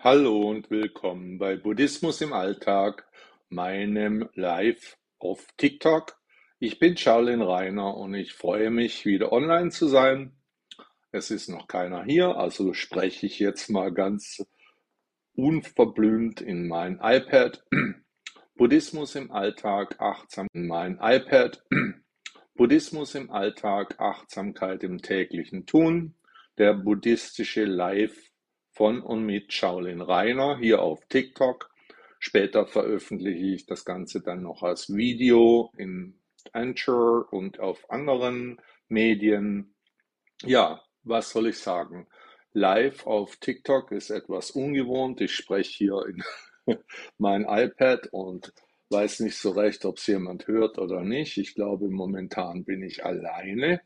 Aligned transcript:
Hallo 0.00 0.50
und 0.50 0.70
willkommen 0.70 1.38
bei 1.38 1.56
Buddhismus 1.56 2.20
im 2.20 2.34
Alltag, 2.34 3.08
meinem 3.48 4.28
Live 4.34 4.98
auf 5.18 5.46
TikTok. 5.56 6.20
Ich 6.58 6.78
bin 6.78 6.98
Charlin 6.98 7.40
Reiner 7.40 7.96
und 7.96 8.12
ich 8.14 8.34
freue 8.34 8.70
mich, 8.70 9.06
wieder 9.06 9.32
online 9.32 9.70
zu 9.70 9.88
sein. 9.88 10.36
Es 11.12 11.30
ist 11.30 11.48
noch 11.48 11.66
keiner 11.66 12.04
hier, 12.04 12.36
also 12.36 12.74
spreche 12.74 13.24
ich 13.24 13.38
jetzt 13.38 13.70
mal 13.70 13.90
ganz 13.90 14.44
unverblümt 15.34 16.42
in 16.42 16.68
mein 16.68 17.00
iPad. 17.02 17.64
Buddhismus 18.54 19.14
im 19.14 19.32
Alltag, 19.32 19.98
achtsam 19.98 20.46
in 20.52 20.66
mein 20.66 20.98
iPad. 21.00 21.64
Buddhismus 22.54 23.14
im 23.14 23.30
Alltag, 23.30 23.98
Achtsamkeit 23.98 24.84
im 24.84 24.98
täglichen 24.98 25.64
Tun. 25.64 26.14
Der 26.58 26.74
buddhistische 26.74 27.64
Live 27.64 28.30
von 28.76 29.00
und 29.00 29.24
mit 29.24 29.54
Shaolin 29.54 30.02
Rainer 30.02 30.58
hier 30.58 30.82
auf 30.82 31.00
TikTok. 31.08 31.70
Später 32.18 32.66
veröffentliche 32.66 33.54
ich 33.54 33.66
das 33.66 33.86
Ganze 33.86 34.20
dann 34.20 34.42
noch 34.42 34.62
als 34.62 34.94
Video 34.94 35.72
in 35.78 36.20
Anchor 36.52 37.32
und 37.32 37.58
auf 37.58 37.90
anderen 37.90 38.60
Medien. 38.88 39.74
Ja, 40.42 40.82
was 41.04 41.30
soll 41.30 41.48
ich 41.48 41.58
sagen? 41.58 42.06
Live 42.52 43.06
auf 43.06 43.36
TikTok 43.36 43.92
ist 43.92 44.10
etwas 44.10 44.50
ungewohnt. 44.50 45.22
Ich 45.22 45.34
spreche 45.34 45.70
hier 45.70 46.04
in 46.06 46.22
mein 47.18 47.46
iPad 47.48 48.08
und 48.12 48.52
weiß 48.90 49.20
nicht 49.20 49.38
so 49.38 49.52
recht, 49.52 49.86
ob 49.86 49.96
es 49.96 50.06
jemand 50.06 50.46
hört 50.48 50.78
oder 50.78 51.00
nicht. 51.00 51.38
Ich 51.38 51.54
glaube, 51.54 51.88
momentan 51.88 52.64
bin 52.64 52.82
ich 52.82 53.04
alleine 53.04 53.80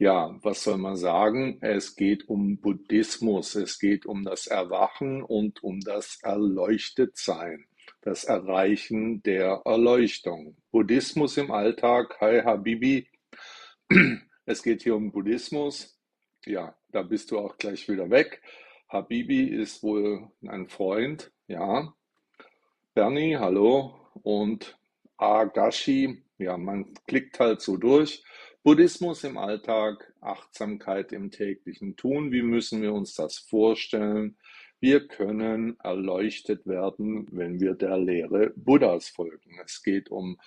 ja, 0.00 0.34
was 0.42 0.62
soll 0.62 0.78
man 0.78 0.96
sagen? 0.96 1.58
Es 1.60 1.94
geht 1.94 2.26
um 2.26 2.58
Buddhismus, 2.58 3.54
es 3.54 3.78
geht 3.78 4.06
um 4.06 4.24
das 4.24 4.46
Erwachen 4.46 5.22
und 5.22 5.62
um 5.62 5.80
das 5.80 6.18
Erleuchtetsein, 6.22 7.66
das 8.00 8.24
Erreichen 8.24 9.22
der 9.22 9.60
Erleuchtung. 9.66 10.56
Buddhismus 10.70 11.36
im 11.36 11.50
Alltag, 11.50 12.16
hi 12.18 12.40
Habibi. 12.40 13.08
Es 14.46 14.62
geht 14.62 14.82
hier 14.82 14.96
um 14.96 15.12
Buddhismus. 15.12 16.00
Ja, 16.46 16.74
da 16.88 17.02
bist 17.02 17.30
du 17.30 17.38
auch 17.38 17.58
gleich 17.58 17.86
wieder 17.86 18.08
weg. 18.08 18.40
Habibi 18.88 19.44
ist 19.44 19.82
wohl 19.82 20.30
ein 20.48 20.66
Freund, 20.66 21.30
ja. 21.46 21.94
Bernie, 22.94 23.36
hallo. 23.36 24.08
Und 24.22 24.78
Agashi, 25.18 26.24
ja, 26.38 26.56
man 26.56 26.94
klickt 27.06 27.38
halt 27.38 27.60
so 27.60 27.76
durch. 27.76 28.24
Buddhismus 28.62 29.24
im 29.24 29.38
Alltag, 29.38 30.12
Achtsamkeit 30.20 31.12
im 31.12 31.30
täglichen 31.30 31.96
Tun. 31.96 32.30
Wie 32.30 32.42
müssen 32.42 32.82
wir 32.82 32.92
uns 32.92 33.14
das 33.14 33.38
vorstellen? 33.38 34.36
Wir 34.80 35.08
können 35.08 35.80
erleuchtet 35.80 36.66
werden, 36.66 37.26
wenn 37.30 37.58
wir 37.58 37.72
der 37.72 37.96
Lehre 37.96 38.52
Buddhas 38.56 39.08
folgen. 39.08 39.58
Es 39.64 39.82
geht 39.82 40.10
um 40.10 40.38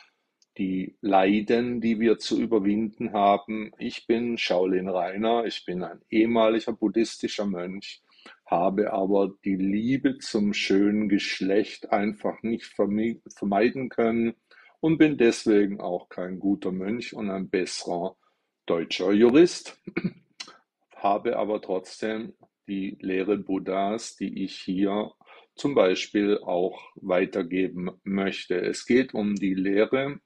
die 0.59 0.95
Leiden, 1.01 1.81
die 1.81 1.99
wir 1.99 2.19
zu 2.19 2.39
überwinden 2.39 3.13
haben. 3.13 3.71
Ich 3.79 4.05
bin 4.05 4.37
Shaolin 4.37 4.89
Rainer, 4.89 5.45
ich 5.45 5.65
bin 5.65 5.83
ein 5.83 5.99
ehemaliger 6.11 6.73
buddhistischer 6.73 7.47
Mönch, 7.47 8.03
habe 8.45 8.93
aber 8.93 9.31
die 9.43 9.55
Liebe 9.55 10.19
zum 10.19 10.53
schönen 10.53 11.09
Geschlecht 11.09 11.91
einfach 11.91 12.43
nicht 12.43 12.65
vermeiden 12.67 13.89
können 13.89 14.35
und 14.83 14.97
bin 14.97 15.17
deswegen 15.17 15.79
auch 15.79 16.09
kein 16.09 16.39
guter 16.39 16.73
Mönch 16.73 17.13
und 17.13 17.29
ein 17.29 17.49
besserer 17.49 18.17
deutscher 18.65 19.13
Jurist, 19.13 19.81
habe 20.97 21.37
aber 21.37 21.61
trotzdem 21.61 22.33
die 22.67 22.97
Lehre 22.99 23.37
Buddhas, 23.37 24.17
die 24.17 24.43
ich 24.43 24.59
hier 24.59 25.13
zum 25.55 25.73
Beispiel 25.73 26.37
auch 26.39 26.81
weitergeben 26.95 27.91
möchte. 28.03 28.59
Es 28.59 28.85
geht 28.85 29.13
um 29.13 29.35
die 29.35 29.53
Lehre, 29.53 30.19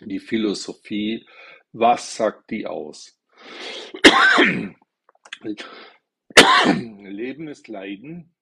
die 0.00 0.18
Philosophie. 0.18 1.24
Was 1.70 2.16
sagt 2.16 2.50
die 2.50 2.66
aus? 2.66 3.16
Leben 6.64 7.46
ist 7.46 7.68
Leiden. 7.68 8.34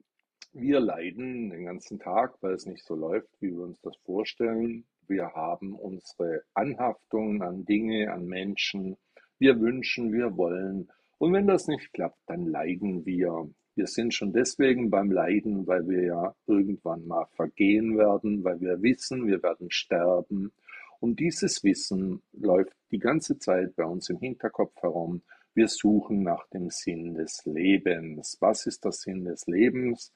Wir 0.55 0.81
leiden 0.81 1.51
den 1.51 1.67
ganzen 1.67 1.99
Tag, 1.99 2.39
weil 2.41 2.55
es 2.55 2.65
nicht 2.65 2.87
so 2.87 2.95
läuft, 2.95 3.29
wie 3.41 3.51
wir 3.51 3.65
uns 3.65 3.83
das 3.83 3.97
vorstellen. 4.07 4.87
Wir 5.09 5.33
haben 5.35 5.75
unsere 5.75 6.43
Anhaftungen 6.55 7.43
an 7.43 7.65
Dinge, 7.65 8.13
an 8.13 8.27
Menschen. 8.27 8.97
Wir 9.39 9.61
wünschen, 9.61 10.13
wir 10.13 10.37
wollen. 10.37 10.89
Und 11.19 11.33
wenn 11.33 11.47
das 11.47 11.69
nicht 11.69 11.93
klappt, 11.93 12.19
dann 12.27 12.47
leiden 12.47 13.05
wir. 13.05 13.49
Wir 13.75 13.87
sind 13.87 14.13
schon 14.13 14.33
deswegen 14.33 14.91
beim 14.91 15.11
Leiden, 15.11 15.67
weil 15.67 15.89
wir 15.89 16.03
ja 16.05 16.35
irgendwann 16.47 17.07
mal 17.07 17.27
vergehen 17.37 17.97
werden, 17.97 18.45
weil 18.45 18.61
wir 18.61 18.83
wissen, 18.83 19.27
wir 19.27 19.43
werden 19.43 19.71
sterben. 19.71 20.53
Und 21.01 21.19
dieses 21.21 21.65
Wissen 21.65 22.23
läuft 22.33 22.77
die 22.91 22.99
ganze 22.99 23.39
Zeit 23.39 23.75
bei 23.75 23.85
uns 23.85 24.09
im 24.11 24.19
Hinterkopf 24.19 24.81
herum. 24.83 25.23
Wir 25.55 25.69
suchen 25.69 26.23
nach 26.23 26.47
dem 26.49 26.71
Sinn 26.71 27.15
des 27.15 27.45
Lebens. 27.45 28.37
Was 28.41 28.67
ist 28.67 28.85
der 28.85 28.93
Sinn 28.93 29.25
des 29.25 29.47
Lebens? 29.47 30.13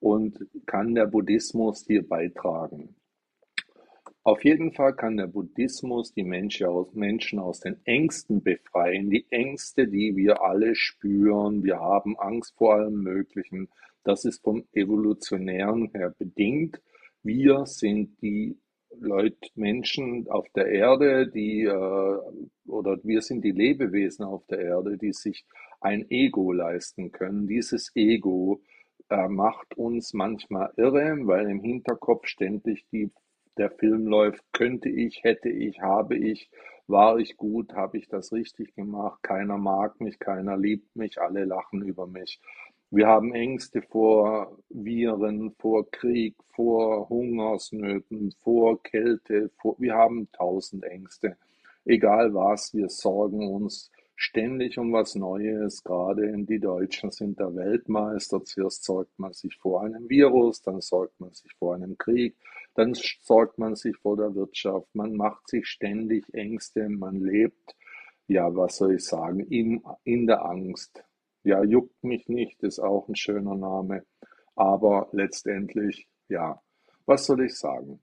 Und 0.00 0.46
kann 0.66 0.94
der 0.94 1.06
Buddhismus 1.06 1.84
hier 1.86 2.06
beitragen? 2.06 2.96
Auf 4.26 4.44
jeden 4.44 4.72
Fall 4.72 4.92
kann 4.92 5.16
der 5.16 5.28
Buddhismus 5.28 6.12
die 6.12 6.24
Menschen 6.24 7.38
aus, 7.38 7.60
den 7.60 7.76
Ängsten 7.84 8.42
befreien. 8.42 9.08
Die 9.08 9.24
Ängste, 9.30 9.86
die 9.86 10.16
wir 10.16 10.42
alle 10.42 10.74
spüren. 10.74 11.62
Wir 11.62 11.78
haben 11.78 12.18
Angst 12.18 12.56
vor 12.56 12.74
allem 12.74 13.04
Möglichen. 13.04 13.68
Das 14.02 14.24
ist 14.24 14.42
vom 14.42 14.64
Evolutionären 14.72 15.92
her 15.94 16.12
bedingt. 16.18 16.82
Wir 17.22 17.66
sind 17.66 18.20
die 18.20 18.58
Leute, 18.98 19.48
Menschen 19.54 20.26
auf 20.28 20.48
der 20.56 20.66
Erde, 20.72 21.30
die, 21.30 21.62
äh, 21.62 22.18
oder 22.66 22.98
wir 23.04 23.22
sind 23.22 23.44
die 23.44 23.52
Lebewesen 23.52 24.24
auf 24.24 24.44
der 24.48 24.58
Erde, 24.58 24.98
die 24.98 25.12
sich 25.12 25.46
ein 25.80 26.04
Ego 26.10 26.50
leisten 26.50 27.12
können. 27.12 27.46
Dieses 27.46 27.92
Ego 27.94 28.60
äh, 29.08 29.28
macht 29.28 29.76
uns 29.76 30.14
manchmal 30.14 30.72
irre, 30.76 31.16
weil 31.28 31.48
im 31.48 31.60
Hinterkopf 31.60 32.26
ständig 32.26 32.88
die 32.90 33.12
der 33.58 33.70
Film 33.70 34.06
läuft, 34.06 34.42
könnte 34.52 34.88
ich, 34.88 35.22
hätte 35.24 35.48
ich, 35.48 35.80
habe 35.80 36.16
ich, 36.16 36.50
war 36.86 37.18
ich 37.18 37.36
gut, 37.36 37.74
habe 37.74 37.98
ich 37.98 38.08
das 38.08 38.32
richtig 38.32 38.74
gemacht, 38.74 39.22
keiner 39.22 39.58
mag 39.58 40.00
mich, 40.00 40.18
keiner 40.18 40.56
liebt 40.56 40.94
mich, 40.96 41.20
alle 41.20 41.44
lachen 41.44 41.82
über 41.82 42.06
mich. 42.06 42.40
Wir 42.90 43.08
haben 43.08 43.34
Ängste 43.34 43.82
vor 43.82 44.58
Viren, 44.68 45.52
vor 45.58 45.90
Krieg, 45.90 46.36
vor 46.54 47.08
Hungersnöten, 47.08 48.32
vor 48.42 48.80
Kälte, 48.82 49.50
vor, 49.60 49.74
wir 49.78 49.94
haben 49.94 50.30
tausend 50.32 50.84
Ängste. 50.84 51.36
Egal 51.84 52.32
was, 52.32 52.72
wir 52.74 52.88
sorgen 52.88 53.48
uns 53.48 53.90
ständig 54.14 54.78
um 54.78 54.92
was 54.92 55.14
Neues. 55.14 55.82
Gerade 55.84 56.32
die 56.44 56.58
Deutschen 56.58 57.10
sind 57.10 57.38
der 57.38 57.54
Weltmeister. 57.54 58.42
Zuerst 58.44 58.84
sorgt 58.84 59.18
man 59.18 59.32
sich 59.32 59.56
vor 59.56 59.82
einem 59.82 60.08
Virus, 60.08 60.62
dann 60.62 60.80
sorgt 60.80 61.20
man 61.20 61.32
sich 61.32 61.52
vor 61.58 61.74
einem 61.74 61.98
Krieg, 61.98 62.36
dann 62.76 62.94
sorgt 62.94 63.58
man 63.58 63.74
sich 63.74 63.96
vor 63.96 64.16
der 64.16 64.34
Wirtschaft. 64.34 64.88
Man 64.94 65.14
macht 65.16 65.48
sich 65.48 65.66
ständig 65.66 66.32
Ängste. 66.34 66.88
Man 66.88 67.20
lebt, 67.20 67.74
ja, 68.28 68.54
was 68.54 68.76
soll 68.76 68.94
ich 68.94 69.04
sagen, 69.04 69.40
in, 69.40 69.82
in 70.04 70.26
der 70.26 70.44
Angst. 70.44 71.04
Ja, 71.42 71.62
juckt 71.62 72.02
mich 72.02 72.28
nicht, 72.28 72.62
ist 72.62 72.80
auch 72.80 73.08
ein 73.08 73.16
schöner 73.16 73.54
Name. 73.54 74.04
Aber 74.54 75.08
letztendlich, 75.12 76.08
ja, 76.28 76.60
was 77.06 77.26
soll 77.26 77.44
ich 77.44 77.54
sagen? 77.54 78.00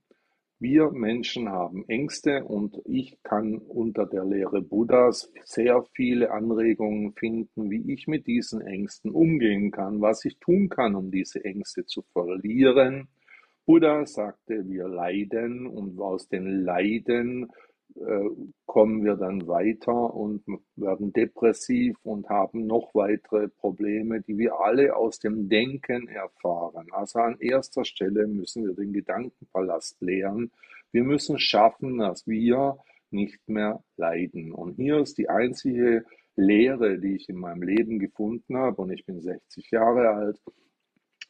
Wir 0.60 0.92
Menschen 0.92 1.50
haben 1.50 1.84
Ängste 1.88 2.44
und 2.44 2.80
ich 2.86 3.18
kann 3.22 3.58
unter 3.58 4.06
der 4.06 4.24
Lehre 4.24 4.62
Buddhas 4.62 5.30
sehr 5.44 5.84
viele 5.92 6.30
Anregungen 6.30 7.12
finden, 7.12 7.70
wie 7.70 7.92
ich 7.92 8.06
mit 8.06 8.26
diesen 8.26 8.62
Ängsten 8.62 9.10
umgehen 9.10 9.72
kann, 9.72 10.00
was 10.00 10.24
ich 10.24 10.38
tun 10.38 10.68
kann, 10.68 10.94
um 10.94 11.10
diese 11.10 11.44
Ängste 11.44 11.84
zu 11.84 12.02
verlieren. 12.12 13.08
Buddha 13.66 14.06
sagte, 14.06 14.68
wir 14.68 14.88
leiden 14.88 15.66
und 15.66 15.98
aus 16.00 16.28
den 16.28 16.64
Leiden 16.64 17.50
äh, 17.96 18.28
kommen 18.66 19.04
wir 19.04 19.14
dann 19.16 19.46
weiter 19.46 20.14
und 20.14 20.44
werden 20.76 21.12
depressiv 21.12 21.96
und 22.02 22.28
haben 22.28 22.66
noch 22.66 22.94
weitere 22.94 23.48
Probleme, 23.48 24.20
die 24.20 24.36
wir 24.36 24.60
alle 24.60 24.96
aus 24.96 25.18
dem 25.18 25.48
Denken 25.48 26.08
erfahren. 26.08 26.88
Also 26.90 27.20
an 27.20 27.36
erster 27.40 27.84
Stelle 27.84 28.26
müssen 28.26 28.66
wir 28.66 28.74
den 28.74 28.92
Gedankenpalast 28.92 30.00
leeren. 30.02 30.50
Wir 30.92 31.04
müssen 31.04 31.38
schaffen, 31.38 31.98
dass 31.98 32.26
wir 32.26 32.78
nicht 33.10 33.48
mehr 33.48 33.82
leiden. 33.96 34.52
Und 34.52 34.74
hier 34.74 34.98
ist 34.98 35.16
die 35.16 35.28
einzige 35.28 36.04
Lehre, 36.36 36.98
die 36.98 37.14
ich 37.16 37.28
in 37.28 37.36
meinem 37.36 37.62
Leben 37.62 37.98
gefunden 37.98 38.56
habe, 38.56 38.82
und 38.82 38.90
ich 38.90 39.06
bin 39.06 39.20
60 39.20 39.70
Jahre 39.70 40.10
alt, 40.10 40.40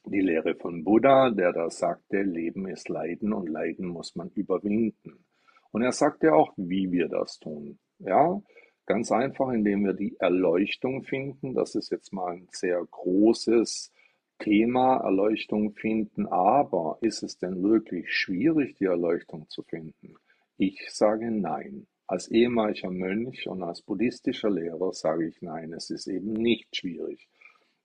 die 0.06 0.20
Lehre 0.20 0.54
von 0.54 0.84
Buddha, 0.84 1.30
der 1.30 1.52
da 1.52 1.70
sagte, 1.70 2.22
Leben 2.22 2.68
ist 2.68 2.88
Leiden 2.88 3.32
und 3.32 3.48
Leiden 3.48 3.86
muss 3.88 4.14
man 4.16 4.30
überwinden. 4.30 5.24
Und 5.72 5.82
er 5.82 5.92
sagt 5.92 6.22
ja 6.22 6.34
auch, 6.34 6.52
wie 6.56 6.92
wir 6.92 7.08
das 7.08 7.38
tun. 7.38 7.78
Ja, 7.98 8.40
ganz 8.86 9.10
einfach, 9.10 9.50
indem 9.50 9.84
wir 9.84 9.94
die 9.94 10.16
Erleuchtung 10.18 11.02
finden. 11.02 11.54
Das 11.54 11.74
ist 11.74 11.90
jetzt 11.90 12.12
mal 12.12 12.34
ein 12.34 12.48
sehr 12.50 12.84
großes 12.90 13.92
Thema 14.38 14.98
Erleuchtung 14.98 15.72
finden, 15.72 16.26
aber 16.26 16.98
ist 17.00 17.22
es 17.22 17.38
denn 17.38 17.62
wirklich 17.62 18.12
schwierig, 18.12 18.74
die 18.74 18.86
Erleuchtung 18.86 19.48
zu 19.48 19.62
finden? 19.62 20.16
Ich 20.56 20.90
sage 20.90 21.30
nein. 21.30 21.86
Als 22.06 22.28
ehemaliger 22.28 22.90
Mönch 22.90 23.48
und 23.48 23.62
als 23.62 23.80
buddhistischer 23.80 24.50
Lehrer 24.50 24.92
sage 24.92 25.26
ich 25.26 25.40
nein, 25.40 25.72
es 25.72 25.88
ist 25.88 26.06
eben 26.06 26.34
nicht 26.34 26.76
schwierig. 26.76 27.28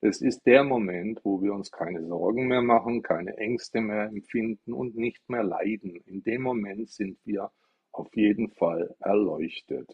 Es 0.01 0.21
ist 0.21 0.45
der 0.45 0.63
Moment, 0.63 1.19
wo 1.25 1.41
wir 1.41 1.53
uns 1.53 1.71
keine 1.71 2.05
Sorgen 2.07 2.47
mehr 2.47 2.61
machen, 2.61 3.01
keine 3.01 3.35
Ängste 3.35 3.81
mehr 3.81 4.05
empfinden 4.05 4.71
und 4.71 4.95
nicht 4.95 5.29
mehr 5.29 5.43
leiden. 5.43 5.97
In 6.05 6.23
dem 6.23 6.41
Moment 6.41 6.89
sind 6.89 7.17
wir 7.25 7.51
auf 7.91 8.07
jeden 8.15 8.49
Fall 8.49 8.95
erleuchtet. 8.99 9.91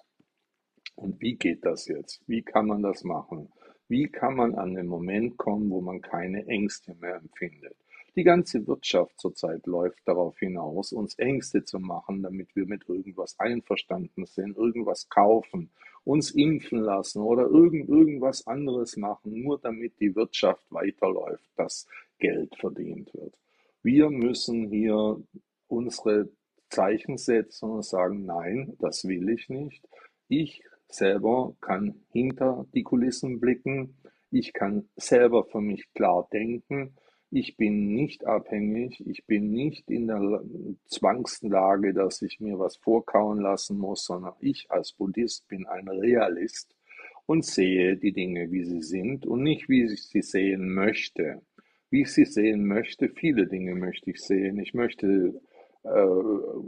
Und 0.94 1.20
wie 1.22 1.36
geht 1.36 1.66
das 1.66 1.88
jetzt? 1.88 2.22
Wie 2.28 2.44
kann 2.44 2.68
man 2.68 2.84
das 2.84 3.04
machen? 3.04 3.52
Wie 3.88 4.08
kann 4.08 4.36
man 4.36 4.54
an 4.54 4.76
den 4.76 4.86
Moment 4.86 5.38
kommen, 5.38 5.72
wo 5.72 5.82
man 5.82 6.02
keine 6.02 6.46
Ängste 6.46 6.94
mehr 7.02 7.16
empfindet? 7.16 7.76
Die 8.16 8.24
ganze 8.24 8.66
Wirtschaft 8.68 9.20
zurzeit 9.20 9.66
läuft 9.66 10.08
darauf 10.08 10.38
hinaus, 10.38 10.94
uns 10.94 11.18
Ängste 11.18 11.64
zu 11.64 11.80
machen, 11.80 12.22
damit 12.22 12.56
wir 12.56 12.68
mit 12.68 12.88
irgendwas 12.88 13.40
einverstanden 13.40 14.26
sind, 14.28 14.56
irgendwas 14.56 15.10
kaufen, 15.10 15.72
uns 16.06 16.32
impfen 16.32 16.80
lassen 16.80 17.22
oder 17.22 17.44
irgend, 17.48 17.90
irgendwas 17.90 18.48
anderes 18.48 18.96
machen, 18.96 19.42
nur 19.44 19.60
damit 19.60 20.00
die 20.00 20.16
Wirtschaft 20.16 20.64
weiterläuft, 20.70 21.50
dass 21.58 21.88
Geld 22.20 22.56
verdient 22.56 23.14
wird. 23.14 23.34
Wir 23.82 24.10
müssen 24.10 24.70
hier 24.70 25.22
unsere 25.68 26.30
Zeichen 26.70 27.18
setzen 27.18 27.70
und 27.70 27.86
sagen, 27.86 28.26
nein, 28.26 28.78
das 28.80 29.06
will 29.08 29.30
ich 29.30 29.50
nicht. 29.50 29.86
Ich 30.28 30.64
selber 30.88 31.56
kann 31.60 32.06
hinter 32.12 32.66
die 32.74 32.84
Kulissen 32.84 33.40
blicken. 33.40 33.98
Ich 34.32 34.54
kann 34.54 34.88
selber 34.96 35.44
für 35.44 35.62
mich 35.62 35.92
klar 35.94 36.28
denken 36.32 36.96
ich 37.32 37.58
bin 37.58 37.94
nicht 37.94 38.26
abhängig, 38.26 39.04
ich 39.06 39.26
bin 39.26 39.52
nicht 39.52 39.90
in 39.90 40.08
der 40.08 40.44
Zwangslage, 40.86 41.94
dass 41.94 42.22
ich 42.22 42.40
mir 42.40 42.60
was 42.60 42.78
vorkauen 42.78 43.40
lassen 43.40 43.78
muss, 43.78 44.06
sondern 44.06 44.34
ich 44.40 44.70
als 44.70 44.94
Buddhist 44.94 45.48
bin 45.48 45.66
ein 45.66 45.88
Realist 45.88 46.76
und 47.26 47.46
sehe 47.46 47.98
die 47.98 48.14
Dinge, 48.14 48.52
wie 48.52 48.64
sie 48.64 48.82
sind 48.82 49.26
und 49.26 49.44
nicht, 49.44 49.68
wie 49.68 49.84
ich 49.84 50.04
sie 50.04 50.22
sehen 50.22 50.74
möchte. 50.74 51.42
Wie 51.90 52.02
ich 52.02 52.12
sie 52.14 52.26
sehen 52.26 52.66
möchte, 52.66 53.10
viele 53.10 53.48
Dinge 53.48 53.76
möchte 53.76 54.12
ich 54.12 54.22
sehen. 54.22 54.60
Ich 54.60 54.74
möchte 54.74 55.40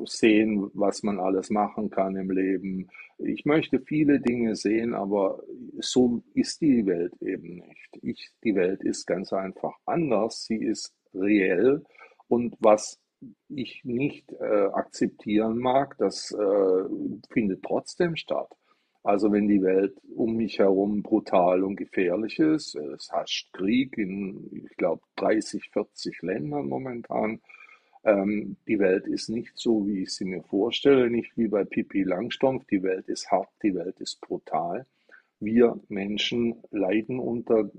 sehen, 0.05 0.69
was 0.73 1.03
man 1.03 1.19
alles 1.19 1.49
machen 1.49 1.89
kann 1.89 2.15
im 2.15 2.31
Leben. 2.31 2.87
Ich 3.17 3.45
möchte 3.45 3.79
viele 3.79 4.19
Dinge 4.19 4.55
sehen, 4.55 4.93
aber 4.93 5.41
so 5.79 6.21
ist 6.33 6.61
die 6.61 6.85
Welt 6.85 7.13
eben 7.21 7.55
nicht. 7.55 7.99
Ich, 8.01 8.29
die 8.43 8.55
Welt 8.55 8.83
ist 8.83 9.05
ganz 9.05 9.33
einfach 9.33 9.75
anders. 9.85 10.45
Sie 10.45 10.57
ist 10.57 10.93
reell 11.13 11.83
und 12.27 12.55
was 12.59 12.99
ich 13.49 13.83
nicht 13.83 14.31
äh, 14.33 14.67
akzeptieren 14.73 15.57
mag, 15.57 15.97
das 15.97 16.31
äh, 16.31 16.83
findet 17.31 17.63
trotzdem 17.63 18.15
statt. 18.15 18.49
Also 19.03 19.31
wenn 19.31 19.47
die 19.47 19.63
Welt 19.63 19.97
um 20.15 20.35
mich 20.35 20.59
herum 20.59 21.01
brutal 21.01 21.63
und 21.63 21.77
gefährlich 21.77 22.39
ist, 22.39 22.75
es 22.75 23.09
herrscht 23.11 23.53
Krieg 23.53 23.97
in, 23.97 24.65
ich 24.69 24.75
glaube, 24.75 25.01
30, 25.15 25.69
40 25.71 26.21
Ländern 26.23 26.67
momentan, 26.67 27.39
ähm, 28.07 28.55
die 28.67 28.79
Welt 28.79 29.05
ist 29.05 29.29
nicht 29.29 29.51
so, 29.55 29.85
wie 29.85 30.03
ich 30.03 30.13
sie 30.13 30.23
mir 30.23 30.41
vorstelle, 30.41 31.09
nicht 31.09 31.37
wie 31.37 31.49
bei 31.49 31.65
Pippi 31.65 32.03
Langstrumpf. 32.03 32.65
Die 32.67 32.81
Welt 32.81 33.09
ist 33.09 33.29
hart, 33.29 33.49
die 33.61 33.75
Welt 33.75 33.99
ist 33.99 34.21
brutal. 34.21 34.85
Wir 35.41 35.77
Menschen 35.89 36.63
leiden 36.71 37.19
unter 37.19 37.69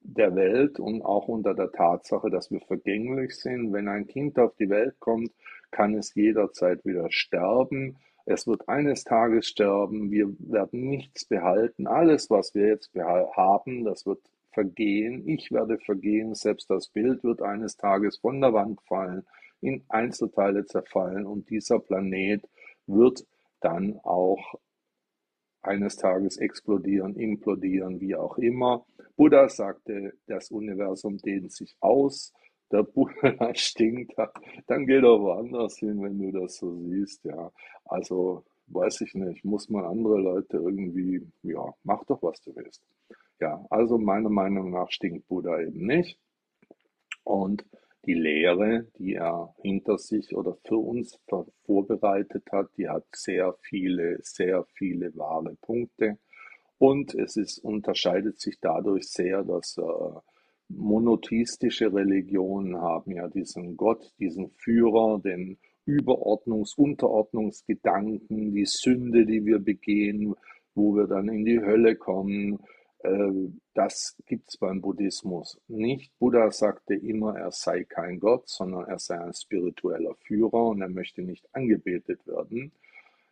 der 0.00 0.34
Welt 0.34 0.80
und 0.80 1.02
auch 1.02 1.28
unter 1.28 1.54
der 1.54 1.70
Tatsache, 1.70 2.30
dass 2.30 2.50
wir 2.50 2.60
vergänglich 2.60 3.36
sind. 3.36 3.72
Wenn 3.74 3.88
ein 3.88 4.06
Kind 4.06 4.38
auf 4.38 4.56
die 4.56 4.70
Welt 4.70 4.98
kommt, 5.00 5.30
kann 5.70 5.94
es 5.94 6.14
jederzeit 6.14 6.84
wieder 6.86 7.10
sterben. 7.10 7.96
Es 8.24 8.46
wird 8.46 8.68
eines 8.70 9.04
Tages 9.04 9.46
sterben. 9.46 10.10
Wir 10.10 10.34
werden 10.38 10.88
nichts 10.88 11.26
behalten. 11.26 11.86
Alles, 11.86 12.30
was 12.30 12.54
wir 12.54 12.68
jetzt 12.68 12.90
haben, 12.94 13.84
das 13.84 14.06
wird 14.06 14.20
vergehen. 14.50 15.28
Ich 15.28 15.52
werde 15.52 15.78
vergehen. 15.78 16.34
Selbst 16.34 16.70
das 16.70 16.88
Bild 16.88 17.22
wird 17.22 17.42
eines 17.42 17.76
Tages 17.76 18.16
von 18.16 18.40
der 18.40 18.54
Wand 18.54 18.80
fallen 18.82 19.26
in 19.64 19.82
Einzelteile 19.88 20.66
zerfallen 20.66 21.26
und 21.26 21.48
dieser 21.50 21.78
Planet 21.78 22.46
wird 22.86 23.26
dann 23.60 23.98
auch 24.02 24.54
eines 25.62 25.96
Tages 25.96 26.36
explodieren, 26.36 27.16
implodieren, 27.16 28.00
wie 28.00 28.14
auch 28.14 28.36
immer. 28.36 28.84
Buddha 29.16 29.48
sagte, 29.48 30.12
das 30.26 30.50
Universum 30.50 31.16
dehnt 31.18 31.52
sich 31.52 31.74
aus, 31.80 32.32
der 32.70 32.82
Buddha 32.82 33.54
stinkt, 33.54 34.12
dann 34.66 34.86
geh 34.86 35.00
doch 35.00 35.18
woanders 35.20 35.78
hin, 35.78 36.02
wenn 36.02 36.18
du 36.18 36.30
das 36.38 36.56
so 36.56 36.76
siehst, 36.82 37.24
ja. 37.24 37.50
Also, 37.86 38.44
weiß 38.66 39.00
ich 39.00 39.14
nicht, 39.14 39.44
muss 39.44 39.70
man 39.70 39.84
andere 39.84 40.20
Leute 40.20 40.58
irgendwie, 40.58 41.26
ja, 41.42 41.72
mach 41.84 42.04
doch, 42.04 42.22
was 42.22 42.40
du 42.42 42.54
willst. 42.54 42.82
Ja, 43.40 43.64
also 43.70 43.96
meiner 43.96 44.30
Meinung 44.30 44.70
nach 44.70 44.90
stinkt 44.90 45.26
Buddha 45.28 45.60
eben 45.60 45.86
nicht. 45.86 46.18
Und 47.24 47.64
die 48.06 48.14
Lehre, 48.14 48.86
die 48.98 49.14
er 49.14 49.54
hinter 49.62 49.98
sich 49.98 50.34
oder 50.36 50.56
für 50.66 50.78
uns 50.78 51.18
vorbereitet 51.64 52.44
hat, 52.52 52.68
die 52.76 52.88
hat 52.88 53.04
sehr 53.12 53.54
viele, 53.60 54.18
sehr 54.22 54.64
viele 54.74 55.14
wahre 55.16 55.56
Punkte. 55.60 56.18
Und 56.78 57.14
es 57.14 57.36
ist, 57.36 57.58
unterscheidet 57.58 58.40
sich 58.40 58.58
dadurch 58.60 59.08
sehr, 59.08 59.42
dass 59.42 59.78
äh, 59.78 60.20
monotheistische 60.68 61.92
Religionen 61.92 62.80
haben 62.80 63.12
ja 63.12 63.28
diesen 63.28 63.76
Gott, 63.76 64.12
diesen 64.18 64.50
Führer, 64.50 65.20
den 65.20 65.58
Überordnungs-, 65.86 66.76
Unterordnungsgedanken, 66.76 68.54
die 68.54 68.66
Sünde, 68.66 69.26
die 69.26 69.44
wir 69.44 69.58
begehen, 69.58 70.34
wo 70.74 70.94
wir 70.96 71.06
dann 71.06 71.28
in 71.28 71.44
die 71.44 71.60
Hölle 71.60 71.96
kommen, 71.96 72.58
das 73.74 74.16
gibt 74.26 74.48
es 74.48 74.56
beim 74.56 74.80
Buddhismus 74.80 75.60
nicht. 75.68 76.16
Buddha 76.18 76.50
sagte 76.50 76.94
immer, 76.94 77.36
er 77.36 77.50
sei 77.50 77.84
kein 77.84 78.18
Gott, 78.18 78.48
sondern 78.48 78.86
er 78.86 78.98
sei 78.98 79.18
ein 79.18 79.34
spiritueller 79.34 80.14
Führer 80.14 80.68
und 80.68 80.80
er 80.80 80.88
möchte 80.88 81.22
nicht 81.22 81.46
angebetet 81.54 82.26
werden. 82.26 82.72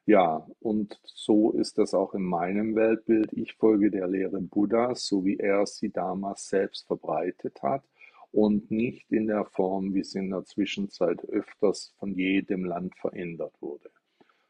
Ja, 0.04 0.46
und 0.60 1.00
so 1.04 1.52
ist 1.52 1.78
das 1.78 1.94
auch 1.94 2.12
in 2.14 2.22
meinem 2.22 2.74
Weltbild. 2.74 3.32
Ich 3.32 3.54
folge 3.54 3.90
der 3.90 4.08
Lehre 4.08 4.40
Buddhas, 4.40 5.06
so 5.06 5.24
wie 5.24 5.38
er 5.38 5.64
sie 5.64 5.90
damals 5.90 6.48
selbst 6.48 6.86
verbreitet 6.86 7.62
hat 7.62 7.84
und 8.32 8.70
nicht 8.70 9.10
in 9.12 9.28
der 9.28 9.44
Form, 9.44 9.94
wie 9.94 10.02
sie 10.02 10.18
in 10.18 10.30
der 10.30 10.44
Zwischenzeit 10.44 11.24
öfters 11.28 11.94
von 11.98 12.14
jedem 12.14 12.64
Land 12.64 12.96
verändert 12.96 13.54
wurde. 13.60 13.90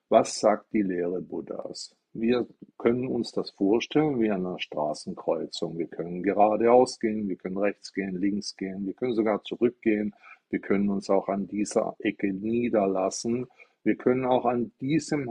Was 0.09 0.41
sagt 0.41 0.73
die 0.73 0.83
Lehre 0.83 1.21
Buddhas? 1.21 1.95
Wir 2.14 2.47
können 2.76 3.07
uns 3.07 3.33
das 3.33 3.50
vorstellen 3.50 4.21
wie 4.21 4.31
an 4.31 4.47
einer 4.47 4.59
Straßenkreuzung. 4.59 5.78
Wir 5.78 5.87
können 5.87 6.23
geradeaus 6.23 7.00
gehen, 7.00 7.28
wir 7.28 7.37
können 7.37 7.57
rechts 7.57 7.92
gehen, 7.92 8.16
links 8.16 8.57
gehen, 8.57 8.87
wir 8.87 8.92
können 8.95 9.14
sogar 9.14 9.42
zurückgehen. 9.45 10.14
Wir 10.50 10.61
können 10.61 10.90
uns 10.90 11.09
auch 11.09 11.28
an 11.28 11.49
dieser 11.49 11.97
Ecke 11.99 12.31
niederlassen. 12.31 13.47
Wir 13.85 13.97
können 13.97 14.26
auch 14.26 14.45
an 14.45 14.73
diesem 14.81 15.31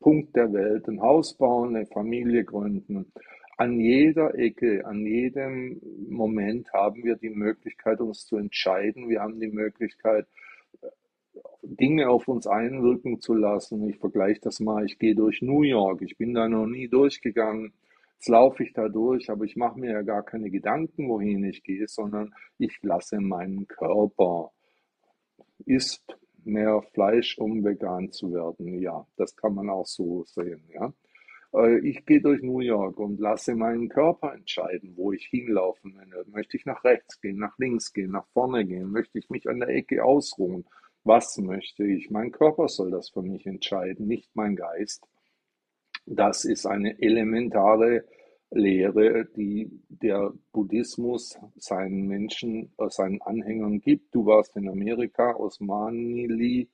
Punkt 0.00 0.34
der 0.34 0.50
Welt 0.54 0.88
ein 0.88 1.02
Haus 1.02 1.36
bauen, 1.36 1.76
eine 1.76 1.84
Familie 1.84 2.44
gründen. 2.44 3.12
An 3.58 3.78
jeder 3.78 4.34
Ecke, 4.34 4.86
an 4.86 5.04
jedem 5.04 5.82
Moment 6.08 6.72
haben 6.72 7.04
wir 7.04 7.16
die 7.16 7.28
Möglichkeit, 7.28 8.00
uns 8.00 8.24
zu 8.24 8.38
entscheiden. 8.38 9.10
Wir 9.10 9.20
haben 9.20 9.38
die 9.38 9.50
Möglichkeit, 9.50 10.26
Dinge 11.62 12.08
auf 12.08 12.28
uns 12.28 12.46
einwirken 12.46 13.20
zu 13.20 13.34
lassen. 13.34 13.88
Ich 13.88 13.98
vergleiche 13.98 14.40
das 14.40 14.60
mal, 14.60 14.84
ich 14.84 14.98
gehe 14.98 15.14
durch 15.14 15.42
New 15.42 15.62
York, 15.62 16.02
ich 16.02 16.16
bin 16.16 16.34
da 16.34 16.48
noch 16.48 16.66
nie 16.66 16.88
durchgegangen. 16.88 17.72
Jetzt 18.14 18.28
laufe 18.28 18.62
ich 18.62 18.72
da 18.74 18.88
durch, 18.88 19.30
aber 19.30 19.44
ich 19.44 19.56
mache 19.56 19.78
mir 19.78 19.92
ja 19.92 20.02
gar 20.02 20.22
keine 20.22 20.50
Gedanken, 20.50 21.08
wohin 21.08 21.44
ich 21.44 21.62
gehe, 21.62 21.88
sondern 21.88 22.34
ich 22.58 22.78
lasse 22.82 23.20
meinen 23.20 23.66
Körper 23.66 24.52
isst 25.66 26.18
mehr 26.44 26.82
Fleisch, 26.92 27.38
um 27.38 27.64
vegan 27.64 28.12
zu 28.12 28.32
werden. 28.32 28.80
Ja, 28.80 29.06
das 29.16 29.36
kann 29.36 29.54
man 29.54 29.70
auch 29.70 29.86
so 29.86 30.24
sehen. 30.24 30.62
Ja. 30.72 30.92
Äh, 31.54 31.78
ich 31.80 32.04
gehe 32.06 32.20
durch 32.20 32.42
New 32.42 32.60
York 32.60 32.98
und 32.98 33.20
lasse 33.20 33.54
meinen 33.54 33.88
Körper 33.88 34.34
entscheiden, 34.34 34.94
wo 34.96 35.12
ich 35.12 35.26
hinlaufen 35.26 35.96
will. 35.96 36.24
Möchte 36.30 36.56
ich 36.56 36.66
nach 36.66 36.84
rechts 36.84 37.20
gehen, 37.20 37.38
nach 37.38 37.58
links 37.58 37.92
gehen, 37.92 38.12
nach 38.12 38.26
vorne 38.32 38.64
gehen? 38.64 38.90
Möchte 38.90 39.18
ich 39.18 39.30
mich 39.30 39.48
an 39.48 39.60
der 39.60 39.68
Ecke 39.68 40.04
ausruhen? 40.04 40.64
Was 41.04 41.38
möchte 41.38 41.84
ich? 41.84 42.10
Mein 42.10 42.30
Körper 42.30 42.68
soll 42.68 42.90
das 42.90 43.10
für 43.10 43.22
mich 43.22 43.46
entscheiden, 43.46 44.06
nicht 44.06 44.30
mein 44.34 44.56
Geist. 44.56 45.06
Das 46.06 46.44
ist 46.44 46.66
eine 46.66 47.00
elementare 47.00 48.04
Lehre, 48.50 49.26
die 49.36 49.70
der 49.88 50.32
Buddhismus 50.52 51.38
seinen 51.56 52.06
Menschen, 52.06 52.72
äh, 52.78 52.88
seinen 52.88 53.22
Anhängern 53.22 53.80
gibt. 53.80 54.14
Du 54.14 54.26
warst 54.26 54.56
in 54.56 54.68
Amerika, 54.68 55.36
Osmanli, 55.36 56.68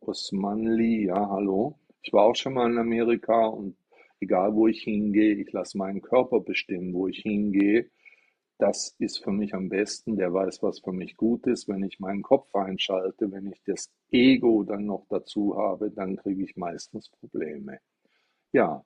Osmanli, 0.00 1.06
ja, 1.06 1.28
hallo. 1.30 1.78
Ich 2.02 2.12
war 2.12 2.24
auch 2.24 2.34
schon 2.34 2.54
mal 2.54 2.70
in 2.70 2.78
Amerika 2.78 3.46
und 3.46 3.76
egal 4.20 4.54
wo 4.54 4.66
ich 4.66 4.82
hingehe, 4.82 5.34
ich 5.34 5.52
lasse 5.52 5.78
meinen 5.78 6.02
Körper 6.02 6.40
bestimmen, 6.40 6.92
wo 6.92 7.08
ich 7.08 7.18
hingehe. 7.18 7.88
Das 8.60 8.94
ist 8.98 9.22
für 9.24 9.32
mich 9.32 9.54
am 9.54 9.68
besten, 9.68 10.16
der 10.16 10.32
weiß, 10.32 10.62
was 10.62 10.80
für 10.80 10.92
mich 10.92 11.16
gut 11.16 11.46
ist. 11.46 11.68
Wenn 11.68 11.82
ich 11.82 12.00
meinen 12.00 12.22
Kopf 12.22 12.54
einschalte, 12.54 13.30
wenn 13.32 13.46
ich 13.46 13.62
das 13.64 13.90
Ego 14.10 14.64
dann 14.64 14.86
noch 14.86 15.06
dazu 15.08 15.56
habe, 15.56 15.90
dann 15.90 16.16
kriege 16.16 16.44
ich 16.44 16.56
meistens 16.56 17.08
Probleme. 17.08 17.78
Ja, 18.52 18.84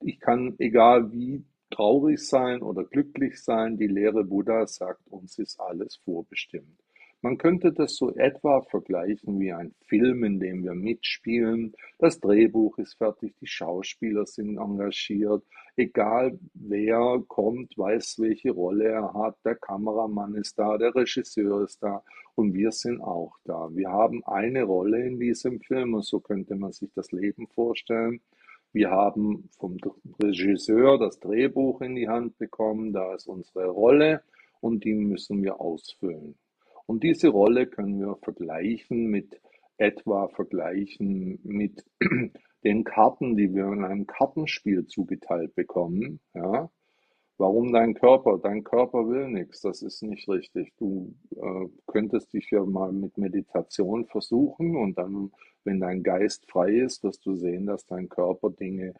ich 0.00 0.18
kann, 0.18 0.54
egal 0.58 1.12
wie 1.12 1.44
traurig 1.70 2.26
sein 2.26 2.62
oder 2.62 2.84
glücklich 2.84 3.42
sein, 3.42 3.76
die 3.76 3.86
Lehre 3.86 4.24
Buddha 4.24 4.66
sagt, 4.66 5.06
uns 5.08 5.38
ist 5.38 5.60
alles 5.60 5.96
vorbestimmt. 5.96 6.80
Man 7.24 7.38
könnte 7.38 7.72
das 7.72 7.94
so 7.94 8.12
etwa 8.16 8.62
vergleichen 8.62 9.38
wie 9.38 9.52
ein 9.52 9.72
Film, 9.86 10.24
in 10.24 10.40
dem 10.40 10.64
wir 10.64 10.74
mitspielen. 10.74 11.72
Das 11.98 12.18
Drehbuch 12.18 12.78
ist 12.78 12.94
fertig, 12.94 13.32
die 13.40 13.46
Schauspieler 13.46 14.26
sind 14.26 14.58
engagiert. 14.58 15.44
Egal 15.76 16.36
wer 16.54 17.22
kommt, 17.28 17.78
weiß, 17.78 18.18
welche 18.18 18.50
Rolle 18.50 18.88
er 18.88 19.14
hat. 19.14 19.36
Der 19.44 19.54
Kameramann 19.54 20.34
ist 20.34 20.58
da, 20.58 20.76
der 20.76 20.96
Regisseur 20.96 21.62
ist 21.62 21.80
da 21.80 22.02
und 22.34 22.54
wir 22.54 22.72
sind 22.72 23.00
auch 23.00 23.36
da. 23.44 23.68
Wir 23.72 23.90
haben 23.90 24.24
eine 24.24 24.64
Rolle 24.64 25.06
in 25.06 25.20
diesem 25.20 25.60
Film 25.60 25.94
und 25.94 26.04
so 26.04 26.18
könnte 26.18 26.56
man 26.56 26.72
sich 26.72 26.90
das 26.92 27.12
Leben 27.12 27.46
vorstellen. 27.46 28.20
Wir 28.72 28.90
haben 28.90 29.48
vom 29.60 29.76
Regisseur 30.20 30.98
das 30.98 31.20
Drehbuch 31.20 31.82
in 31.82 31.94
die 31.94 32.08
Hand 32.08 32.36
bekommen, 32.38 32.92
da 32.92 33.14
ist 33.14 33.28
unsere 33.28 33.68
Rolle 33.68 34.24
und 34.60 34.82
die 34.82 34.94
müssen 34.94 35.40
wir 35.44 35.60
ausfüllen. 35.60 36.34
Und 36.86 37.02
diese 37.02 37.28
Rolle 37.28 37.66
können 37.66 38.00
wir 38.00 38.16
vergleichen 38.22 39.06
mit 39.06 39.40
etwa 39.78 40.28
vergleichen 40.28 41.40
mit 41.42 41.84
den 42.64 42.84
Karten, 42.84 43.36
die 43.36 43.52
wir 43.54 43.66
in 43.66 43.84
einem 43.84 44.06
Kartenspiel 44.06 44.86
zugeteilt 44.86 45.54
bekommen. 45.54 46.20
Ja? 46.34 46.70
Warum 47.38 47.72
dein 47.72 47.94
Körper? 47.94 48.38
Dein 48.38 48.62
Körper 48.62 49.08
will 49.08 49.28
nichts, 49.28 49.62
das 49.62 49.82
ist 49.82 50.02
nicht 50.02 50.28
richtig. 50.28 50.72
Du 50.76 51.14
äh, 51.34 51.68
könntest 51.86 52.32
dich 52.32 52.50
ja 52.50 52.64
mal 52.64 52.92
mit 52.92 53.18
Meditation 53.18 54.06
versuchen 54.06 54.76
und 54.76 54.96
dann, 54.96 55.32
wenn 55.64 55.80
dein 55.80 56.04
Geist 56.04 56.48
frei 56.48 56.70
ist, 56.70 57.02
wirst 57.02 57.26
du 57.26 57.34
sehen, 57.34 57.66
dass 57.66 57.84
dein 57.86 58.08
Körper 58.08 58.50
Dinge 58.50 58.94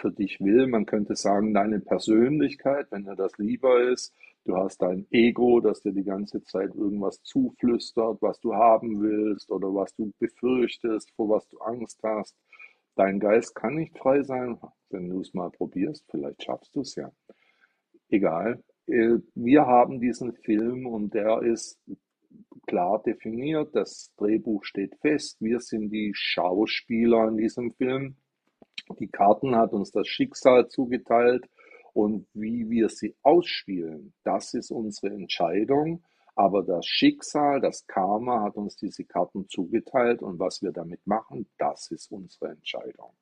für 0.00 0.10
dich 0.10 0.40
will. 0.40 0.66
Man 0.66 0.86
könnte 0.86 1.14
sagen, 1.16 1.54
deine 1.54 1.80
Persönlichkeit, 1.80 2.86
wenn 2.90 3.04
dir 3.04 3.16
das 3.16 3.36
lieber 3.38 3.80
ist, 3.80 4.14
Du 4.44 4.56
hast 4.56 4.80
dein 4.80 5.06
Ego, 5.10 5.60
das 5.60 5.82
dir 5.82 5.92
die 5.92 6.04
ganze 6.04 6.42
Zeit 6.42 6.74
irgendwas 6.74 7.22
zuflüstert, 7.22 8.22
was 8.22 8.40
du 8.40 8.54
haben 8.54 9.00
willst 9.00 9.50
oder 9.50 9.74
was 9.74 9.94
du 9.94 10.12
befürchtest, 10.18 11.10
vor 11.14 11.28
was 11.28 11.46
du 11.48 11.58
Angst 11.58 12.00
hast. 12.02 12.36
Dein 12.94 13.20
Geist 13.20 13.54
kann 13.54 13.74
nicht 13.74 13.96
frei 13.98 14.22
sein, 14.22 14.58
wenn 14.88 15.10
du 15.10 15.20
es 15.20 15.34
mal 15.34 15.50
probierst, 15.50 16.06
vielleicht 16.10 16.42
schaffst 16.42 16.74
du 16.74 16.80
es 16.80 16.94
ja. 16.94 17.12
Egal. 18.08 18.62
Äh, 18.86 19.18
wir 19.34 19.66
haben 19.66 20.00
diesen 20.00 20.32
Film 20.32 20.86
und 20.86 21.12
der 21.12 21.42
ist 21.42 21.78
klar 22.66 23.02
definiert. 23.02 23.76
Das 23.76 24.12
Drehbuch 24.16 24.64
steht 24.64 24.96
fest. 24.96 25.36
Wir 25.40 25.60
sind 25.60 25.90
die 25.90 26.12
Schauspieler 26.14 27.28
in 27.28 27.36
diesem 27.36 27.72
Film. 27.72 28.16
Die 28.98 29.08
Karten 29.08 29.56
hat 29.56 29.72
uns 29.72 29.90
das 29.90 30.08
Schicksal 30.08 30.68
zugeteilt 30.68 31.48
und 31.92 32.26
wie 32.34 32.68
wir 32.70 32.88
sie 32.88 33.14
ausspielen, 33.22 34.12
das 34.24 34.54
ist 34.54 34.70
unsere 34.70 35.12
Entscheidung. 35.12 36.02
Aber 36.36 36.62
das 36.62 36.86
Schicksal, 36.86 37.60
das 37.60 37.86
Karma 37.86 38.42
hat 38.42 38.56
uns 38.56 38.76
diese 38.76 39.04
Karten 39.04 39.48
zugeteilt 39.48 40.22
und 40.22 40.38
was 40.38 40.62
wir 40.62 40.72
damit 40.72 41.06
machen, 41.06 41.48
das 41.58 41.90
ist 41.90 42.10
unsere 42.10 42.52
Entscheidung. 42.52 43.12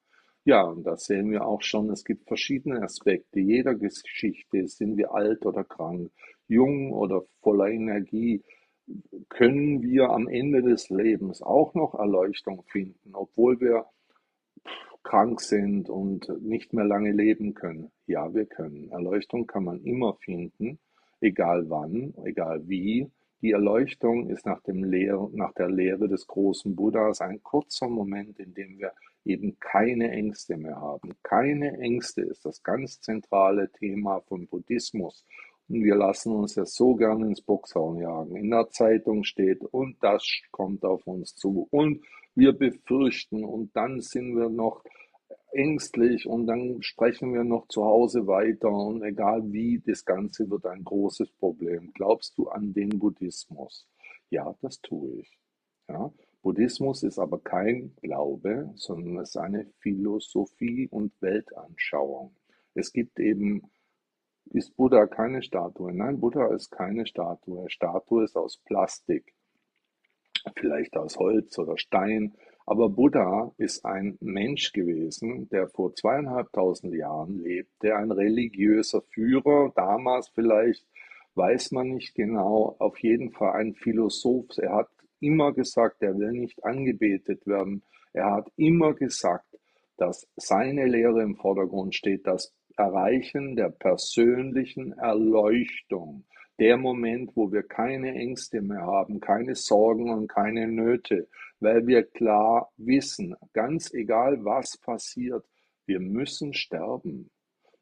Ja, 0.44 0.62
und 0.62 0.84
da 0.84 0.96
sehen 0.96 1.30
wir 1.30 1.46
auch 1.46 1.62
schon, 1.62 1.90
es 1.90 2.04
gibt 2.04 2.26
verschiedene 2.26 2.82
Aspekte 2.82 3.40
jeder 3.40 3.74
Geschichte. 3.74 4.66
Sind 4.68 4.96
wir 4.96 5.12
alt 5.12 5.44
oder 5.44 5.64
krank, 5.64 6.10
jung 6.46 6.92
oder 6.92 7.22
voller 7.42 7.68
Energie? 7.68 8.42
Können 9.28 9.82
wir 9.82 10.10
am 10.10 10.28
Ende 10.28 10.62
des 10.62 10.88
Lebens 10.88 11.42
auch 11.42 11.74
noch 11.74 11.94
Erleuchtung 11.94 12.62
finden, 12.62 13.14
obwohl 13.14 13.60
wir 13.60 13.86
krank 15.02 15.40
sind 15.40 15.88
und 15.88 16.28
nicht 16.42 16.72
mehr 16.72 16.84
lange 16.84 17.12
leben 17.12 17.54
können. 17.54 17.90
Ja, 18.06 18.32
wir 18.34 18.46
können. 18.46 18.90
Erleuchtung 18.90 19.46
kann 19.46 19.64
man 19.64 19.82
immer 19.82 20.14
finden, 20.14 20.78
egal 21.20 21.68
wann, 21.70 22.14
egal 22.24 22.68
wie. 22.68 23.10
Die 23.40 23.52
Erleuchtung 23.52 24.30
ist 24.30 24.46
nach, 24.46 24.60
dem 24.62 24.82
Lehr 24.82 25.28
nach 25.32 25.52
der 25.52 25.70
Lehre 25.70 26.08
des 26.08 26.26
großen 26.26 26.74
Buddhas 26.74 27.20
ein 27.20 27.42
kurzer 27.42 27.88
Moment, 27.88 28.40
in 28.40 28.52
dem 28.52 28.78
wir 28.78 28.92
eben 29.24 29.58
keine 29.60 30.10
Ängste 30.10 30.56
mehr 30.56 30.80
haben. 30.80 31.14
Keine 31.22 31.78
Ängste 31.78 32.22
ist 32.22 32.44
das 32.44 32.62
ganz 32.62 33.00
zentrale 33.00 33.70
Thema 33.70 34.20
vom 34.22 34.48
Buddhismus. 34.48 35.24
Und 35.68 35.84
wir 35.84 35.94
lassen 35.94 36.32
uns 36.32 36.56
ja 36.56 36.64
so 36.64 36.94
gern 36.94 37.22
ins 37.22 37.42
Boxhorn 37.42 37.98
jagen. 37.98 38.36
In 38.36 38.50
der 38.50 38.70
Zeitung 38.70 39.22
steht, 39.22 39.62
und 39.64 39.96
das 40.02 40.26
kommt 40.50 40.84
auf 40.84 41.06
uns 41.06 41.36
zu. 41.36 41.68
Und 41.70 42.02
wir 42.38 42.52
befürchten 42.52 43.44
und 43.44 43.74
dann 43.74 44.00
sind 44.00 44.36
wir 44.36 44.48
noch 44.48 44.84
ängstlich 45.52 46.26
und 46.26 46.46
dann 46.46 46.82
sprechen 46.82 47.34
wir 47.34 47.44
noch 47.44 47.66
zu 47.68 47.84
Hause 47.84 48.26
weiter 48.26 48.70
und 48.70 49.02
egal 49.02 49.42
wie, 49.52 49.80
das 49.84 50.04
Ganze 50.04 50.48
wird 50.48 50.66
ein 50.66 50.84
großes 50.84 51.32
Problem. 51.32 51.92
Glaubst 51.94 52.38
du 52.38 52.48
an 52.48 52.72
den 52.72 52.90
Buddhismus? 52.98 53.88
Ja, 54.30 54.54
das 54.60 54.80
tue 54.80 55.20
ich. 55.20 55.38
Ja? 55.88 56.12
Buddhismus 56.42 57.02
ist 57.02 57.18
aber 57.18 57.40
kein 57.40 57.94
Glaube, 57.96 58.70
sondern 58.76 59.18
es 59.18 59.30
ist 59.30 59.36
eine 59.36 59.66
Philosophie 59.80 60.86
und 60.90 61.12
Weltanschauung. 61.20 62.36
Es 62.74 62.92
gibt 62.92 63.18
eben, 63.18 63.62
ist 64.52 64.76
Buddha 64.76 65.06
keine 65.06 65.42
Statue? 65.42 65.92
Nein, 65.92 66.20
Buddha 66.20 66.54
ist 66.54 66.70
keine 66.70 67.06
Statue. 67.06 67.68
Statue 67.68 68.24
ist 68.24 68.36
aus 68.36 68.58
Plastik, 68.58 69.34
vielleicht 70.56 70.96
aus 70.96 71.16
Holz 71.16 71.58
oder 71.58 71.76
Stein 71.78 72.34
aber 72.70 72.90
Buddha 72.90 73.50
ist 73.56 73.86
ein 73.86 74.18
Mensch 74.20 74.74
gewesen, 74.74 75.48
der 75.48 75.70
vor 75.70 75.94
zweieinhalbtausend 75.94 76.94
Jahren 76.94 77.38
lebte, 77.38 77.96
ein 77.96 78.12
religiöser 78.12 79.00
Führer, 79.00 79.72
damals 79.74 80.28
vielleicht, 80.34 80.84
weiß 81.34 81.72
man 81.72 81.94
nicht 81.94 82.14
genau, 82.14 82.76
auf 82.78 82.98
jeden 82.98 83.30
Fall 83.32 83.52
ein 83.52 83.72
Philosoph. 83.72 84.58
Er 84.58 84.74
hat 84.74 84.90
immer 85.18 85.54
gesagt, 85.54 86.02
er 86.02 86.18
will 86.18 86.32
nicht 86.32 86.62
angebetet 86.62 87.46
werden. 87.46 87.84
Er 88.12 88.32
hat 88.32 88.52
immer 88.56 88.92
gesagt, 88.92 89.48
dass 89.96 90.28
seine 90.36 90.84
Lehre 90.84 91.22
im 91.22 91.36
Vordergrund 91.36 91.94
steht, 91.94 92.26
das 92.26 92.54
Erreichen 92.76 93.56
der 93.56 93.70
persönlichen 93.70 94.92
Erleuchtung. 94.92 96.26
Der 96.58 96.76
Moment, 96.76 97.36
wo 97.36 97.52
wir 97.52 97.62
keine 97.62 98.14
Ängste 98.14 98.60
mehr 98.60 98.82
haben, 98.82 99.20
keine 99.20 99.54
Sorgen 99.54 100.10
und 100.10 100.28
keine 100.28 100.66
Nöte, 100.66 101.28
weil 101.60 101.86
wir 101.86 102.02
klar 102.02 102.72
wissen, 102.76 103.36
ganz 103.52 103.92
egal 103.94 104.44
was 104.44 104.76
passiert, 104.76 105.44
wir 105.86 106.00
müssen 106.00 106.52
sterben. 106.54 107.30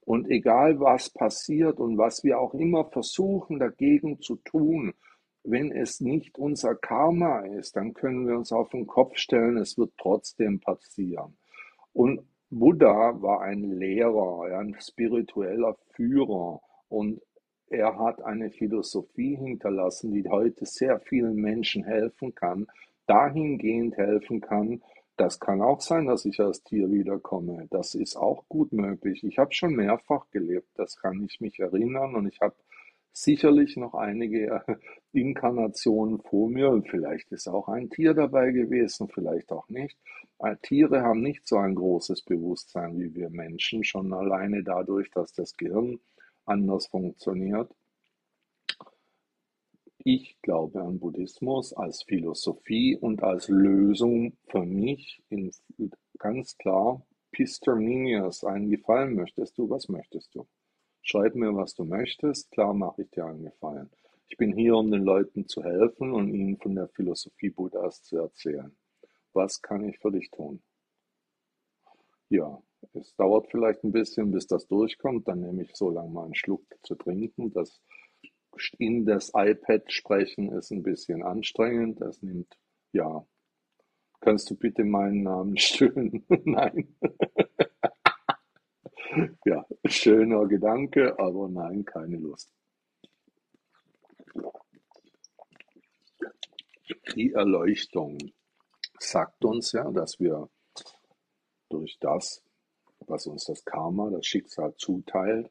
Und 0.00 0.28
egal 0.28 0.78
was 0.78 1.11
passiert 1.11 1.80
und 1.80 1.99
was 1.99 2.23
wir 2.23 2.38
auch 2.38 2.54
immer 2.54 2.85
versuchen 2.85 3.59
dagegen 3.59 4.21
zu 4.21 4.37
tun, 4.37 4.95
wenn 5.42 5.73
es 5.73 6.00
nicht 6.00 6.38
unser 6.38 6.75
Karma 6.75 7.40
ist, 7.40 7.76
dann 7.76 7.95
können 7.95 8.26
wir 8.28 8.37
uns 8.37 8.52
auf 8.52 8.71
den 8.71 8.87
Kopf 8.87 9.16
stellen, 9.16 9.56
es 9.56 9.78
wird 9.78 9.92
trotzdem 9.97 10.61
passieren. 10.61 11.37
Und 11.92 12.21
Buddha 12.50 13.21
war 13.21 13.40
ein 13.40 13.78
Lehrer, 13.78 14.59
ein 14.59 14.76
spiritueller 14.80 15.76
Führer 15.95 16.61
und 16.88 17.21
er 17.68 17.99
hat 17.99 18.23
eine 18.23 18.50
Philosophie 18.50 19.37
hinterlassen, 19.37 20.12
die 20.12 20.28
heute 20.28 20.66
sehr 20.66 21.00
vielen 21.00 21.37
Menschen 21.37 21.85
helfen 21.85 22.35
kann, 22.35 22.66
dahingehend 23.06 23.96
helfen 23.96 24.40
kann, 24.40 24.82
das 25.16 25.40
kann 25.40 25.62
auch 25.62 25.80
sein, 25.80 26.06
dass 26.06 26.26
ich 26.26 26.40
als 26.40 26.62
Tier 26.62 26.90
wiederkomme. 26.90 27.66
Das 27.70 27.94
ist 27.94 28.16
auch 28.16 28.44
gut 28.49 28.73
möglich. 28.73 29.25
Ich 29.25 29.38
habe 29.38 29.54
schon 29.54 29.75
mehrfach 29.75 30.30
gelebt, 30.30 30.68
das 30.75 30.96
kann 30.96 31.23
ich 31.25 31.40
mich 31.40 31.58
erinnern 31.58 32.14
und 32.14 32.26
ich 32.26 32.40
habe 32.40 32.54
sicherlich 33.12 33.78
noch 33.78 33.94
einige 33.94 34.62
Inkarnationen 35.12 36.20
vor 36.20 36.50
mir 36.50 36.68
und 36.68 36.88
vielleicht 36.88 37.32
ist 37.32 37.49
auch 37.49 37.68
ein 37.68 37.88
Tier 37.88 38.12
dabei 38.12 38.50
gewesen, 38.50 39.08
vielleicht 39.08 39.52
auch 39.52 39.68
nicht. 39.70 39.96
Äh, 40.38 40.56
Tiere 40.61 41.00
haben 41.00 41.23
nicht 41.23 41.46
so 41.49 41.56
ein 41.56 41.75
großes 41.75 42.23
Bewusstsein 42.23 42.99
wie 42.99 43.14
wir 43.14 43.30
Menschen, 43.30 43.85
schon 43.85 44.12
alleine 44.12 44.62
dadurch, 44.62 45.11
dass 45.11 45.32
das 45.32 45.56
Gehirn 45.56 45.99
anders 46.47 46.87
funktioniert. 46.87 47.71
Ich 49.99 50.41
glaube 50.41 50.83
an 50.83 51.00
Buddhismus 51.00 51.73
als 51.73 52.05
Philosophie 52.05 52.97
und 52.97 53.23
als 53.23 53.49
Lösung 53.49 54.37
für 54.49 54.65
mich 54.65 55.23
in, 55.31 55.50
ganz 56.19 56.57
klar 56.57 57.05
Pisterminias 57.33 58.45
einen 58.45 58.71
Gefallen 58.71 59.15
möchtest 59.15 59.59
du, 59.59 59.69
was 59.69 59.88
möchtest 59.88 60.35
du? 60.35 60.47
Schreib 61.03 61.35
mir, 61.35 61.55
was 61.55 61.75
du 61.75 61.85
möchtest, 61.85 62.50
klar 62.50 62.73
mache 62.73 63.03
ich 63.03 63.11
dir 63.11 63.26
einen 63.26 63.45
Gefallen. 63.45 63.91
Ich 64.29 64.37
bin 64.37 64.57
hier, 64.57 64.76
um 64.76 64.91
den 64.91 65.03
Leuten 65.03 65.47
zu 65.47 65.62
helfen 65.62 66.12
und 66.12 66.33
ihnen 66.33 66.57
von 66.57 66.75
der 66.75 66.88
Philosophie 66.88 67.50
Buddhas 67.50 68.03
zu 68.03 68.19
erzählen. 68.19 68.75
Was 69.33 69.61
kann 69.61 69.88
ich 69.88 69.99
für 69.99 70.11
dich 70.11 70.31
tun? 70.31 70.62
Ja, 72.28 72.61
es 72.92 73.14
dauert 73.16 73.49
vielleicht 73.50 73.85
ein 73.85 73.92
bisschen, 73.92 74.33
bis 74.33 74.47
das 74.47 74.66
durchkommt. 74.66 75.28
Dann 75.28 75.40
nehme 75.40 75.62
ich 75.62 75.75
so 75.75 75.90
lange 75.90 76.11
mal 76.11 76.25
einen 76.25 76.35
Schluck 76.35 76.64
zu 76.83 76.95
trinken. 76.95 77.52
Das 77.52 77.80
in 78.78 79.04
das 79.04 79.33
iPad 79.35 79.92
sprechen 79.92 80.50
ist 80.52 80.71
ein 80.71 80.83
bisschen 80.83 81.23
anstrengend. 81.23 82.00
Das 82.00 82.23
nimmt, 82.23 82.59
ja, 82.92 83.26
kannst 84.21 84.50
du 84.50 84.56
bitte 84.56 84.85
meinen 84.85 85.23
Namen 85.23 85.56
stören? 85.59 86.25
nein. 86.45 86.97
ja, 89.45 89.66
schöner 89.85 90.47
Gedanke, 90.47 91.18
aber 91.18 91.49
nein, 91.49 91.85
keine 91.85 92.16
Lust. 92.16 92.52
Die 97.14 97.33
Erleuchtung 97.33 98.18
sagt 98.99 99.45
uns 99.45 99.73
ja, 99.73 99.90
dass 99.90 100.21
wir 100.21 100.49
durch 101.68 101.99
das, 102.00 102.42
was 103.00 103.26
uns 103.26 103.44
das 103.44 103.64
Karma, 103.64 104.11
das 104.11 104.26
Schicksal 104.26 104.75
zuteilt, 104.76 105.50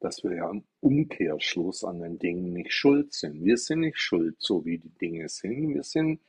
dass 0.00 0.22
wir 0.22 0.36
ja 0.36 0.50
im 0.50 0.64
Umkehrschluss 0.80 1.84
an 1.84 2.00
den 2.00 2.18
Dingen 2.18 2.52
nicht 2.52 2.72
schuld 2.72 3.12
sind. 3.12 3.44
Wir 3.44 3.56
sind 3.56 3.80
nicht 3.80 3.98
schuld, 3.98 4.36
so 4.38 4.64
wie 4.64 4.78
die 4.78 4.90
Dinge 4.90 5.28
sind. 5.28 5.74
Wir 5.74 5.82
sind 5.82 6.20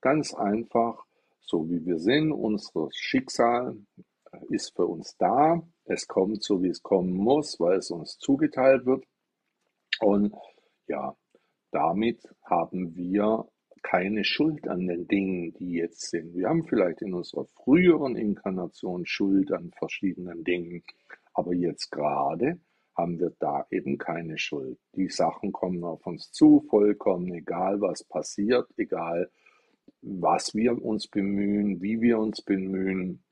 ganz 0.00 0.34
einfach 0.34 1.04
so, 1.40 1.68
wie 1.68 1.84
wir 1.84 1.98
sind. 1.98 2.32
Unser 2.32 2.88
Schicksal 2.92 3.76
ist 4.50 4.74
für 4.74 4.86
uns 4.86 5.16
da. 5.16 5.62
Es 5.84 6.06
kommt 6.06 6.42
so, 6.42 6.62
wie 6.62 6.68
es 6.68 6.82
kommen 6.82 7.12
muss, 7.12 7.58
weil 7.60 7.78
es 7.78 7.90
uns 7.90 8.18
zugeteilt 8.18 8.86
wird. 8.86 9.04
Und 10.00 10.34
ja, 10.86 11.16
damit 11.70 12.20
haben 12.44 12.94
wir 12.94 13.46
keine 13.84 14.24
Schuld 14.24 14.66
an 14.66 14.86
den 14.86 15.06
Dingen, 15.06 15.52
die 15.52 15.74
jetzt 15.74 16.10
sind. 16.10 16.34
Wir 16.34 16.48
haben 16.48 16.64
vielleicht 16.64 17.02
in 17.02 17.14
unserer 17.14 17.44
früheren 17.44 18.16
Inkarnation 18.16 19.06
Schuld 19.06 19.52
an 19.52 19.70
verschiedenen 19.78 20.42
Dingen, 20.42 20.82
aber 21.34 21.54
jetzt 21.54 21.90
gerade 21.90 22.58
haben 22.96 23.20
wir 23.20 23.32
da 23.38 23.66
eben 23.70 23.98
keine 23.98 24.38
Schuld. 24.38 24.78
Die 24.96 25.10
Sachen 25.10 25.52
kommen 25.52 25.84
auf 25.84 26.06
uns 26.06 26.32
zu, 26.32 26.64
vollkommen 26.70 27.32
egal, 27.34 27.80
was 27.80 28.02
passiert, 28.04 28.66
egal, 28.78 29.30
was 30.00 30.54
wir 30.54 30.82
uns 30.82 31.06
bemühen, 31.06 31.82
wie 31.82 32.00
wir 32.00 32.18
uns 32.18 32.40
bemühen. 32.40 33.22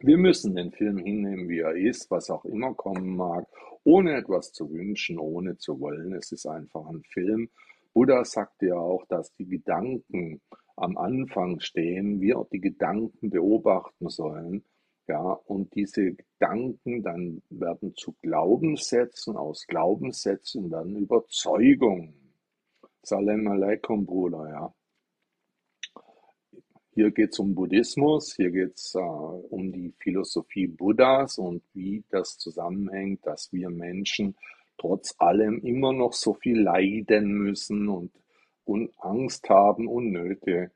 Wir 0.00 0.16
müssen 0.16 0.54
den 0.54 0.70
Film 0.70 0.98
hinnehmen, 0.98 1.48
wie 1.48 1.58
er 1.58 1.74
ist, 1.74 2.08
was 2.10 2.30
auch 2.30 2.44
immer 2.44 2.72
kommen 2.74 3.16
mag, 3.16 3.46
ohne 3.82 4.14
etwas 4.14 4.52
zu 4.52 4.70
wünschen, 4.70 5.18
ohne 5.18 5.56
zu 5.56 5.80
wollen. 5.80 6.12
Es 6.12 6.30
ist 6.30 6.46
einfach 6.46 6.86
ein 6.86 7.02
Film 7.02 7.48
Buddha 7.98 8.24
sagte 8.24 8.66
ja 8.66 8.76
auch, 8.76 9.04
dass 9.06 9.34
die 9.34 9.48
Gedanken 9.48 10.40
am 10.76 10.96
Anfang 10.96 11.58
stehen, 11.58 12.20
wir 12.20 12.46
die 12.52 12.60
Gedanken 12.60 13.28
beobachten 13.28 14.08
sollen. 14.08 14.62
Ja, 15.08 15.32
und 15.32 15.74
diese 15.74 16.12
Gedanken 16.12 17.02
dann 17.02 17.42
werden 17.50 17.96
zu 17.96 18.14
Glaubenssätzen, 18.22 19.36
aus 19.36 19.66
Glaubenssätzen 19.66 20.70
dann 20.70 20.94
Überzeugungen. 20.94 22.14
Salam 23.02 23.48
alaikum, 23.48 24.06
Bruder, 24.06 24.48
ja. 24.48 24.74
Hier 26.94 27.10
geht 27.10 27.32
es 27.32 27.40
um 27.40 27.52
Buddhismus, 27.52 28.36
hier 28.36 28.52
geht 28.52 28.76
es 28.76 28.94
äh, 28.94 29.00
um 29.00 29.72
die 29.72 29.92
Philosophie 29.98 30.68
Buddhas 30.68 31.36
und 31.38 31.64
wie 31.74 32.04
das 32.10 32.38
zusammenhängt, 32.38 33.26
dass 33.26 33.52
wir 33.52 33.70
Menschen 33.70 34.36
trotz 34.78 35.14
allem 35.18 35.60
immer 35.60 35.92
noch 35.92 36.12
so 36.12 36.34
viel 36.34 36.60
leiden 36.60 37.32
müssen 37.32 37.88
und, 37.88 38.12
und 38.64 38.90
Angst 38.98 39.48
haben 39.48 39.86
und 39.88 40.12
Nöte. 40.12 40.70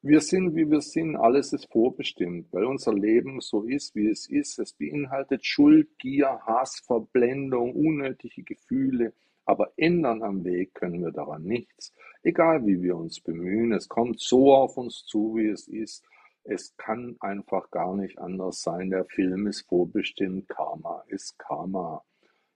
Wir 0.00 0.20
sind, 0.20 0.54
wie 0.54 0.70
wir 0.70 0.80
sind, 0.80 1.16
alles 1.16 1.52
ist 1.52 1.70
vorbestimmt, 1.72 2.52
weil 2.52 2.64
unser 2.64 2.94
Leben 2.94 3.40
so 3.40 3.64
ist, 3.64 3.94
wie 3.96 4.08
es 4.08 4.28
ist. 4.28 4.58
Es 4.58 4.72
beinhaltet 4.72 5.44
Schuld, 5.44 5.98
Gier, 5.98 6.40
Hass, 6.46 6.80
Verblendung, 6.86 7.74
unnötige 7.74 8.44
Gefühle, 8.44 9.12
aber 9.44 9.72
ändern 9.76 10.22
am 10.22 10.44
Weg 10.44 10.74
können 10.74 11.02
wir 11.02 11.10
daran 11.10 11.42
nichts. 11.42 11.92
Egal 12.22 12.64
wie 12.64 12.80
wir 12.80 12.96
uns 12.96 13.20
bemühen, 13.20 13.72
es 13.72 13.88
kommt 13.88 14.20
so 14.20 14.54
auf 14.54 14.76
uns 14.76 15.04
zu, 15.04 15.36
wie 15.36 15.48
es 15.48 15.66
ist. 15.66 16.04
Es 16.44 16.76
kann 16.76 17.16
einfach 17.20 17.70
gar 17.70 17.96
nicht 17.96 18.18
anders 18.18 18.62
sein. 18.62 18.90
Der 18.90 19.04
Film 19.04 19.46
ist 19.46 19.68
vorbestimmt. 19.68 20.48
Karma 20.48 21.04
ist 21.08 21.38
Karma. 21.38 22.04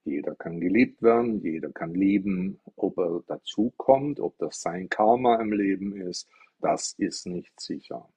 Jeder 0.04 0.34
kann 0.34 0.60
geliebt 0.60 1.02
werden, 1.02 1.40
jeder 1.42 1.70
kann 1.70 1.94
lieben, 1.94 2.60
ob 2.76 2.98
er 2.98 3.22
dazu 3.26 3.72
kommt, 3.76 4.18
ob 4.18 4.36
das 4.38 4.60
sein 4.60 4.88
Karma 4.88 5.40
im 5.40 5.52
Leben 5.52 5.96
ist, 5.96 6.28
das 6.60 6.94
ist 6.98 7.26
nicht 7.26 7.58
sicher. 7.60 8.08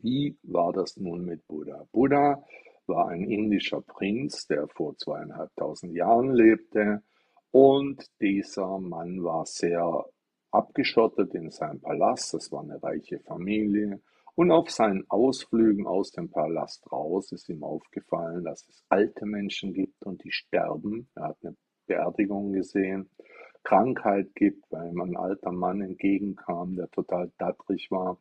Wie 0.00 0.38
war 0.42 0.72
das 0.72 0.96
nun 0.96 1.24
mit 1.24 1.46
Buddha? 1.46 1.86
Buddha 1.92 2.42
war 2.86 3.08
ein 3.08 3.24
indischer 3.24 3.82
Prinz, 3.82 4.46
der 4.46 4.68
vor 4.68 4.96
zweieinhalbtausend 4.96 5.94
Jahren 5.94 6.32
lebte 6.32 7.02
und 7.50 8.10
dieser 8.20 8.78
Mann 8.78 9.22
war 9.22 9.44
sehr 9.46 10.04
abgeschottet 10.50 11.34
in 11.34 11.50
seinem 11.50 11.80
Palast, 11.80 12.34
das 12.34 12.50
war 12.52 12.62
eine 12.62 12.82
reiche 12.82 13.18
Familie 13.20 14.00
und 14.36 14.50
auf 14.50 14.70
seinen 14.70 15.04
Ausflügen 15.08 15.86
aus 15.86 16.10
dem 16.10 16.30
Palast 16.30 16.90
raus 16.90 17.30
ist 17.32 17.48
ihm 17.48 17.62
aufgefallen, 17.62 18.44
dass 18.44 18.66
es 18.68 18.84
alte 18.88 19.26
Menschen 19.26 19.72
gibt 19.72 20.04
und 20.04 20.22
die 20.24 20.32
sterben. 20.32 21.08
Er 21.14 21.28
hat 21.28 21.38
eine 21.42 21.56
Beerdigung 21.86 22.52
gesehen. 22.52 23.08
Krankheit 23.62 24.34
gibt, 24.34 24.70
weil 24.70 24.90
ihm 24.90 25.00
ein 25.00 25.16
alter 25.16 25.52
Mann 25.52 25.80
entgegenkam, 25.80 26.76
der 26.76 26.90
total 26.90 27.32
dattrig 27.38 27.90
war. 27.90 28.18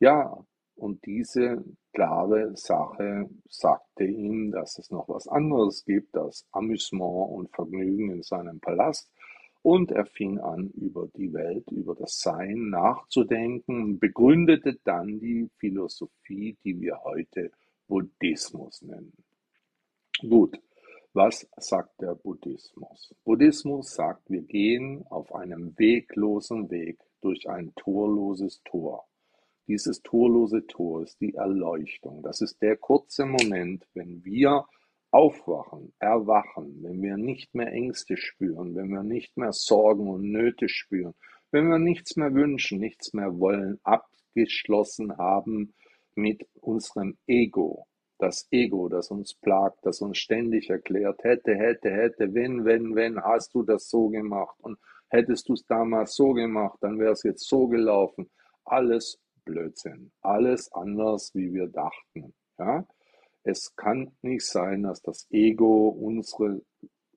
Ja, 0.00 0.44
und 0.74 1.04
diese 1.06 1.64
klare 1.92 2.56
Sache 2.56 3.30
sagte 3.48 4.04
ihm, 4.04 4.50
dass 4.50 4.78
es 4.78 4.90
noch 4.90 5.08
was 5.08 5.28
anderes 5.28 5.84
gibt, 5.84 6.16
das 6.16 6.46
Amüsement 6.50 7.30
und 7.30 7.54
Vergnügen 7.54 8.10
in 8.10 8.22
seinem 8.22 8.58
Palast. 8.60 9.10
Und 9.62 9.92
er 9.92 10.06
fing 10.06 10.38
an, 10.38 10.70
über 10.70 11.08
die 11.16 11.32
Welt, 11.32 11.70
über 11.70 11.94
das 11.94 12.20
Sein 12.20 12.70
nachzudenken, 12.70 13.98
begründete 13.98 14.78
dann 14.84 15.20
die 15.20 15.48
Philosophie, 15.58 16.56
die 16.64 16.80
wir 16.80 17.00
heute 17.04 17.52
Buddhismus 17.86 18.82
nennen. 18.82 19.12
Gut, 20.20 20.58
was 21.14 21.46
sagt 21.58 22.00
der 22.00 22.14
Buddhismus? 22.14 23.14
Buddhismus 23.24 23.94
sagt, 23.94 24.30
wir 24.30 24.42
gehen 24.42 25.04
auf 25.10 25.34
einem 25.34 25.78
weglosen 25.78 26.70
Weg 26.70 26.98
durch 27.20 27.48
ein 27.48 27.72
torloses 27.76 28.62
Tor. 28.64 29.06
Dieses 29.68 30.02
torlose 30.02 30.66
Tor 30.66 31.02
ist 31.02 31.20
die 31.20 31.34
Erleuchtung. 31.34 32.22
Das 32.22 32.40
ist 32.40 32.60
der 32.62 32.76
kurze 32.76 33.26
Moment, 33.26 33.86
wenn 33.94 34.24
wir 34.24 34.66
aufwachen, 35.12 35.92
erwachen, 35.98 36.82
wenn 36.82 37.02
wir 37.02 37.16
nicht 37.16 37.54
mehr 37.54 37.70
Ängste 37.70 38.16
spüren, 38.16 38.74
wenn 38.74 38.88
wir 38.88 39.02
nicht 39.02 39.36
mehr 39.36 39.52
Sorgen 39.52 40.08
und 40.08 40.32
Nöte 40.32 40.68
spüren, 40.68 41.14
wenn 41.50 41.68
wir 41.68 41.78
nichts 41.78 42.16
mehr 42.16 42.34
wünschen, 42.34 42.80
nichts 42.80 43.12
mehr 43.12 43.38
wollen, 43.38 43.78
abgeschlossen 43.84 45.16
haben 45.18 45.74
mit 46.14 46.48
unserem 46.54 47.16
Ego. 47.26 47.86
Das 48.18 48.48
Ego, 48.50 48.88
das 48.88 49.10
uns 49.10 49.34
plagt, 49.34 49.80
das 49.82 50.00
uns 50.00 50.16
ständig 50.16 50.70
erklärt, 50.70 51.22
hätte, 51.24 51.54
hätte, 51.54 51.90
hätte, 51.90 52.32
wenn, 52.34 52.64
wenn, 52.64 52.94
wenn, 52.94 53.22
hast 53.22 53.54
du 53.54 53.62
das 53.64 53.90
so 53.90 54.08
gemacht 54.08 54.56
und 54.60 54.78
hättest 55.08 55.48
du 55.48 55.54
es 55.54 55.66
damals 55.66 56.14
so 56.14 56.32
gemacht, 56.32 56.78
dann 56.80 56.98
wäre 56.98 57.12
es 57.12 57.22
jetzt 57.22 57.46
so 57.46 57.68
gelaufen. 57.68 58.30
Alles 58.64 59.20
Blödsinn, 59.44 60.12
alles 60.22 60.72
anders, 60.72 61.34
wie 61.34 61.52
wir 61.52 61.66
dachten. 61.66 62.32
Ja? 62.58 62.86
Es 63.44 63.74
kann 63.74 64.12
nicht 64.22 64.46
sein, 64.46 64.84
dass 64.84 65.02
das 65.02 65.26
Ego 65.30 65.88
unsere 65.88 66.62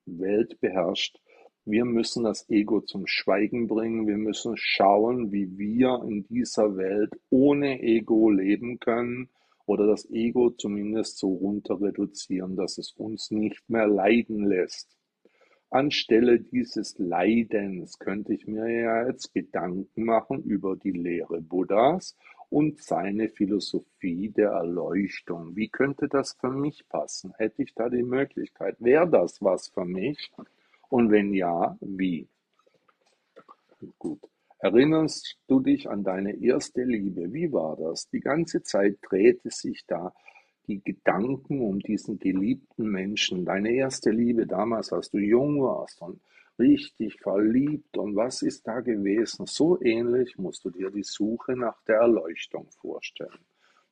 Welt 0.05 0.59
beherrscht. 0.59 1.19
Wir 1.65 1.85
müssen 1.85 2.23
das 2.23 2.49
Ego 2.49 2.81
zum 2.81 3.07
Schweigen 3.07 3.67
bringen. 3.67 4.07
Wir 4.07 4.17
müssen 4.17 4.55
schauen, 4.57 5.31
wie 5.31 5.57
wir 5.57 6.03
in 6.07 6.27
dieser 6.27 6.77
Welt 6.77 7.11
ohne 7.29 7.81
Ego 7.81 8.29
leben 8.29 8.79
können 8.79 9.29
oder 9.65 9.87
das 9.87 10.09
Ego 10.11 10.51
zumindest 10.51 11.17
so 11.17 11.33
runter 11.33 11.81
reduzieren, 11.81 12.55
dass 12.55 12.77
es 12.77 12.91
uns 12.91 13.31
nicht 13.31 13.67
mehr 13.67 13.87
leiden 13.87 14.45
lässt. 14.45 14.95
Anstelle 15.71 16.39
dieses 16.39 16.97
Leidens 16.99 17.99
könnte 17.99 18.33
ich 18.33 18.47
mir 18.47 18.69
ja 18.69 19.07
jetzt 19.07 19.33
Gedanken 19.33 20.03
machen 20.03 20.43
über 20.43 20.75
die 20.75 20.91
Lehre 20.91 21.41
Buddhas 21.41 22.15
und 22.55 22.81
seine 22.81 23.27
Philosophie 23.27 24.29
der 24.29 24.51
Erleuchtung. 24.51 25.57
Wie 25.57 25.67
könnte 25.67 26.07
das 26.07 26.37
für 26.39 26.51
mich 26.51 26.87
passen? 26.87 27.33
Hätte 27.37 27.63
ich 27.63 27.75
da 27.75 27.89
die 27.89 28.01
Möglichkeit? 28.01 28.77
Wäre 28.79 29.09
das 29.09 29.41
was 29.41 29.67
für 29.67 29.83
mich? 29.83 30.31
Und 30.87 31.11
wenn 31.11 31.33
ja, 31.33 31.77
wie? 31.81 32.29
Gut. 33.99 34.21
Erinnerst 34.59 35.37
du 35.49 35.59
dich 35.59 35.89
an 35.89 36.05
deine 36.05 36.41
erste 36.41 36.83
Liebe? 36.83 37.33
Wie 37.33 37.51
war 37.51 37.75
das? 37.75 38.07
Die 38.07 38.21
ganze 38.21 38.63
Zeit 38.63 38.99
drehte 39.01 39.49
sich 39.49 39.83
da 39.85 40.13
die 40.67 40.81
Gedanken 40.81 41.59
um 41.59 41.79
diesen 41.79 42.19
geliebten 42.19 42.89
Menschen. 42.89 43.43
Deine 43.43 43.73
erste 43.73 44.11
Liebe 44.11 44.47
damals, 44.47 44.93
als 44.93 45.11
du 45.11 45.17
jung 45.17 45.61
warst 45.61 46.01
und 46.01 46.21
richtig 46.59 47.19
verliebt 47.21 47.97
und 47.97 48.15
was 48.15 48.41
ist 48.41 48.67
da 48.67 48.79
gewesen? 48.79 49.45
So 49.45 49.81
ähnlich 49.81 50.37
musst 50.37 50.65
du 50.65 50.69
dir 50.69 50.91
die 50.91 51.03
Suche 51.03 51.55
nach 51.55 51.81
der 51.83 51.97
Erleuchtung 51.97 52.69
vorstellen. 52.79 53.45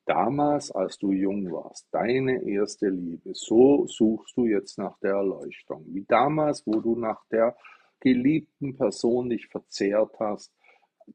Damals, 0.05 0.69
als 0.71 0.97
du 0.97 1.11
jung 1.11 1.49
warst, 1.51 1.87
deine 1.91 2.43
erste 2.43 2.89
Liebe, 2.89 3.33
so 3.33 3.87
suchst 3.87 4.35
du 4.35 4.45
jetzt 4.45 4.77
nach 4.77 4.97
der 4.99 5.13
Erleuchtung. 5.13 5.85
Wie 5.87 6.03
damals, 6.03 6.67
wo 6.67 6.81
du 6.81 6.95
nach 6.97 7.23
der 7.31 7.55
geliebten 8.03 8.75
Person 8.75 9.29
dich 9.29 9.47
verzehrt 9.47 10.19
hast. 10.19 10.53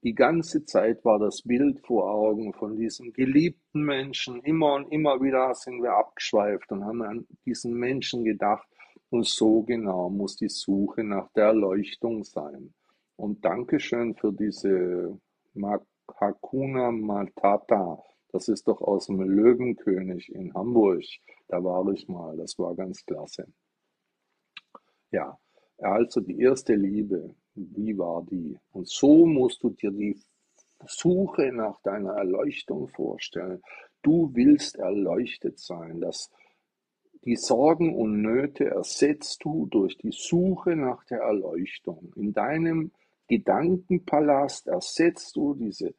Die 0.02 0.14
ganze 0.14 0.64
Zeit 0.64 1.04
war 1.04 1.18
das 1.18 1.42
Bild 1.42 1.80
vor 1.86 2.10
Augen 2.10 2.54
von 2.54 2.78
diesem 2.78 3.12
geliebten 3.12 3.82
Menschen. 3.82 4.42
Immer 4.42 4.74
und 4.74 4.90
immer 4.90 5.20
wieder 5.20 5.54
sind 5.54 5.82
wir 5.82 5.92
abgeschweift 5.92 6.72
und 6.72 6.84
haben 6.84 7.02
an 7.02 7.26
diesen 7.44 7.74
Menschen 7.74 8.24
gedacht. 8.24 8.66
Und 9.10 9.26
so 9.26 9.62
genau 9.62 10.10
muss 10.10 10.36
die 10.36 10.48
Suche 10.48 11.02
nach 11.02 11.30
der 11.32 11.46
Erleuchtung 11.46 12.24
sein. 12.24 12.74
Und 13.16 13.44
Dankeschön 13.44 14.14
für 14.14 14.32
diese 14.32 15.18
Hakuna 16.20 16.90
Matata. 16.90 18.02
Das 18.30 18.48
ist 18.48 18.68
doch 18.68 18.80
aus 18.82 19.06
dem 19.06 19.20
Löwenkönig 19.20 20.32
in 20.32 20.52
Hamburg. 20.54 21.04
Da 21.48 21.62
war 21.64 21.90
ich 21.92 22.06
mal. 22.08 22.36
Das 22.36 22.58
war 22.58 22.74
ganz 22.74 23.04
klasse. 23.04 23.46
Ja, 25.10 25.38
also 25.78 26.20
die 26.20 26.38
erste 26.40 26.74
Liebe, 26.74 27.34
wie 27.54 27.96
war 27.96 28.24
die? 28.30 28.58
Und 28.72 28.88
so 28.88 29.26
musst 29.26 29.62
du 29.62 29.70
dir 29.70 29.90
die 29.90 30.20
Suche 30.86 31.50
nach 31.52 31.80
deiner 31.82 32.12
Erleuchtung 32.12 32.88
vorstellen. 32.88 33.62
Du 34.02 34.30
willst 34.34 34.76
erleuchtet 34.76 35.58
sein. 35.58 36.00
Das, 36.00 36.30
die 37.28 37.36
Sorgen 37.36 37.94
und 37.94 38.22
Nöte 38.22 38.68
ersetzt 38.68 39.44
du 39.44 39.66
durch 39.66 39.98
die 39.98 40.12
Suche 40.12 40.74
nach 40.76 41.04
der 41.04 41.18
Erleuchtung. 41.18 42.10
In 42.16 42.32
deinem 42.32 42.90
Gedankenpalast 43.28 44.66
ersetzt 44.66 45.36
du 45.36 45.52
diese 45.52 45.94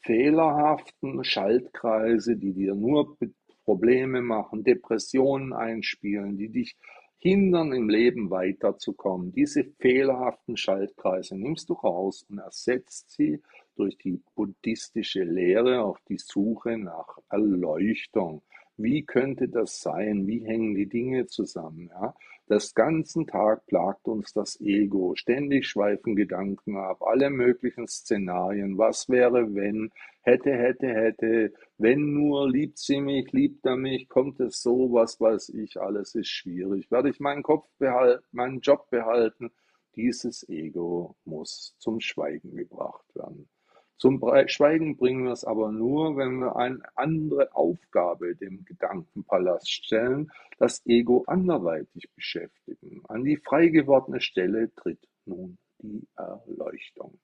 fehlerhaften 0.00 1.24
Schaltkreise, 1.24 2.36
die 2.36 2.52
dir 2.52 2.74
nur 2.74 3.16
Probleme 3.64 4.20
machen, 4.20 4.62
Depressionen 4.62 5.54
einspielen, 5.54 6.36
die 6.36 6.50
dich 6.50 6.76
hindern, 7.16 7.72
im 7.72 7.88
Leben 7.88 8.28
weiterzukommen. 8.28 9.32
Diese 9.32 9.64
fehlerhaften 9.64 10.58
Schaltkreise 10.58 11.34
nimmst 11.34 11.70
du 11.70 11.72
raus 11.72 12.26
und 12.28 12.40
ersetzt 12.40 13.10
sie 13.12 13.40
durch 13.74 13.96
die 13.96 14.20
buddhistische 14.34 15.22
Lehre 15.22 15.82
auf 15.82 15.98
die 16.10 16.18
Suche 16.18 16.76
nach 16.76 17.16
Erleuchtung. 17.30 18.42
Wie 18.76 19.04
könnte 19.04 19.48
das 19.48 19.80
sein? 19.80 20.26
Wie 20.26 20.44
hängen 20.44 20.74
die 20.74 20.88
Dinge 20.88 21.26
zusammen? 21.26 21.90
Ja? 21.92 22.14
Das 22.46 22.74
ganzen 22.74 23.26
Tag 23.26 23.66
plagt 23.66 24.06
uns 24.06 24.32
das 24.32 24.60
Ego. 24.60 25.14
Ständig 25.14 25.66
schweifen 25.66 26.14
Gedanken 26.14 26.76
ab. 26.76 27.02
Alle 27.02 27.30
möglichen 27.30 27.86
Szenarien. 27.86 28.76
Was 28.76 29.08
wäre, 29.08 29.54
wenn? 29.54 29.90
Hätte, 30.22 30.52
hätte, 30.52 30.88
hätte. 30.88 31.54
Wenn 31.78 32.12
nur, 32.12 32.50
liebt 32.50 32.78
sie 32.78 33.00
mich, 33.00 33.32
liebt 33.32 33.64
er 33.64 33.76
mich, 33.76 34.08
kommt 34.08 34.40
es 34.40 34.60
so, 34.60 34.92
was 34.92 35.20
weiß 35.20 35.50
ich, 35.50 35.80
alles 35.80 36.14
ist 36.14 36.28
schwierig. 36.28 36.90
Werde 36.90 37.10
ich 37.10 37.20
meinen 37.20 37.42
Kopf 37.42 37.68
behalten, 37.78 38.24
meinen 38.32 38.60
Job 38.60 38.90
behalten? 38.90 39.50
Dieses 39.96 40.46
Ego 40.48 41.16
muss 41.24 41.76
zum 41.78 42.00
Schweigen 42.00 42.56
gebracht 42.56 43.06
werden. 43.14 43.48
Zum 43.96 44.20
Schweigen 44.46 44.96
bringen 44.96 45.24
wir 45.24 45.32
es 45.32 45.44
aber 45.44 45.70
nur, 45.70 46.16
wenn 46.16 46.38
wir 46.38 46.56
eine 46.56 46.80
andere 46.94 47.54
Aufgabe 47.54 48.34
dem 48.34 48.64
Gedankenpalast 48.64 49.70
stellen, 49.70 50.30
das 50.58 50.84
Ego 50.84 51.24
anderweitig 51.26 52.10
beschäftigen. 52.14 53.02
An 53.08 53.24
die 53.24 53.36
frei 53.36 53.68
gewordene 53.68 54.20
Stelle 54.20 54.74
tritt 54.74 55.08
nun 55.24 55.58
die 55.78 56.06
Erleuchtung. 56.16 57.18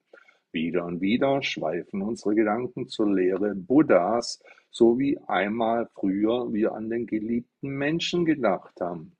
Wieder 0.53 0.85
und 0.85 1.01
wieder 1.01 1.41
schweifen 1.43 2.01
unsere 2.01 2.35
Gedanken 2.35 2.87
zur 2.87 3.13
Lehre 3.13 3.55
Buddhas, 3.55 4.41
so 4.69 4.99
wie 4.99 5.17
einmal 5.27 5.87
früher 5.93 6.51
wir 6.51 6.73
an 6.73 6.89
den 6.89 7.05
geliebten 7.05 7.69
Menschen 7.69 8.25
gedacht 8.25 8.79
haben. 8.81 9.15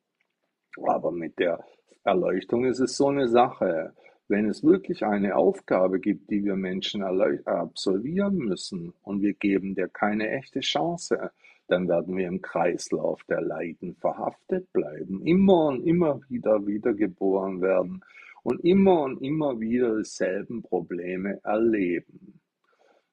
Aber 0.86 1.12
mit 1.12 1.40
der 1.40 1.64
Erleuchtung 2.04 2.66
ist 2.66 2.80
es 2.80 2.98
so 2.98 3.08
eine 3.08 3.28
Sache. 3.28 3.94
Wenn 4.32 4.48
es 4.48 4.64
wirklich 4.64 5.04
eine 5.04 5.36
Aufgabe 5.36 6.00
gibt, 6.00 6.30
die 6.32 6.46
wir 6.46 6.56
Menschen 6.56 7.04
absolvieren 7.04 8.38
müssen 8.38 8.94
und 9.04 9.22
wir 9.22 9.34
geben 9.34 9.76
der 9.76 9.90
keine 9.90 10.30
echte 10.30 10.62
Chance, 10.62 11.32
dann 11.68 11.90
werden 11.90 12.16
wir 12.16 12.30
im 12.30 12.42
Kreislauf 12.42 13.22
der 13.26 13.42
Leiden 13.42 13.94
verhaftet 13.96 14.72
bleiben, 14.72 15.22
immer 15.26 15.66
und 15.66 15.86
immer 15.86 16.22
wieder 16.30 16.66
wiedergeboren 16.66 17.62
werden 17.62 18.06
und 18.44 18.64
immer 18.64 19.02
und 19.02 19.22
immer 19.22 19.60
wieder 19.60 19.98
dieselben 19.98 20.62
Probleme 20.62 21.42
erleben. 21.44 22.40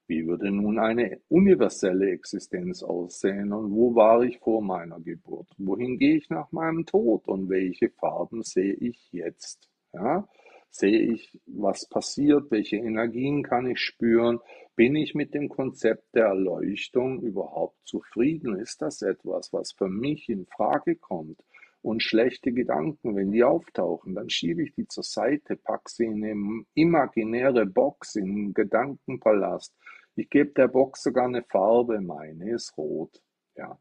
Wie 0.06 0.24
würde 0.24 0.52
nun 0.52 0.78
eine 0.78 1.18
universelle 1.28 2.12
Existenz 2.12 2.84
aussehen 2.84 3.52
und 3.52 3.72
wo 3.72 3.92
war 3.96 4.22
ich 4.22 4.38
vor 4.38 4.62
meiner 4.62 5.00
Geburt? 5.00 5.48
Wohin 5.58 5.98
gehe 5.98 6.18
ich 6.18 6.30
nach 6.30 6.52
meinem 6.52 6.86
Tod 6.86 7.26
und 7.26 7.48
welche 7.48 7.90
Farben 7.90 8.44
sehe 8.44 8.74
ich 8.74 9.10
jetzt? 9.10 9.68
Ja? 9.92 10.28
Sehe 10.70 11.12
ich, 11.12 11.38
was 11.46 11.88
passiert? 11.88 12.50
Welche 12.50 12.76
Energien 12.76 13.42
kann 13.42 13.66
ich 13.66 13.80
spüren? 13.80 14.38
Bin 14.76 14.94
ich 14.94 15.14
mit 15.14 15.34
dem 15.34 15.48
Konzept 15.48 16.14
der 16.14 16.26
Erleuchtung 16.26 17.20
überhaupt 17.22 17.78
zufrieden? 17.84 18.56
Ist 18.56 18.80
das 18.82 19.02
etwas, 19.02 19.52
was 19.52 19.72
für 19.72 19.88
mich 19.88 20.28
in 20.28 20.46
Frage 20.46 20.96
kommt? 20.96 21.42
Und 21.80 22.02
schlechte 22.02 22.52
Gedanken, 22.52 23.16
wenn 23.16 23.30
die 23.30 23.44
auftauchen, 23.44 24.14
dann 24.14 24.28
schiebe 24.28 24.62
ich 24.62 24.74
die 24.74 24.86
zur 24.88 25.04
Seite, 25.04 25.56
packe 25.56 25.90
sie 25.90 26.04
in 26.04 26.24
eine 26.24 26.64
imaginäre 26.74 27.66
Box, 27.66 28.16
in 28.16 28.24
einen 28.24 28.54
Gedankenpalast. 28.54 29.74
Ich 30.16 30.28
gebe 30.28 30.50
der 30.50 30.68
Box 30.68 31.02
sogar 31.04 31.26
eine 31.26 31.44
Farbe, 31.44 32.00
meine 32.00 32.52
ist 32.52 32.76
rot. 32.76 33.22
Ja. 33.56 33.78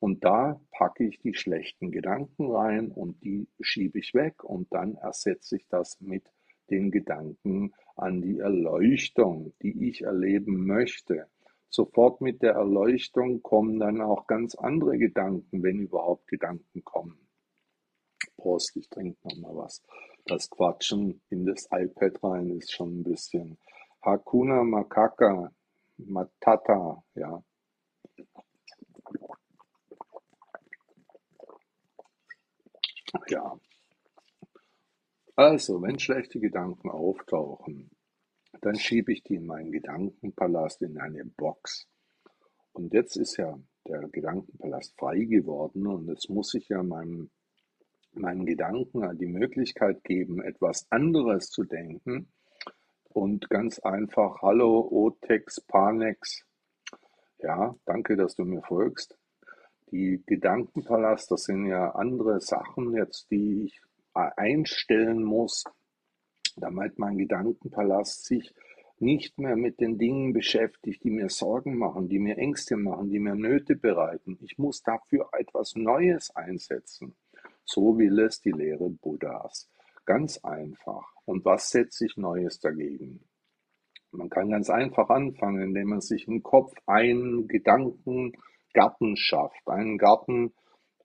Und 0.00 0.24
da 0.24 0.60
packe 0.72 1.04
ich 1.04 1.20
die 1.20 1.34
schlechten 1.34 1.90
Gedanken 1.90 2.50
rein 2.50 2.90
und 2.90 3.22
die 3.22 3.46
schiebe 3.60 3.98
ich 3.98 4.14
weg 4.14 4.42
und 4.42 4.72
dann 4.72 4.94
ersetze 4.96 5.56
ich 5.56 5.68
das 5.68 6.00
mit 6.00 6.24
den 6.70 6.90
Gedanken 6.90 7.74
an 7.96 8.22
die 8.22 8.38
Erleuchtung, 8.38 9.52
die 9.62 9.88
ich 9.88 10.02
erleben 10.02 10.66
möchte. 10.66 11.26
Sofort 11.68 12.20
mit 12.20 12.42
der 12.42 12.54
Erleuchtung 12.54 13.42
kommen 13.42 13.78
dann 13.78 14.00
auch 14.00 14.26
ganz 14.26 14.54
andere 14.54 14.96
Gedanken, 14.96 15.62
wenn 15.62 15.78
überhaupt 15.78 16.26
Gedanken 16.28 16.82
kommen. 16.82 17.18
Prost, 18.36 18.76
ich 18.76 18.88
trinke 18.88 19.18
nochmal 19.28 19.64
was. 19.66 19.82
Das 20.24 20.48
Quatschen 20.48 21.20
in 21.28 21.44
das 21.44 21.68
iPad 21.70 22.22
rein 22.24 22.50
ist 22.50 22.72
schon 22.72 23.00
ein 23.00 23.04
bisschen 23.04 23.58
Hakuna 24.02 24.64
Makaka, 24.64 25.52
Matata, 25.98 27.04
ja. 27.14 27.42
Ja. 33.28 33.58
Also, 35.36 35.80
wenn 35.82 35.98
schlechte 35.98 36.38
Gedanken 36.38 36.90
auftauchen, 36.90 37.90
dann 38.60 38.74
schiebe 38.76 39.12
ich 39.12 39.22
die 39.22 39.36
in 39.36 39.46
meinen 39.46 39.72
Gedankenpalast 39.72 40.82
in 40.82 40.98
eine 40.98 41.24
Box. 41.24 41.88
Und 42.72 42.92
jetzt 42.92 43.16
ist 43.16 43.36
ja 43.36 43.58
der 43.86 44.08
Gedankenpalast 44.08 44.94
frei 44.98 45.24
geworden 45.24 45.86
und 45.86 46.08
jetzt 46.08 46.28
muss 46.28 46.54
ich 46.54 46.68
ja 46.68 46.82
meinem, 46.82 47.30
meinen 48.12 48.44
Gedanken 48.44 49.18
die 49.18 49.26
Möglichkeit 49.26 50.04
geben, 50.04 50.42
etwas 50.42 50.86
anderes 50.90 51.50
zu 51.50 51.64
denken 51.64 52.30
und 53.08 53.48
ganz 53.50 53.78
einfach, 53.80 54.42
hallo 54.42 54.86
Otex, 54.90 55.60
Panex, 55.62 56.44
ja, 57.38 57.74
danke, 57.86 58.16
dass 58.16 58.36
du 58.36 58.44
mir 58.44 58.62
folgst. 58.62 59.16
Die 59.90 60.22
Gedankenpalast, 60.26 61.30
das 61.30 61.44
sind 61.44 61.66
ja 61.66 61.90
andere 61.90 62.40
Sachen 62.40 62.94
jetzt, 62.94 63.30
die 63.30 63.64
ich 63.64 63.80
einstellen 64.12 65.22
muss, 65.22 65.64
damit 66.56 66.98
mein 66.98 67.18
Gedankenpalast 67.18 68.24
sich 68.24 68.54
nicht 69.00 69.38
mehr 69.38 69.56
mit 69.56 69.80
den 69.80 69.98
Dingen 69.98 70.32
beschäftigt, 70.32 71.02
die 71.02 71.10
mir 71.10 71.30
Sorgen 71.30 71.76
machen, 71.78 72.08
die 72.08 72.18
mir 72.18 72.36
Ängste 72.36 72.76
machen, 72.76 73.08
die 73.10 73.18
mir 73.18 73.34
Nöte 73.34 73.74
bereiten. 73.74 74.38
Ich 74.42 74.58
muss 74.58 74.82
dafür 74.82 75.30
etwas 75.32 75.74
Neues 75.74 76.30
einsetzen. 76.36 77.16
So 77.64 77.98
will 77.98 78.18
es 78.20 78.40
die 78.40 78.52
Lehre 78.52 78.90
Buddhas. 78.90 79.70
Ganz 80.04 80.38
einfach. 80.38 81.14
Und 81.24 81.44
was 81.44 81.70
setze 81.70 82.04
ich 82.04 82.16
Neues 82.16 82.60
dagegen? 82.60 83.24
Man 84.12 84.28
kann 84.28 84.50
ganz 84.50 84.68
einfach 84.68 85.08
anfangen, 85.08 85.62
indem 85.62 85.88
man 85.88 86.00
sich 86.00 86.26
im 86.28 86.42
Kopf 86.42 86.74
einen 86.86 87.48
Gedanken 87.48 88.32
Garten 88.72 89.16
schafft. 89.16 89.66
Einen 89.66 89.98
Garten, 89.98 90.52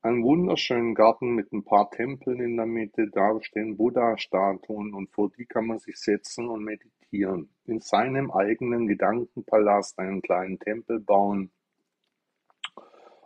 einen 0.02 0.24
wunderschönen 0.24 0.94
Garten 0.94 1.34
mit 1.36 1.52
ein 1.52 1.64
paar 1.64 1.90
Tempeln 1.90 2.40
in 2.40 2.58
der 2.58 2.66
Mitte. 2.66 3.10
Da 3.12 3.40
stehen 3.42 3.78
Buddha-Statuen 3.78 4.94
und 4.94 5.10
vor 5.12 5.32
die 5.32 5.46
kann 5.46 5.68
man 5.68 5.80
sich 5.80 5.98
setzen 5.98 6.48
und 6.48 6.64
meditieren. 6.64 7.50
In 7.66 7.80
seinem 7.80 8.32
eigenen 8.32 8.88
Gedankenpalast 8.88 9.98
einen 10.00 10.22
kleinen 10.22 10.60
Tempel 10.60 11.00
bauen. 11.00 11.52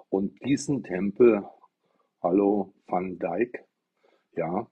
Und 0.09 0.43
diesen 0.43 0.83
Tempel, 0.83 1.43
hallo 2.23 2.73
Van 2.87 3.19
Dyck, 3.19 3.63
ja, 4.35 4.67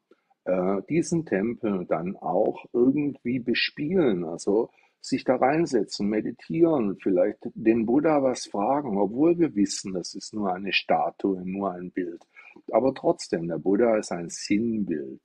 äh, 0.46 0.82
diesen 0.90 1.26
Tempel 1.26 1.86
dann 1.86 2.16
auch 2.16 2.66
irgendwie 2.74 3.40
bespielen. 3.40 4.24
Also 4.24 4.70
sich 5.02 5.24
da 5.24 5.36
reinsetzen, 5.36 6.10
meditieren, 6.10 6.98
vielleicht 6.98 7.40
den 7.54 7.86
Buddha 7.86 8.22
was 8.24 8.46
fragen, 8.46 8.98
obwohl 8.98 9.38
wir 9.40 9.56
wissen, 9.56 9.94
das 9.94 10.16
ist 10.16 10.34
nur 10.34 10.54
eine 10.54 10.74
Statue, 10.74 11.42
nur 11.46 11.72
ein 11.72 11.92
Bild. 11.92 12.24
Aber 12.72 12.94
trotzdem, 12.94 13.48
der 13.48 13.60
Buddha 13.60 13.98
ist 13.98 14.12
ein 14.12 14.30
Sinnbild, 14.30 15.22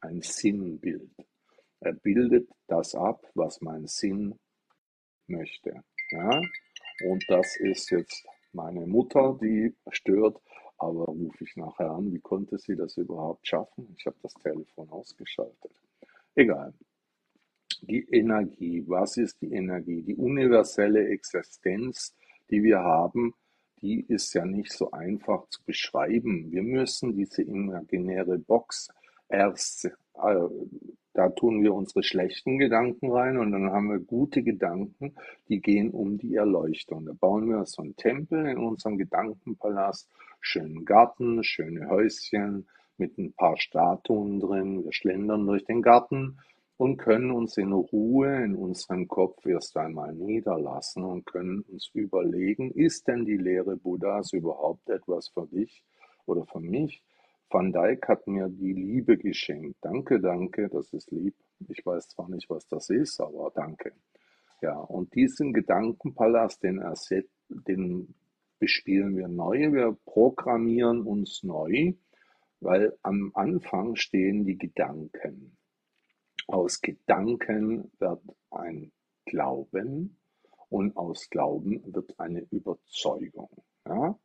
ein 0.00 0.20
Sinnbild. 0.22 1.10
Er 1.80 1.92
bildet 1.92 2.48
das 2.66 2.94
ab, 2.94 3.26
was 3.34 3.60
mein 3.60 3.86
Sinn 3.86 4.38
möchte. 5.26 5.82
Ja? 6.10 6.40
Und 7.04 7.24
das 7.28 7.56
ist 7.56 7.90
jetzt 7.90 8.26
meine 8.52 8.86
Mutter, 8.86 9.38
die 9.40 9.74
stört, 9.90 10.40
aber 10.78 11.04
rufe 11.04 11.44
ich 11.44 11.56
nachher 11.56 11.90
an, 11.90 12.12
wie 12.12 12.20
konnte 12.20 12.58
sie 12.58 12.76
das 12.76 12.96
überhaupt 12.96 13.46
schaffen? 13.46 13.94
Ich 13.98 14.06
habe 14.06 14.16
das 14.22 14.34
Telefon 14.34 14.88
ausgeschaltet. 14.90 15.72
Egal. 16.34 16.74
Die 17.82 18.06
Energie, 18.10 18.84
was 18.86 19.16
ist 19.16 19.40
die 19.40 19.52
Energie? 19.52 20.02
Die 20.02 20.16
universelle 20.16 21.08
Existenz, 21.08 22.14
die 22.50 22.62
wir 22.62 22.78
haben, 22.78 23.34
die 23.82 24.00
ist 24.08 24.34
ja 24.34 24.44
nicht 24.44 24.72
so 24.72 24.90
einfach 24.90 25.48
zu 25.48 25.62
beschreiben. 25.64 26.50
Wir 26.50 26.62
müssen 26.62 27.14
diese 27.14 27.42
imaginäre 27.42 28.38
Box 28.38 28.88
erst, 29.28 29.86
äh, 29.86 30.48
da 31.12 31.28
tun 31.30 31.62
wir 31.62 31.74
unsere 31.74 32.02
schlechten 32.02 32.58
Gedanken 32.58 33.10
rein 33.10 33.36
und 33.38 33.52
dann 33.52 33.70
haben 33.70 33.90
wir 33.90 33.98
gute 33.98 34.42
Gedanken, 34.42 35.14
die 35.48 35.60
gehen 35.60 35.90
um 35.90 36.18
die 36.18 36.34
Erleuchtung. 36.34 37.06
Da 37.06 37.12
bauen 37.12 37.48
wir 37.48 37.64
so 37.66 37.82
einen 37.82 37.96
Tempel 37.96 38.46
in 38.46 38.58
unserem 38.58 38.98
Gedankenpalast, 38.98 40.08
schönen 40.40 40.84
Garten, 40.84 41.42
schöne 41.42 41.88
Häuschen 41.88 42.66
mit 42.98 43.18
ein 43.18 43.32
paar 43.32 43.56
Statuen 43.56 44.40
drin. 44.40 44.84
Wir 44.84 44.92
schlendern 44.92 45.46
durch 45.46 45.64
den 45.64 45.82
Garten 45.82 46.38
und 46.76 46.98
können 46.98 47.30
uns 47.30 47.56
in 47.56 47.72
Ruhe 47.72 48.44
in 48.44 48.54
unserem 48.54 49.08
Kopf 49.08 49.46
erst 49.46 49.76
einmal 49.76 50.12
niederlassen 50.12 51.04
und 51.04 51.24
können 51.24 51.62
uns 51.62 51.90
überlegen, 51.94 52.70
ist 52.72 53.08
denn 53.08 53.24
die 53.24 53.38
Lehre 53.38 53.76
Buddhas 53.76 54.32
überhaupt 54.32 54.88
etwas 54.90 55.28
für 55.28 55.46
dich 55.46 55.82
oder 56.26 56.44
für 56.44 56.60
mich? 56.60 57.02
Van 57.48 57.72
Dyck 57.72 58.08
hat 58.08 58.26
mir 58.26 58.48
die 58.48 58.72
Liebe 58.72 59.16
geschenkt. 59.16 59.76
Danke, 59.80 60.20
danke, 60.20 60.68
das 60.68 60.92
ist 60.92 61.10
lieb. 61.12 61.34
Ich 61.68 61.86
weiß 61.86 62.08
zwar 62.08 62.28
nicht, 62.28 62.50
was 62.50 62.66
das 62.66 62.90
ist, 62.90 63.20
aber 63.20 63.52
danke. 63.54 63.92
Ja, 64.60 64.78
und 64.78 65.14
diesen 65.14 65.52
Gedankenpalast, 65.52 66.62
den, 66.62 66.78
erset, 66.78 67.28
den 67.48 68.14
bespielen 68.58 69.16
wir 69.16 69.28
neu. 69.28 69.72
Wir 69.72 69.96
programmieren 70.06 71.02
uns 71.02 71.42
neu, 71.42 71.92
weil 72.60 72.96
am 73.02 73.30
Anfang 73.34 73.96
stehen 73.96 74.44
die 74.44 74.58
Gedanken. 74.58 75.56
Aus 76.46 76.80
Gedanken 76.80 77.90
wird 77.98 78.22
ein 78.50 78.92
Glauben 79.24 80.16
und 80.68 80.96
aus 80.96 81.28
Glauben 81.28 81.82
wird 81.92 82.18
eine 82.18 82.46
Überzeugung. 82.50 83.50
Ja? 83.86 84.18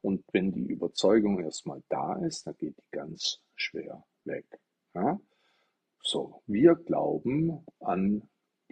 Und 0.00 0.24
wenn 0.32 0.52
die 0.52 0.66
Überzeugung 0.66 1.40
erstmal 1.40 1.82
da 1.88 2.14
ist, 2.14 2.46
dann 2.46 2.56
geht 2.56 2.78
die 2.78 2.90
ganz 2.90 3.42
schwer 3.54 4.04
weg. 4.24 4.46
Ja? 4.94 5.20
So, 6.00 6.42
wir 6.46 6.76
glauben 6.76 7.66
an 7.80 8.22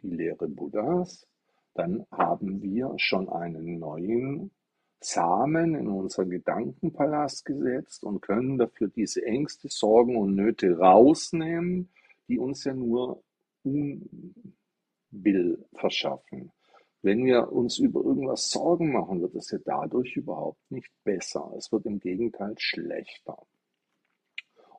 die 0.00 0.10
Lehre 0.10 0.48
Buddhas, 0.48 1.26
dann 1.74 2.06
haben 2.10 2.62
wir 2.62 2.94
schon 2.96 3.28
einen 3.28 3.78
neuen 3.78 4.52
Samen 5.00 5.74
in 5.74 5.88
unseren 5.88 6.30
Gedankenpalast 6.30 7.44
gesetzt 7.44 8.04
und 8.04 8.22
können 8.22 8.56
dafür 8.56 8.88
diese 8.88 9.22
Ängste, 9.24 9.68
Sorgen 9.68 10.16
und 10.16 10.34
Nöte 10.34 10.78
rausnehmen 10.78 11.90
die 12.28 12.38
uns 12.38 12.64
ja 12.64 12.74
nur 12.74 13.22
Unbill 13.62 14.04
verschaffen. 15.74 16.52
Wenn 17.02 17.24
wir 17.24 17.52
uns 17.52 17.78
über 17.78 18.02
irgendwas 18.02 18.48
Sorgen 18.48 18.92
machen, 18.92 19.20
wird 19.20 19.34
es 19.34 19.50
ja 19.50 19.58
dadurch 19.64 20.16
überhaupt 20.16 20.70
nicht 20.70 20.90
besser. 21.04 21.52
Es 21.58 21.70
wird 21.70 21.84
im 21.84 22.00
Gegenteil 22.00 22.54
schlechter. 22.56 23.36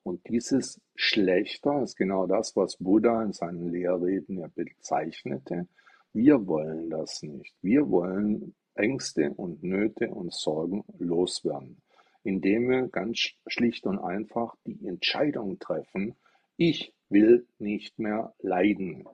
Und 0.01 0.27
dieses 0.27 0.81
Schlechter 0.95 1.83
ist 1.83 1.95
genau 1.95 2.25
das, 2.25 2.55
was 2.55 2.77
Buddha 2.77 3.23
in 3.23 3.33
seinen 3.33 3.71
Lehrreden 3.71 4.39
ja 4.39 4.47
bezeichnete. 4.47 5.67
Wir 6.13 6.47
wollen 6.47 6.89
das 6.89 7.21
nicht. 7.21 7.53
Wir 7.61 7.89
wollen 7.89 8.55
Ängste 8.73 9.31
und 9.31 9.63
Nöte 9.63 10.09
und 10.09 10.33
Sorgen 10.33 10.83
loswerden, 10.97 11.81
indem 12.23 12.69
wir 12.69 12.87
ganz 12.87 13.19
schlicht 13.45 13.85
und 13.85 13.99
einfach 13.99 14.55
die 14.65 14.87
Entscheidung 14.87 15.59
treffen, 15.59 16.15
ich 16.57 16.94
will 17.09 17.47
nicht 17.59 17.99
mehr 17.99 18.33
leiden. 18.39 19.07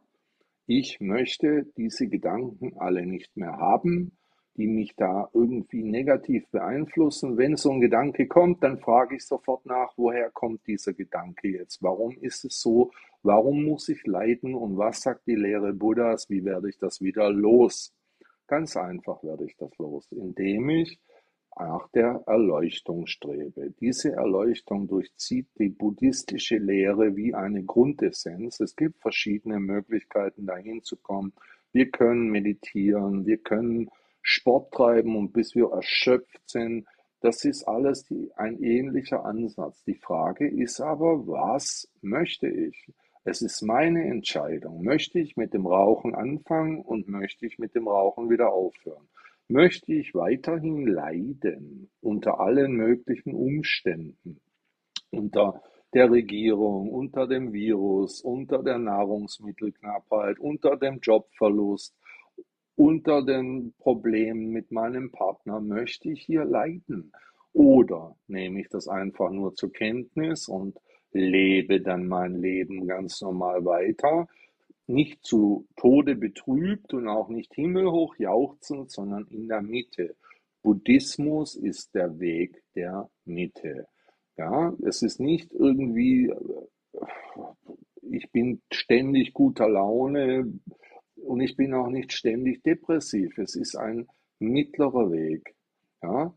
Ich 0.67 0.99
möchte 0.99 1.65
diese 1.77 2.07
Gedanken 2.07 2.77
alle 2.77 3.05
nicht 3.05 3.35
mehr 3.35 3.57
haben, 3.57 4.17
die 4.57 4.67
mich 4.67 4.95
da 4.95 5.29
irgendwie 5.33 5.83
negativ 5.83 6.47
beeinflussen. 6.49 7.37
Wenn 7.37 7.55
so 7.55 7.71
ein 7.71 7.81
Gedanke 7.81 8.27
kommt, 8.27 8.63
dann 8.63 8.79
frage 8.79 9.15
ich 9.15 9.25
sofort 9.25 9.65
nach, 9.65 9.93
woher 9.97 10.29
kommt 10.29 10.67
dieser 10.67 10.93
Gedanke 10.93 11.49
jetzt? 11.49 11.81
Warum 11.81 12.17
ist 12.19 12.45
es 12.45 12.59
so? 12.59 12.91
Warum 13.23 13.63
muss 13.63 13.89
ich 13.89 14.05
leiden? 14.05 14.55
Und 14.55 14.77
was 14.77 15.01
sagt 15.01 15.27
die 15.27 15.35
Lehre 15.35 15.73
Buddhas? 15.73 16.29
Wie 16.29 16.43
werde 16.43 16.69
ich 16.69 16.77
das 16.77 17.01
wieder 17.01 17.29
los? 17.31 17.93
Ganz 18.47 18.75
einfach 18.75 19.23
werde 19.23 19.45
ich 19.45 19.55
das 19.57 19.77
los, 19.77 20.11
indem 20.11 20.69
ich 20.69 20.99
nach 21.57 21.87
der 21.89 22.23
Erleuchtung 22.25 23.07
strebe. 23.07 23.71
Diese 23.79 24.13
Erleuchtung 24.13 24.87
durchzieht 24.87 25.47
die 25.59 25.69
buddhistische 25.69 26.57
Lehre 26.57 27.15
wie 27.15 27.33
eine 27.33 27.63
Grundessenz. 27.63 28.59
Es 28.59 28.75
gibt 28.75 29.01
verschiedene 29.01 29.59
Möglichkeiten, 29.59 30.45
dahin 30.45 30.83
zu 30.83 30.97
kommen. 30.97 31.33
Wir 31.71 31.89
können 31.89 32.29
meditieren, 32.29 33.25
wir 33.25 33.37
können 33.37 33.89
Sport 34.21 34.73
treiben 34.73 35.15
und 35.15 35.33
bis 35.33 35.55
wir 35.55 35.71
erschöpft 35.71 36.41
sind. 36.49 36.87
Das 37.21 37.45
ist 37.45 37.67
alles 37.67 38.05
die, 38.05 38.31
ein 38.35 38.61
ähnlicher 38.61 39.25
Ansatz. 39.25 39.83
Die 39.83 39.95
Frage 39.95 40.47
ist 40.47 40.81
aber, 40.81 41.27
was 41.27 41.87
möchte 42.01 42.47
ich? 42.47 42.91
Es 43.23 43.41
ist 43.43 43.61
meine 43.61 44.03
Entscheidung. 44.05 44.83
Möchte 44.83 45.19
ich 45.19 45.37
mit 45.37 45.53
dem 45.53 45.67
Rauchen 45.67 46.15
anfangen 46.15 46.81
und 46.81 47.07
möchte 47.07 47.45
ich 47.45 47.59
mit 47.59 47.75
dem 47.75 47.87
Rauchen 47.87 48.31
wieder 48.31 48.51
aufhören? 48.51 49.07
Möchte 49.51 49.93
ich 49.93 50.15
weiterhin 50.15 50.87
leiden 50.87 51.89
unter 52.01 52.39
allen 52.39 52.73
möglichen 52.73 53.33
Umständen, 53.33 54.39
unter 55.11 55.61
der 55.93 56.09
Regierung, 56.09 56.89
unter 56.89 57.27
dem 57.27 57.51
Virus, 57.51 58.21
unter 58.21 58.63
der 58.63 58.77
Nahrungsmittelknappheit, 58.77 60.39
unter 60.39 60.77
dem 60.77 60.99
Jobverlust, 61.01 61.95
unter 62.75 63.23
den 63.23 63.73
Problemen 63.77 64.51
mit 64.51 64.71
meinem 64.71 65.11
Partner, 65.11 65.59
möchte 65.59 66.09
ich 66.09 66.23
hier 66.23 66.45
leiden? 66.45 67.11
Oder 67.53 68.15
nehme 68.27 68.61
ich 68.61 68.69
das 68.69 68.87
einfach 68.87 69.29
nur 69.31 69.53
zur 69.55 69.73
Kenntnis 69.73 70.47
und 70.47 70.77
lebe 71.11 71.81
dann 71.81 72.07
mein 72.07 72.35
Leben 72.35 72.87
ganz 72.87 73.19
normal 73.21 73.65
weiter, 73.65 74.27
nicht 74.87 75.23
zu 75.25 75.67
Tode 75.75 76.15
betrübt 76.15 76.93
und 76.93 77.07
auch 77.07 77.29
nicht 77.29 77.53
himmelhoch 77.53 78.15
jauchzend, 78.17 78.91
sondern 78.91 79.25
in 79.27 79.47
der 79.47 79.61
Mitte. 79.61 80.15
Buddhismus 80.61 81.55
ist 81.55 81.95
der 81.95 82.19
Weg 82.19 82.63
der 82.75 83.09
Mitte. 83.25 83.87
Ja, 84.37 84.73
es 84.85 85.01
ist 85.01 85.19
nicht 85.19 85.53
irgendwie, 85.53 86.27
äh, 86.27 86.99
ich 88.01 88.31
bin 88.31 88.61
ständig 88.71 89.33
guter 89.33 89.69
Laune 89.69 90.51
und 91.15 91.41
ich 91.41 91.55
bin 91.55 91.73
auch 91.73 91.89
nicht 91.89 92.13
ständig 92.13 92.63
depressiv. 92.63 93.37
Es 93.37 93.55
ist 93.55 93.75
ein 93.75 94.07
mittlerer 94.39 95.11
Weg. 95.11 95.55
Ja, 96.01 96.33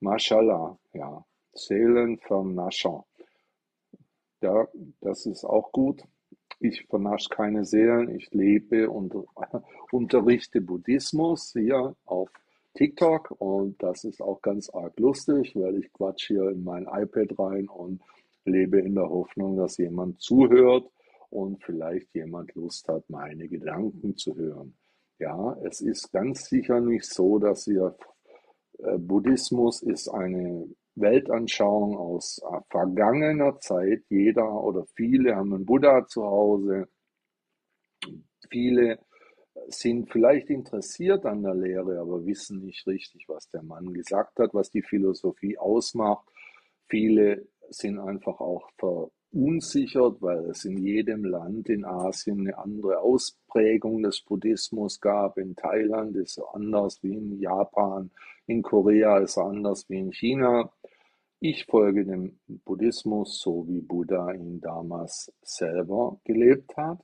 Mashallah, 0.00 0.78
ja, 0.92 1.24
Seelenvernaschung. 1.52 3.04
Ja, 4.40 4.68
das 5.00 5.26
ist 5.26 5.44
auch 5.44 5.72
gut. 5.72 6.02
Ich 6.60 6.86
vernasche 6.86 7.28
keine 7.28 7.64
Seelen, 7.64 8.14
ich 8.14 8.32
lebe 8.32 8.90
und 8.90 9.14
unterrichte 9.92 10.60
Buddhismus 10.60 11.52
hier 11.52 11.94
auf 12.04 12.30
TikTok 12.74 13.34
und 13.38 13.82
das 13.82 14.04
ist 14.04 14.20
auch 14.20 14.42
ganz 14.42 14.68
arg 14.70 14.98
lustig, 14.98 15.54
weil 15.54 15.78
ich 15.78 15.92
quatsch 15.92 16.28
hier 16.28 16.48
in 16.50 16.64
mein 16.64 16.84
iPad 16.84 17.38
rein 17.38 17.68
und 17.68 18.00
lebe 18.44 18.80
in 18.80 18.94
der 18.94 19.08
Hoffnung, 19.08 19.56
dass 19.56 19.78
jemand 19.78 20.20
zuhört 20.20 20.90
und 21.30 21.62
vielleicht 21.62 22.14
jemand 22.14 22.54
Lust 22.54 22.88
hat, 22.88 23.08
meine 23.08 23.48
Gedanken 23.48 24.16
zu 24.16 24.34
hören. 24.36 24.74
Ja, 25.18 25.56
es 25.64 25.80
ist 25.80 26.12
ganz 26.12 26.48
sicher 26.48 26.80
nicht 26.80 27.04
so, 27.04 27.38
dass 27.38 27.66
ihr 27.66 27.96
äh, 28.78 28.98
Buddhismus 28.98 29.82
ist 29.82 30.08
eine 30.08 30.68
Weltanschauung 31.00 31.96
aus 31.96 32.40
äh, 32.42 32.60
vergangener 32.70 33.58
Zeit. 33.60 34.04
Jeder 34.08 34.50
oder 34.62 34.84
viele 34.94 35.36
haben 35.36 35.54
einen 35.54 35.66
Buddha 35.66 36.06
zu 36.06 36.24
Hause. 36.24 36.88
Viele 38.50 38.98
sind 39.68 40.10
vielleicht 40.10 40.50
interessiert 40.50 41.26
an 41.26 41.42
der 41.42 41.54
Lehre, 41.54 41.98
aber 42.00 42.24
wissen 42.24 42.64
nicht 42.64 42.86
richtig, 42.86 43.24
was 43.28 43.48
der 43.50 43.62
Mann 43.62 43.92
gesagt 43.92 44.38
hat, 44.38 44.54
was 44.54 44.70
die 44.70 44.82
Philosophie 44.82 45.58
ausmacht. 45.58 46.26
Viele 46.88 47.48
sind 47.70 47.98
einfach 47.98 48.40
auch 48.40 48.70
verunsichert, 48.78 50.22
weil 50.22 50.50
es 50.50 50.64
in 50.64 50.78
jedem 50.78 51.24
Land 51.24 51.68
in 51.68 51.84
Asien 51.84 52.40
eine 52.40 52.56
andere 52.56 53.00
Ausprägung 53.00 54.02
des 54.02 54.22
Buddhismus 54.22 55.00
gab. 55.00 55.36
In 55.38 55.54
Thailand 55.54 56.16
ist 56.16 56.38
er 56.38 56.54
anders 56.54 57.02
wie 57.02 57.14
in 57.14 57.38
Japan, 57.40 58.10
in 58.46 58.62
Korea 58.62 59.18
ist 59.18 59.36
er 59.36 59.44
anders 59.44 59.88
wie 59.88 59.98
in 59.98 60.12
China. 60.12 60.72
Ich 61.40 61.66
folge 61.66 62.04
dem 62.04 62.40
Buddhismus 62.48 63.38
so, 63.38 63.64
wie 63.68 63.80
Buddha 63.80 64.32
ihn 64.32 64.60
damals 64.60 65.32
selber 65.40 66.20
gelebt 66.24 66.76
hat 66.76 66.98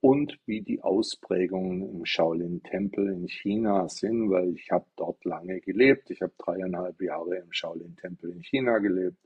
und 0.00 0.40
wie 0.46 0.62
die 0.62 0.82
Ausprägungen 0.82 1.82
im 1.90 2.06
Shaolin-Tempel 2.06 3.12
in 3.12 3.28
China 3.28 3.86
sind, 3.90 4.30
weil 4.30 4.54
ich 4.54 4.70
habe 4.70 4.86
dort 4.96 5.22
lange 5.26 5.60
gelebt. 5.60 6.10
Ich 6.10 6.22
habe 6.22 6.32
dreieinhalb 6.38 7.02
Jahre 7.02 7.36
im 7.36 7.52
Shaolin-Tempel 7.52 8.30
in 8.30 8.42
China 8.42 8.78
gelebt. 8.78 9.18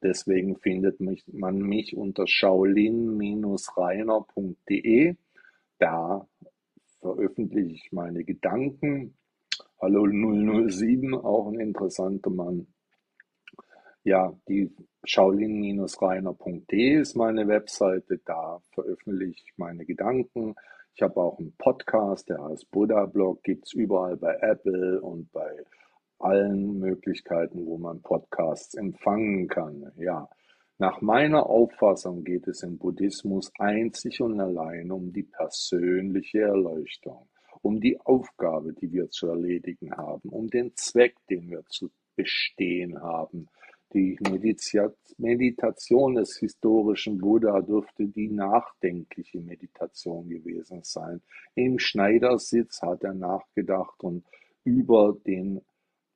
Deswegen 0.00 0.58
findet 0.58 1.00
mich, 1.00 1.24
man 1.32 1.58
mich 1.58 1.96
unter 1.96 2.28
shaolin-reiner.de. 2.28 5.16
Da 5.80 6.28
veröffentliche 7.00 7.74
ich 7.74 7.90
meine 7.90 8.22
Gedanken. 8.22 9.16
Hallo 9.80 10.06
007, 10.06 11.14
auch 11.14 11.48
ein 11.48 11.58
interessanter 11.58 12.30
Mann. 12.30 12.68
Ja, 14.06 14.38
die 14.48 14.70
shaolin-reiner.de 15.04 17.00
ist 17.00 17.16
meine 17.16 17.48
Webseite, 17.48 18.20
da 18.26 18.60
veröffentliche 18.74 19.42
ich 19.46 19.54
meine 19.56 19.86
Gedanken. 19.86 20.54
Ich 20.94 21.00
habe 21.00 21.16
auch 21.22 21.38
einen 21.38 21.56
Podcast, 21.56 22.28
der 22.28 22.44
heißt 22.44 22.70
Buddha 22.70 23.06
Blog, 23.06 23.42
gibt 23.42 23.64
es 23.64 23.72
überall 23.72 24.18
bei 24.18 24.36
Apple 24.42 25.00
und 25.00 25.32
bei 25.32 25.64
allen 26.18 26.78
Möglichkeiten, 26.80 27.64
wo 27.64 27.78
man 27.78 28.02
Podcasts 28.02 28.74
empfangen 28.74 29.48
kann. 29.48 29.90
Ja, 29.96 30.28
nach 30.76 31.00
meiner 31.00 31.46
Auffassung 31.46 32.24
geht 32.24 32.46
es 32.46 32.62
im 32.62 32.76
Buddhismus 32.76 33.50
einzig 33.58 34.20
und 34.20 34.38
allein 34.38 34.90
um 34.90 35.14
die 35.14 35.22
persönliche 35.22 36.42
Erleuchtung, 36.42 37.26
um 37.62 37.80
die 37.80 37.98
Aufgabe, 38.02 38.74
die 38.74 38.92
wir 38.92 39.08
zu 39.08 39.28
erledigen 39.28 39.96
haben, 39.96 40.28
um 40.28 40.48
den 40.48 40.76
Zweck, 40.76 41.16
den 41.30 41.48
wir 41.48 41.64
zu 41.70 41.90
bestehen 42.16 43.00
haben, 43.00 43.48
die 43.92 44.18
Meditation 45.18 46.14
des 46.14 46.36
historischen 46.38 47.18
Buddha 47.18 47.60
dürfte 47.60 48.06
die 48.06 48.28
nachdenkliche 48.28 49.40
Meditation 49.40 50.28
gewesen 50.28 50.80
sein. 50.82 51.20
Im 51.54 51.78
Schneidersitz 51.78 52.82
hat 52.82 53.04
er 53.04 53.14
nachgedacht 53.14 54.02
und 54.02 54.24
über 54.64 55.16
den, 55.26 55.60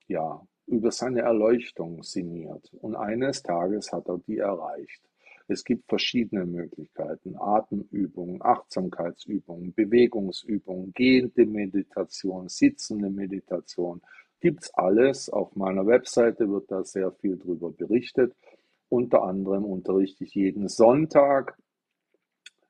ja, 0.08 0.44
über 0.66 0.90
seine 0.90 1.20
Erleuchtung 1.20 2.02
sinniert. 2.02 2.72
Und 2.80 2.96
eines 2.96 3.42
Tages 3.42 3.92
hat 3.92 4.08
er 4.08 4.18
die 4.26 4.38
erreicht. 4.38 5.02
Es 5.50 5.64
gibt 5.64 5.88
verschiedene 5.88 6.44
Möglichkeiten. 6.44 7.36
Atemübungen, 7.38 8.42
Achtsamkeitsübungen, 8.42 9.72
Bewegungsübungen, 9.72 10.92
gehende 10.92 11.46
Meditation, 11.46 12.48
sitzende 12.48 13.08
Meditation, 13.08 14.02
Gibt's 14.40 14.72
alles. 14.74 15.30
Auf 15.30 15.56
meiner 15.56 15.86
Webseite 15.86 16.48
wird 16.48 16.70
da 16.70 16.84
sehr 16.84 17.12
viel 17.12 17.38
drüber 17.38 17.70
berichtet. 17.70 18.34
Unter 18.88 19.22
anderem 19.22 19.64
unterrichte 19.64 20.24
ich 20.24 20.34
jeden 20.34 20.68
Sonntag 20.68 21.58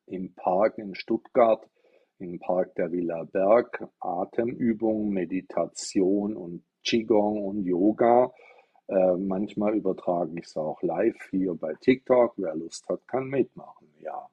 im 0.06 0.34
Park 0.34 0.78
in 0.78 0.94
Stuttgart, 0.94 1.68
im 2.18 2.38
Park 2.38 2.74
der 2.76 2.90
Villa 2.90 3.24
Berg, 3.24 3.86
Atemübungen, 4.00 5.10
Meditation 5.10 6.34
und 6.36 6.64
Qigong 6.84 7.42
und 7.42 7.64
Yoga. 7.64 8.32
Äh, 8.88 9.16
manchmal 9.16 9.76
übertrage 9.76 10.32
ich 10.38 10.46
es 10.46 10.56
auch 10.56 10.82
live 10.82 11.18
hier 11.30 11.54
bei 11.54 11.74
TikTok. 11.74 12.32
Wer 12.38 12.56
Lust 12.56 12.88
hat, 12.88 13.06
kann 13.06 13.26
mitmachen. 13.26 13.88
Ja 14.00 14.28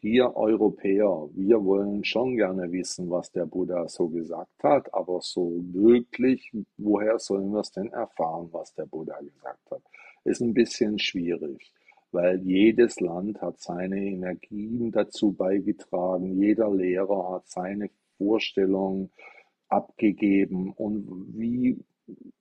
wir 0.00 0.36
Europäer, 0.36 1.28
wir 1.34 1.64
wollen 1.64 2.04
schon 2.04 2.36
gerne 2.36 2.70
wissen, 2.70 3.10
was 3.10 3.32
der 3.32 3.46
Buddha 3.46 3.88
so 3.88 4.08
gesagt 4.08 4.62
hat, 4.62 4.92
aber 4.92 5.20
so 5.20 5.52
wirklich, 5.72 6.52
woher 6.76 7.18
sollen 7.18 7.50
wir 7.52 7.60
es 7.60 7.72
denn 7.72 7.92
erfahren, 7.92 8.48
was 8.52 8.74
der 8.74 8.86
Buddha 8.86 9.18
gesagt 9.20 9.70
hat? 9.70 9.82
Ist 10.24 10.40
ein 10.40 10.54
bisschen 10.54 10.98
schwierig, 10.98 11.72
weil 12.12 12.40
jedes 12.42 13.00
Land 13.00 13.40
hat 13.40 13.60
seine 13.60 13.98
Energien 13.98 14.92
dazu 14.92 15.32
beigetragen, 15.32 16.40
jeder 16.40 16.70
Lehrer 16.70 17.32
hat 17.32 17.48
seine 17.48 17.90
Vorstellungen 18.18 19.10
abgegeben 19.68 20.72
und 20.76 21.06
wie 21.36 21.78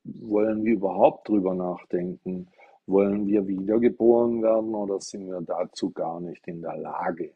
wollen 0.03 0.63
wir 0.63 0.73
überhaupt 0.73 1.29
drüber 1.29 1.55
nachdenken? 1.55 2.47
Wollen 2.87 3.25
wir 3.25 3.47
wiedergeboren 3.47 4.43
werden 4.43 4.75
oder 4.75 4.99
sind 4.99 5.27
wir 5.27 5.41
dazu 5.41 5.89
gar 5.89 6.19
nicht 6.19 6.47
in 6.47 6.61
der 6.61 6.77
Lage? 6.77 7.31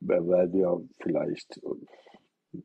Weil 0.00 0.52
wir 0.52 0.80
vielleicht 1.00 1.58
äh, 1.58 2.60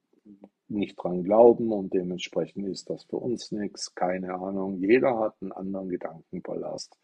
nicht 0.67 0.95
dran 0.95 1.23
glauben 1.23 1.71
und 1.71 1.93
dementsprechend 1.93 2.67
ist 2.67 2.89
das 2.89 3.03
für 3.05 3.17
uns 3.17 3.51
nichts, 3.51 3.93
keine 3.95 4.33
Ahnung. 4.33 4.77
Jeder 4.79 5.19
hat 5.19 5.35
einen 5.41 5.51
anderen 5.51 5.89
Gedankenballast. 5.89 6.97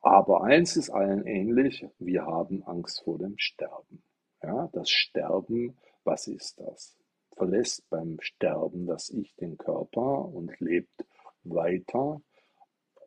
Aber 0.00 0.44
eins 0.44 0.76
ist 0.76 0.90
allen 0.90 1.26
ähnlich, 1.26 1.86
wir 1.98 2.26
haben 2.26 2.62
Angst 2.64 3.02
vor 3.04 3.18
dem 3.18 3.38
Sterben. 3.38 4.02
Ja, 4.42 4.68
das 4.72 4.90
Sterben, 4.90 5.78
was 6.04 6.26
ist 6.26 6.60
das? 6.60 6.98
Verlässt 7.34 7.88
beim 7.88 8.18
Sterben 8.20 8.86
das 8.86 9.08
Ich 9.08 9.34
den 9.36 9.56
Körper 9.56 10.26
und 10.26 10.60
lebt 10.60 11.06
weiter 11.42 12.20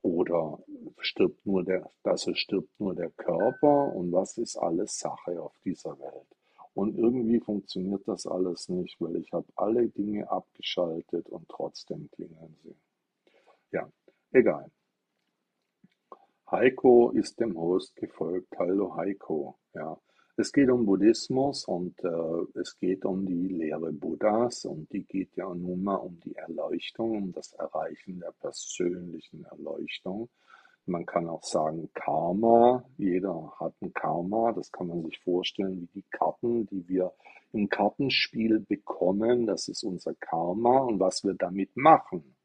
oder 0.02 0.60
stirbt 1.00 1.46
nur 1.46 1.64
der, 1.64 1.90
also 2.04 2.34
stirbt 2.34 2.80
nur 2.80 2.96
der 2.96 3.10
Körper 3.12 3.94
und 3.94 4.12
was 4.12 4.38
ist 4.38 4.58
alles 4.58 4.98
Sache 4.98 5.42
auf 5.42 5.54
dieser 5.64 5.98
Welt? 6.00 6.28
Und 6.74 6.98
irgendwie 6.98 7.40
funktioniert 7.40 8.08
das 8.08 8.28
alles 8.28 8.70
nicht, 8.70 9.02
weil 9.02 9.16
ich 9.16 9.32
habe 9.34 9.48
alle 9.56 9.88
Dinge 9.88 10.30
abgeschaltet 10.30 11.28
und 11.30 11.50
trotzdem 11.50 12.10
klingeln 12.12 12.56
sie. 12.64 12.76
Ja, 13.72 13.90
egal. 14.32 14.70
Heiko 16.50 17.10
ist 17.10 17.40
dem 17.40 17.58
Host 17.58 17.96
gefolgt. 17.96 18.56
Hallo 18.58 18.96
Heiko. 18.96 19.58
Ja, 19.74 19.98
es 20.40 20.52
geht 20.52 20.70
um 20.70 20.86
Buddhismus 20.86 21.66
und 21.66 22.00
äh, 22.04 22.60
es 22.60 22.78
geht 22.78 23.06
um 23.06 23.26
die 23.26 23.48
Lehre 23.48 23.92
Buddhas 23.92 24.66
und 24.66 24.92
die 24.94 25.04
geht 25.04 25.36
ja 25.36 25.52
nun 25.54 25.84
mal 25.84 25.96
um 25.96 26.20
die 26.20 26.36
Erleuchtung, 26.36 27.18
um 27.18 27.32
das 27.32 27.54
Erreichen 27.54 28.20
der 28.20 28.34
persönlichen 28.40 29.46
Erleuchtung. 29.46 30.30
Man 30.86 31.08
kann 31.08 31.28
auch 31.28 31.44
sagen 31.44 31.90
Karma. 31.96 32.86
Jeder 32.98 33.52
hat 33.60 33.74
ein 33.82 33.94
Karma. 33.94 34.54
Das 34.54 34.72
kann 34.72 34.88
man 34.88 35.04
sich 35.04 35.20
vorstellen 35.20 35.82
wie 35.82 36.02
die 36.02 36.06
Karten, 36.12 36.68
die 36.68 36.88
wir 36.88 37.14
im 37.52 37.68
Kartenspiel 37.68 38.60
bekommen. 38.60 39.48
Das 39.48 39.68
ist 39.68 39.84
unser 39.84 40.14
Karma 40.14 40.82
und 40.82 41.00
was 41.00 41.24
wir 41.24 41.34
damit 41.34 41.76
machen, 41.76 42.36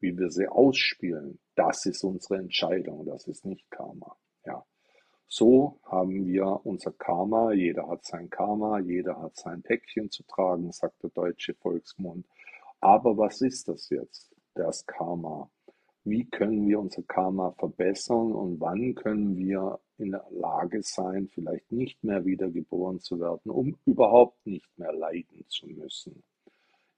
wie 0.00 0.16
wir 0.16 0.30
sie 0.30 0.48
ausspielen, 0.48 1.38
das 1.54 1.84
ist 1.84 2.02
unsere 2.02 2.38
Entscheidung. 2.38 3.04
Das 3.04 3.26
ist 3.28 3.44
nicht 3.44 3.70
Karma. 3.70 4.16
Ja. 4.46 4.64
So 5.28 5.80
haben 5.84 6.26
wir 6.26 6.60
unser 6.64 6.92
Karma, 6.92 7.52
jeder 7.52 7.88
hat 7.88 8.04
sein 8.04 8.30
Karma, 8.30 8.78
jeder 8.78 9.20
hat 9.20 9.36
sein 9.36 9.62
Päckchen 9.62 10.10
zu 10.10 10.22
tragen, 10.22 10.70
sagt 10.70 11.02
der 11.02 11.10
deutsche 11.10 11.54
Volksmund. 11.54 12.26
Aber 12.80 13.16
was 13.16 13.40
ist 13.40 13.68
das 13.68 13.90
jetzt, 13.90 14.34
das 14.54 14.86
Karma? 14.86 15.50
Wie 16.04 16.24
können 16.24 16.68
wir 16.68 16.78
unser 16.78 17.02
Karma 17.02 17.50
verbessern 17.50 18.32
und 18.32 18.60
wann 18.60 18.94
können 18.94 19.36
wir 19.36 19.80
in 19.98 20.12
der 20.12 20.24
Lage 20.30 20.80
sein, 20.84 21.26
vielleicht 21.26 21.72
nicht 21.72 22.04
mehr 22.04 22.24
wiedergeboren 22.24 23.00
zu 23.00 23.18
werden, 23.18 23.50
um 23.50 23.76
überhaupt 23.86 24.46
nicht 24.46 24.78
mehr 24.78 24.92
leiden 24.92 25.44
zu 25.48 25.66
müssen? 25.66 26.22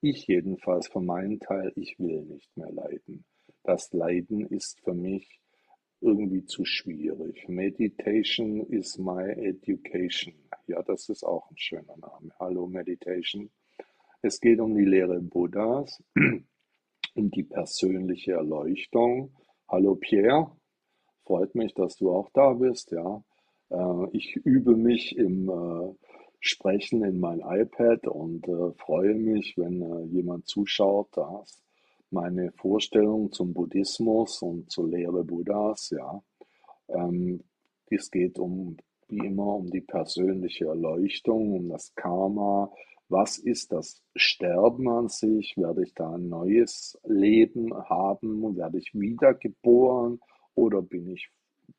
Ich 0.02 0.26
jedenfalls 0.26 0.88
für 0.88 1.00
meinen 1.00 1.40
Teil, 1.40 1.72
ich 1.76 1.98
will 1.98 2.20
nicht 2.22 2.54
mehr 2.54 2.70
leiden. 2.70 3.24
Das 3.64 3.90
Leiden 3.94 4.46
ist 4.46 4.78
für 4.80 4.94
mich 4.94 5.40
irgendwie 6.00 6.44
zu 6.44 6.64
schwierig. 6.64 7.48
Meditation 7.48 8.60
is 8.66 8.98
my 8.98 9.22
education. 9.22 10.34
Ja, 10.66 10.82
das 10.82 11.08
ist 11.08 11.24
auch 11.24 11.50
ein 11.50 11.58
schöner 11.58 11.96
Name. 11.96 12.32
Hallo 12.38 12.66
Meditation. 12.66 13.50
Es 14.22 14.40
geht 14.40 14.60
um 14.60 14.74
die 14.74 14.84
Lehre 14.84 15.20
Buddhas, 15.20 16.02
um 17.14 17.30
die 17.30 17.44
persönliche 17.44 18.32
Erleuchtung. 18.32 19.32
Hallo 19.68 19.96
Pierre, 19.96 20.50
freut 21.24 21.54
mich, 21.54 21.74
dass 21.74 21.96
du 21.96 22.10
auch 22.10 22.30
da 22.32 22.52
bist. 22.52 22.90
Ja, 22.92 23.22
äh, 23.70 24.06
ich 24.12 24.36
übe 24.36 24.76
mich 24.76 25.16
im 25.16 25.48
äh, 25.48 25.94
Sprechen 26.40 27.04
in 27.04 27.18
mein 27.18 27.40
iPad 27.40 28.06
und 28.06 28.46
äh, 28.46 28.72
freue 28.74 29.14
mich, 29.14 29.56
wenn 29.56 30.08
jemand 30.10 30.46
zuschaut. 30.46 31.08
Das 31.12 31.67
meine 32.10 32.52
Vorstellung 32.52 33.32
zum 33.32 33.52
Buddhismus 33.52 34.42
und 34.42 34.70
zur 34.70 34.88
Lehre 34.88 35.24
Buddhas, 35.24 35.90
ja. 35.90 36.22
Ähm, 36.88 37.44
es 37.90 38.10
geht 38.10 38.38
um, 38.38 38.76
wie 39.08 39.26
immer, 39.26 39.56
um 39.56 39.70
die 39.70 39.80
persönliche 39.80 40.66
Erleuchtung, 40.66 41.52
um 41.52 41.68
das 41.68 41.94
Karma. 41.94 42.70
Was 43.08 43.38
ist 43.38 43.72
das 43.72 44.02
Sterben 44.14 44.88
an 44.88 45.08
sich? 45.08 45.56
Werde 45.56 45.82
ich 45.82 45.94
da 45.94 46.14
ein 46.14 46.28
neues 46.28 46.98
Leben 47.04 47.72
haben? 47.74 48.56
Werde 48.56 48.78
ich 48.78 48.92
wiedergeboren? 48.94 50.20
Oder 50.54 50.82
bin 50.82 51.08
ich 51.08 51.30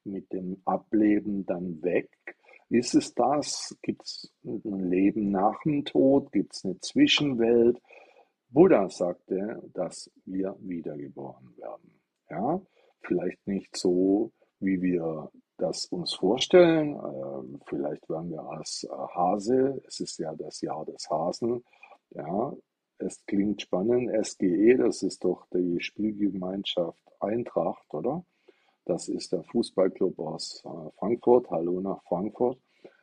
mit 0.04 0.32
dem 0.34 0.62
Ableben 0.66 1.46
dann 1.46 1.84
weg? 1.84 2.10
Ist 2.70 2.96
es 2.96 3.14
das? 3.14 3.78
Gibt 3.82 4.04
es 4.04 4.32
ein 4.44 4.90
Leben 4.90 5.32
nach 5.32 5.62
dem 5.64 5.86
Tod? 5.86 6.32
Gibt 6.32 6.56
es 6.56 6.66
eine 6.66 6.80
Zwischenwelt? 6.80 7.80
Buddha 8.50 8.90
sagte, 8.90 9.62
dass 9.74 10.12
wir 10.26 10.56
wiedergeboren 10.60 11.56
werden. 11.58 12.00
Ja, 12.30 12.62
vielleicht 13.02 13.46
nicht 13.48 13.76
so, 13.76 14.32
wie 14.60 14.82
wir 14.82 15.32
das 15.58 15.86
uns 15.88 16.14
vorstellen. 16.16 16.96
Äh, 16.96 17.60
vielleicht 17.66 18.10
werden 18.10 18.32
wir 18.32 18.42
als 18.42 18.84
äh, 18.84 18.88
Hase, 18.90 19.82
es 19.88 20.00
ist 20.00 20.18
ja 20.20 20.34
das 20.36 20.62
Jahr 20.62 20.86
des 20.86 21.10
Hasen, 21.10 21.64
ja, 22.12 22.54
es 22.98 23.24
klingt 23.26 23.62
spannend. 23.62 24.10
SGE, 24.26 24.78
das 24.78 25.04
ist 25.04 25.24
doch 25.24 25.46
die 25.54 25.80
Spielgemeinschaft 25.80 27.02
Eintracht, 27.20 27.94
oder? 27.94 28.26
Das 28.86 29.08
ist 29.10 29.32
der 29.32 29.44
Fußballclub 29.44 30.18
aus 30.20 30.64
äh, 30.66 30.90
Frankfurt. 30.98 31.50
Hallo 31.52 31.80
nach 31.82 32.02
Frankfurt. 32.04 32.60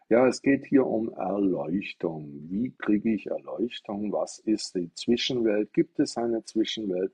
Ja, 0.08 0.28
es 0.28 0.40
geht 0.40 0.66
hier 0.66 0.86
um 0.86 1.12
Erleuchtung. 1.14 2.30
Wie 2.48 2.70
kriege 2.78 3.12
ich 3.12 3.26
Erleuchtung? 3.26 4.12
Was 4.12 4.38
ist 4.38 4.76
die 4.76 4.94
Zwischenwelt? 4.94 5.72
Gibt 5.72 5.98
es 5.98 6.16
eine 6.16 6.44
Zwischenwelt? 6.44 7.12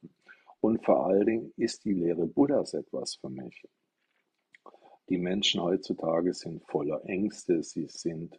Und 0.61 0.85
vor 0.85 1.07
allen 1.07 1.25
Dingen 1.25 1.53
ist 1.57 1.87
die 1.87 1.95
Lehre 1.95 2.27
Buddhas 2.27 2.75
etwas 2.75 3.15
für 3.15 3.31
mich. 3.31 3.67
Die 5.09 5.17
Menschen 5.17 5.63
heutzutage 5.63 6.35
sind 6.35 6.63
voller 6.67 7.03
Ängste, 7.07 7.63
sie 7.63 7.87
sind 7.87 8.39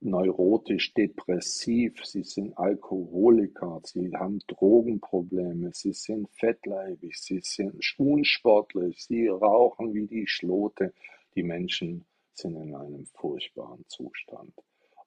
neurotisch, 0.00 0.94
depressiv, 0.94 2.06
sie 2.06 2.22
sind 2.22 2.56
Alkoholiker, 2.56 3.80
sie 3.82 4.12
haben 4.14 4.38
Drogenprobleme, 4.46 5.72
sie 5.74 5.92
sind 5.92 6.30
fettleibig, 6.30 7.18
sie 7.18 7.40
sind 7.42 7.74
unsportlich, 7.98 9.04
sie 9.04 9.26
rauchen 9.26 9.92
wie 9.92 10.06
die 10.06 10.28
Schlote. 10.28 10.94
Die 11.34 11.42
Menschen 11.42 12.04
sind 12.40 12.56
in 12.56 12.74
einem 12.74 13.06
furchtbaren 13.06 13.84
Zustand. 13.88 14.52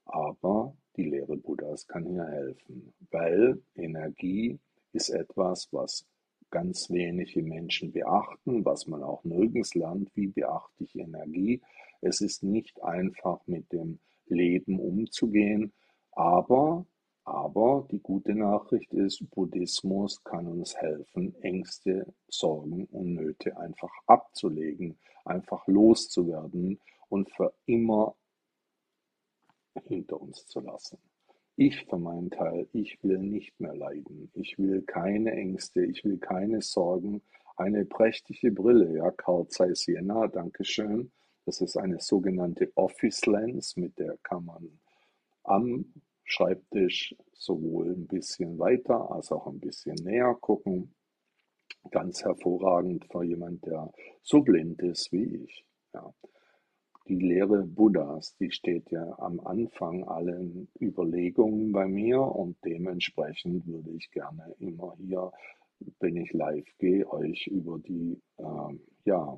Aber 0.06 0.76
die 0.96 1.04
Lehre 1.04 1.38
Buddhas 1.38 1.88
kann 1.88 2.06
hier 2.06 2.28
helfen, 2.28 2.94
weil 3.12 3.62
Energie 3.76 4.60
ist 4.92 5.10
etwas, 5.10 5.68
was 5.72 6.06
ganz 6.52 6.90
wenige 6.92 7.42
Menschen 7.42 7.92
beachten, 7.92 8.64
was 8.64 8.86
man 8.86 9.02
auch 9.02 9.24
nirgends 9.24 9.74
lernt, 9.74 10.10
wie 10.16 10.28
beachte 10.28 10.84
ich 10.84 10.96
Energie. 10.96 11.62
Es 12.02 12.22
ist 12.22 12.44
nicht 12.44 12.84
einfach 12.84 13.40
mit 13.48 13.72
dem 13.72 14.00
Leben 14.28 14.80
umzugehen. 14.80 15.74
Aber, 16.12 16.86
aber 17.24 17.88
die 17.90 18.00
gute 18.00 18.36
Nachricht 18.36 18.94
ist, 18.94 19.28
Buddhismus 19.32 20.24
kann 20.24 20.46
uns 20.46 20.76
helfen, 20.76 21.34
Ängste, 21.42 22.14
Sorgen 22.28 22.86
und 22.92 23.16
Nöte 23.16 23.58
einfach 23.58 23.92
abzulegen, 24.06 25.00
einfach 25.26 25.66
loszuwerden 25.68 26.80
und 27.10 27.30
für 27.32 27.54
immer 27.66 28.16
hinter 29.86 30.22
uns 30.22 30.45
zu 30.47 30.60
lassen. 30.60 30.97
Ich 31.56 31.86
für 31.86 31.97
meinen 31.97 32.32
Teil, 32.32 32.68
ich 32.74 32.97
will 33.04 33.20
nicht 33.20 33.60
mehr 33.60 33.76
leiden. 33.76 34.32
Ich 34.34 34.58
will 34.58 34.82
keine 34.82 35.32
Ängste, 35.34 35.86
ich 35.86 36.04
will 36.04 36.18
keine 36.18 36.62
Sorgen. 36.62 37.22
Eine 37.58 37.86
prächtige 37.86 38.51
Brille, 38.51 38.97
ja, 38.97 39.12
Carl 39.12 39.47
Zeiss 39.47 39.86
Jena, 39.86 40.28
Dankeschön. 40.28 41.12
Das 41.45 41.62
ist 41.62 41.78
eine 41.78 41.99
sogenannte 41.99 42.72
Office 42.76 43.26
Lens, 43.26 43.76
mit 43.76 43.99
der 43.99 44.18
kann 44.24 44.45
man 44.45 44.80
am 45.43 45.86
Schreibtisch 46.24 47.16
sowohl 47.34 47.91
ein 47.91 48.08
bisschen 48.08 48.58
weiter 48.58 49.12
als 49.12 49.32
auch 49.32 49.45
ein 49.47 49.60
bisschen 49.60 49.95
näher 49.95 50.36
gucken. 50.39 50.95
Ganz 51.91 52.24
hervorragend 52.24 53.06
für 53.12 53.24
jemand, 53.24 53.66
der 53.66 53.91
so 54.22 54.41
blind 54.41 54.82
ist 54.82 55.12
wie 55.12 55.43
ich. 55.43 55.66
Ja. 55.93 56.14
Die 57.08 57.20
Lehre 57.20 57.64
Buddhas, 57.64 58.38
die 58.38 58.51
steht 58.51 58.89
ja 58.89 59.20
am 59.20 59.41
Anfang 59.41 60.06
allen 60.06 60.70
Überlegungen 60.80 61.74
bei 61.74 61.86
mir 61.86 62.22
und 62.22 62.56
dementsprechend 62.64 63.68
würde 63.68 63.91
ich 63.91 64.10
gerne 64.12 64.56
immer 64.60 64.95
hier, 64.97 65.32
wenn 65.99 66.16
ich 66.16 66.32
live 66.32 66.66
gehe, 66.78 67.06
euch 67.12 67.47
über 67.47 67.78
die 67.80 68.22
äh, 68.38 68.78
ja, 69.04 69.38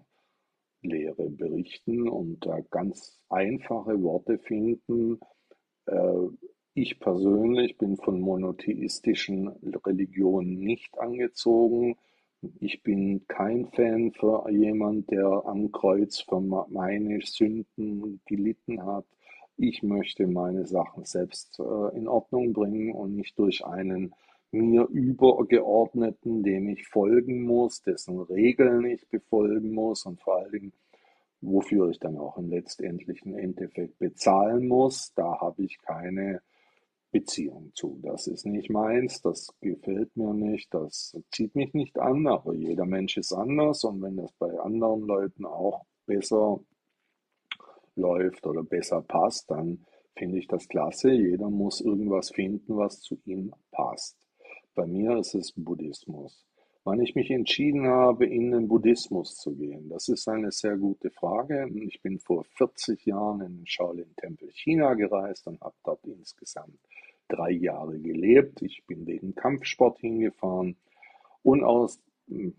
Lehre 0.81 1.27
berichten 1.31 2.07
und 2.07 2.45
da 2.45 2.59
ganz 2.69 3.19
einfache 3.29 3.99
Worte 4.03 4.37
finden. 4.37 5.19
Äh, 5.87 6.27
ich 6.75 6.99
persönlich 6.99 7.79
bin 7.79 7.97
von 7.97 8.19
monotheistischen 8.19 9.47
Religionen 9.85 10.59
nicht 10.59 10.99
angezogen. 10.99 11.95
Ich 12.59 12.83
bin 12.83 13.25
kein 13.27 13.67
Fan 13.67 14.11
für 14.11 14.49
jemand, 14.49 15.09
der 15.11 15.43
am 15.45 15.71
Kreuz 15.71 16.19
für 16.19 16.39
meine 16.41 17.21
Sünden 17.21 18.21
gelitten 18.25 18.85
hat. 18.85 19.05
Ich 19.57 19.83
möchte 19.83 20.27
meine 20.27 20.65
Sachen 20.65 21.05
selbst 21.05 21.59
äh, 21.59 21.97
in 21.97 22.07
Ordnung 22.07 22.53
bringen 22.53 22.93
und 22.93 23.15
nicht 23.15 23.37
durch 23.39 23.65
einen 23.65 24.13
mir 24.51 24.87
übergeordneten, 24.89 26.43
dem 26.43 26.69
ich 26.69 26.87
folgen 26.87 27.43
muss, 27.43 27.81
dessen 27.81 28.19
Regeln 28.21 28.85
ich 28.85 29.07
befolgen 29.09 29.73
muss 29.73 30.05
und 30.05 30.21
vor 30.21 30.37
allen 30.37 30.51
Dingen, 30.51 30.73
wofür 31.41 31.89
ich 31.89 31.99
dann 31.99 32.17
auch 32.17 32.37
im 32.37 32.49
letztendlichen 32.49 33.35
Endeffekt 33.35 33.99
bezahlen 33.99 34.67
muss. 34.67 35.13
Da 35.15 35.39
habe 35.39 35.63
ich 35.63 35.79
keine 35.81 36.41
Beziehung 37.15 37.71
zu. 37.73 37.97
Das 38.03 38.27
ist 38.27 38.45
nicht 38.45 38.69
meins, 38.69 39.21
das 39.21 39.47
gefällt 39.61 40.17
mir 40.17 40.33
nicht, 40.33 40.73
das 40.73 41.17
zieht 41.31 41.55
mich 41.55 41.73
nicht 41.73 41.97
an, 41.97 42.27
aber 42.27 42.53
jeder 42.53 42.85
Mensch 42.85 43.15
ist 43.15 43.31
anders 43.31 43.85
und 43.85 44.01
wenn 44.01 44.17
das 44.17 44.33
bei 44.33 44.51
anderen 44.59 45.03
Leuten 45.03 45.45
auch 45.45 45.85
besser 46.05 46.59
läuft 47.95 48.45
oder 48.45 48.63
besser 48.63 49.01
passt, 49.01 49.49
dann 49.49 49.85
finde 50.17 50.39
ich 50.39 50.47
das 50.49 50.67
klasse. 50.67 51.13
Jeder 51.13 51.49
muss 51.49 51.79
irgendwas 51.79 52.31
finden, 52.31 52.75
was 52.75 52.99
zu 52.99 53.17
ihm 53.23 53.53
passt. 53.71 54.17
Bei 54.75 54.85
mir 54.85 55.17
ist 55.17 55.35
es 55.35 55.53
Buddhismus. 55.55 56.45
Wann 56.83 56.99
ich 56.99 57.15
mich 57.15 57.31
entschieden 57.31 57.87
habe, 57.87 58.25
in 58.25 58.51
den 58.51 58.67
Buddhismus 58.67 59.37
zu 59.37 59.55
gehen, 59.55 59.87
das 59.87 60.09
ist 60.09 60.27
eine 60.27 60.51
sehr 60.51 60.75
gute 60.77 61.09
Frage. 61.11 61.67
Ich 61.75 62.01
bin 62.01 62.19
vor 62.19 62.43
40 62.43 63.05
Jahren 63.05 63.39
in 63.39 63.55
den 63.55 63.65
Shaolin-Tempel 63.65 64.51
China 64.51 64.93
gereist 64.95 65.47
und 65.47 65.61
habe 65.61 65.75
dort 65.85 66.03
insgesamt 66.03 66.77
drei 67.27 67.51
Jahre 67.51 67.99
gelebt. 67.99 68.61
Ich 68.61 68.85
bin 68.85 69.05
wegen 69.07 69.35
Kampfsport 69.35 69.99
hingefahren 69.99 70.75
und 71.43 71.63
aus 71.63 71.99
hm, 72.27 72.53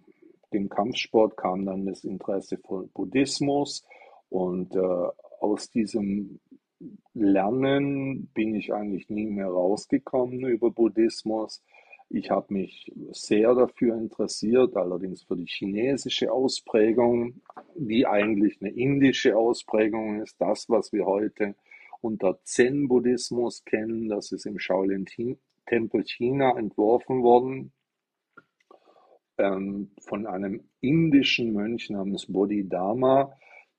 dem 0.53 0.69
Kampfsport 0.69 1.37
kam 1.37 1.67
dann 1.67 1.87
das 1.87 2.05
Interesse 2.05 2.59
für 2.59 2.87
Buddhismus 2.95 3.85
und 4.29 4.75
äh, 4.75 5.09
aus 5.41 5.71
diesem 5.71 6.41
Lernen 7.15 8.29
bin 8.35 8.55
ich 8.55 8.73
eigentlich 8.73 9.09
nie 9.09 9.27
mehr 9.27 9.49
rausgekommen 9.49 10.47
über 10.47 10.71
Buddhismus. 10.71 11.63
Ich 12.09 12.31
habe 12.31 12.55
mich 12.55 12.93
sehr 13.11 13.55
dafür 13.55 13.97
interessiert, 13.97 14.77
allerdings 14.77 15.23
für 15.23 15.37
die 15.37 15.47
chinesische 15.47 16.31
Ausprägung, 16.31 17.41
die 17.75 18.07
eigentlich 18.07 18.61
eine 18.61 18.71
indische 18.71 19.37
Ausprägung 19.37 20.21
ist. 20.23 20.41
Das, 20.41 20.69
was 20.69 20.93
wir 20.93 21.05
heute 21.05 21.57
unter 22.01 22.39
Zen-Buddhismus 22.45 23.65
kennen, 23.65 24.09
das 24.09 24.33
ist 24.33 24.47
im 24.47 24.59
Shaolin-Tempel 24.59 26.05
China 26.05 26.57
entworfen 26.57 27.23
worden 27.23 27.73
ähm, 29.39 29.91
von 30.01 30.27
einem 30.27 30.69
indischen 30.81 31.53
Mönch 31.53 31.91
namens 31.91 32.27
Bodhidharma. 32.27 33.33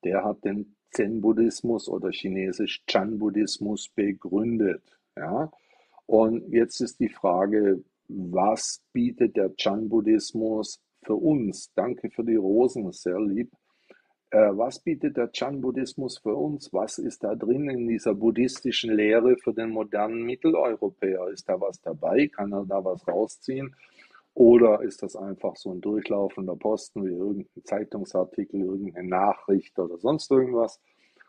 Der 0.04 0.24
hat 0.24 0.44
den 0.46 0.76
Zen-Buddhismus 0.92 1.90
oder 1.90 2.12
chinesisch 2.12 2.84
Chan-Buddhismus 2.88 3.90
begründet. 3.90 4.84
Ja? 5.16 5.52
Und 6.06 6.52
jetzt 6.52 6.80
ist 6.82 7.00
die 7.00 7.10
Frage, 7.10 7.84
was 8.08 8.82
bietet 8.94 9.36
der 9.36 9.56
Chan-Buddhismus 9.56 10.82
für 11.04 11.16
uns? 11.16 11.72
Danke 11.76 12.10
für 12.10 12.24
die 12.24 12.36
Rosen, 12.36 12.92
sehr 12.92 13.20
lieb. 13.20 13.52
Äh, 14.30 14.58
was 14.58 14.80
bietet 14.80 15.16
der 15.16 15.32
Chan-Buddhismus 15.32 16.18
für 16.20 16.36
uns? 16.36 16.74
Was 16.74 16.98
ist 16.98 17.24
da 17.24 17.36
drin 17.36 17.70
in 17.70 17.88
dieser 17.88 18.14
buddhistischen 18.14 18.94
Lehre 18.94 19.38
für 19.38 19.54
den 19.54 19.70
modernen 19.70 20.24
Mitteleuropäer? 20.24 21.30
Ist 21.30 21.48
da 21.48 21.60
was 21.62 21.80
dabei? 21.82 22.28
Kann 22.28 22.52
er 22.52 22.66
da 22.66 22.84
was 22.84 23.08
rausziehen? 23.08 23.74
Oder 24.34 24.82
ist 24.82 25.02
das 25.02 25.16
einfach 25.16 25.56
so 25.56 25.72
ein 25.72 25.82
durchlaufender 25.82 26.56
Posten 26.58 27.06
wie 27.06 27.14
irgendein 27.14 27.64
Zeitungsartikel, 27.64 28.62
irgendeine 28.62 29.08
Nachricht 29.08 29.80
oder 29.80 29.98
sonst 29.98 30.30
irgendwas? 30.30 30.80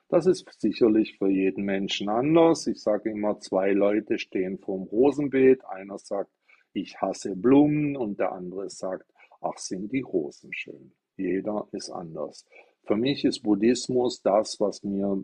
Das 0.08 0.26
ist 0.26 0.46
sicherlich 0.58 1.18
für 1.18 1.28
jeden 1.28 1.64
Menschen 1.64 2.08
anders. 2.08 2.66
Ich 2.66 2.82
sage 2.82 3.10
immer, 3.10 3.38
zwei 3.40 3.72
Leute 3.72 4.18
stehen 4.18 4.58
vorm 4.58 4.82
Rosenbeet. 4.82 5.64
Einer 5.66 5.98
sagt, 5.98 6.30
ich 6.72 7.00
hasse 7.00 7.36
Blumen 7.36 7.96
und 7.96 8.18
der 8.18 8.32
andere 8.32 8.68
sagt, 8.70 9.06
ach, 9.40 9.56
sind 9.58 9.92
die 9.92 10.00
Rosen 10.00 10.52
schön. 10.52 10.92
Jeder 11.16 11.68
ist 11.72 11.90
anders. 11.90 12.44
Für 12.88 12.96
mich 12.96 13.26
ist 13.26 13.42
Buddhismus 13.42 14.22
das, 14.22 14.58
was 14.60 14.82
mir 14.82 15.22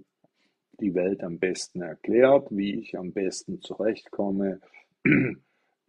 die 0.81 0.95
Welt 0.95 1.25
am 1.25 1.39
besten 1.39 1.81
erklärt, 1.81 2.49
wie 2.51 2.75
ich 2.75 2.99
am 2.99 3.13
besten 3.13 3.63
zurechtkomme. 3.63 4.61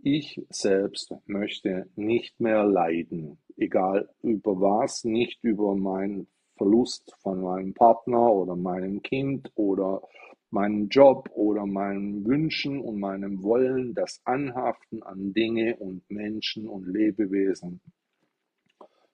Ich 0.02 0.42
selbst 0.50 1.14
möchte 1.26 1.90
nicht 1.98 2.40
mehr 2.40 2.64
leiden, 2.64 3.40
egal 3.58 4.08
über 4.22 4.62
was, 4.62 5.04
nicht 5.04 5.44
über 5.44 5.76
mein 5.76 6.28
Verlust 6.56 7.14
von 7.22 7.42
meinem 7.42 7.74
Partner 7.74 8.32
oder 8.32 8.56
meinem 8.56 9.02
Kind 9.02 9.52
oder 9.56 10.02
meinem 10.52 10.88
Job 10.88 11.30
oder 11.34 11.66
meinen 11.66 12.26
Wünschen 12.26 12.80
und 12.80 13.02
meinem 13.02 13.44
Wollen, 13.44 13.94
das 13.94 14.22
Anhaften 14.24 15.04
an 15.04 15.34
Dinge 15.34 15.76
und 15.76 16.10
Menschen 16.10 16.70
und 16.70 16.88
Lebewesen 16.88 17.82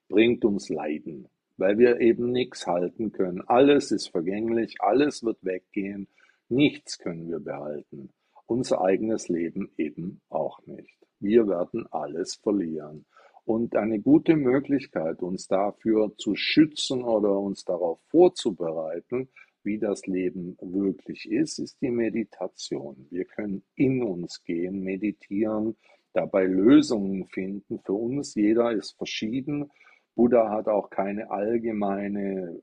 bringt 0.10 0.46
uns 0.46 0.70
Leiden, 0.70 1.28
weil 1.62 1.78
wir 1.78 2.02
eben 2.02 2.32
nichts 2.32 2.66
halten 2.66 3.12
können. 3.12 3.42
Alles 3.42 3.92
ist 3.92 4.08
vergänglich, 4.08 4.78
alles 4.80 5.24
wird 5.24 5.38
weggehen, 5.46 6.08
nichts 6.50 6.98
können 6.98 7.30
wir 7.30 7.40
behalten. 7.40 8.10
Unser 8.48 8.82
eigenes 8.82 9.30
Leben 9.30 9.72
eben 9.78 10.22
auch 10.30 10.66
nicht. 10.66 10.98
Wir 11.20 11.48
werden 11.48 11.86
alles 11.92 12.34
verlieren. 12.34 13.06
Und 13.46 13.76
eine 13.76 14.00
gute 14.00 14.36
Möglichkeit, 14.36 15.22
uns 15.22 15.48
dafür 15.48 16.12
zu 16.18 16.36
schützen 16.36 17.04
oder 17.04 17.38
uns 17.38 17.64
darauf 17.64 18.00
vorzubereiten, 18.10 19.30
wie 19.64 19.78
das 19.78 20.08
Leben 20.08 20.58
wirklich 20.62 21.30
ist, 21.30 21.60
ist 21.60 21.80
die 21.80 21.92
Meditation. 21.92 23.06
Wir 23.12 23.26
können 23.26 23.62
in 23.76 24.02
uns 24.02 24.44
gehen, 24.44 24.82
meditieren, 24.82 25.78
dabei 26.14 26.46
Lösungen 26.46 27.28
finden. 27.28 27.80
Für 27.86 27.94
uns, 27.94 28.34
jeder 28.34 28.72
ist 28.72 28.98
verschieden. 28.98 29.70
Buddha 30.16 30.50
hat 30.50 30.68
auch 30.68 30.90
keine 30.90 31.32
allgemeine, 31.32 32.62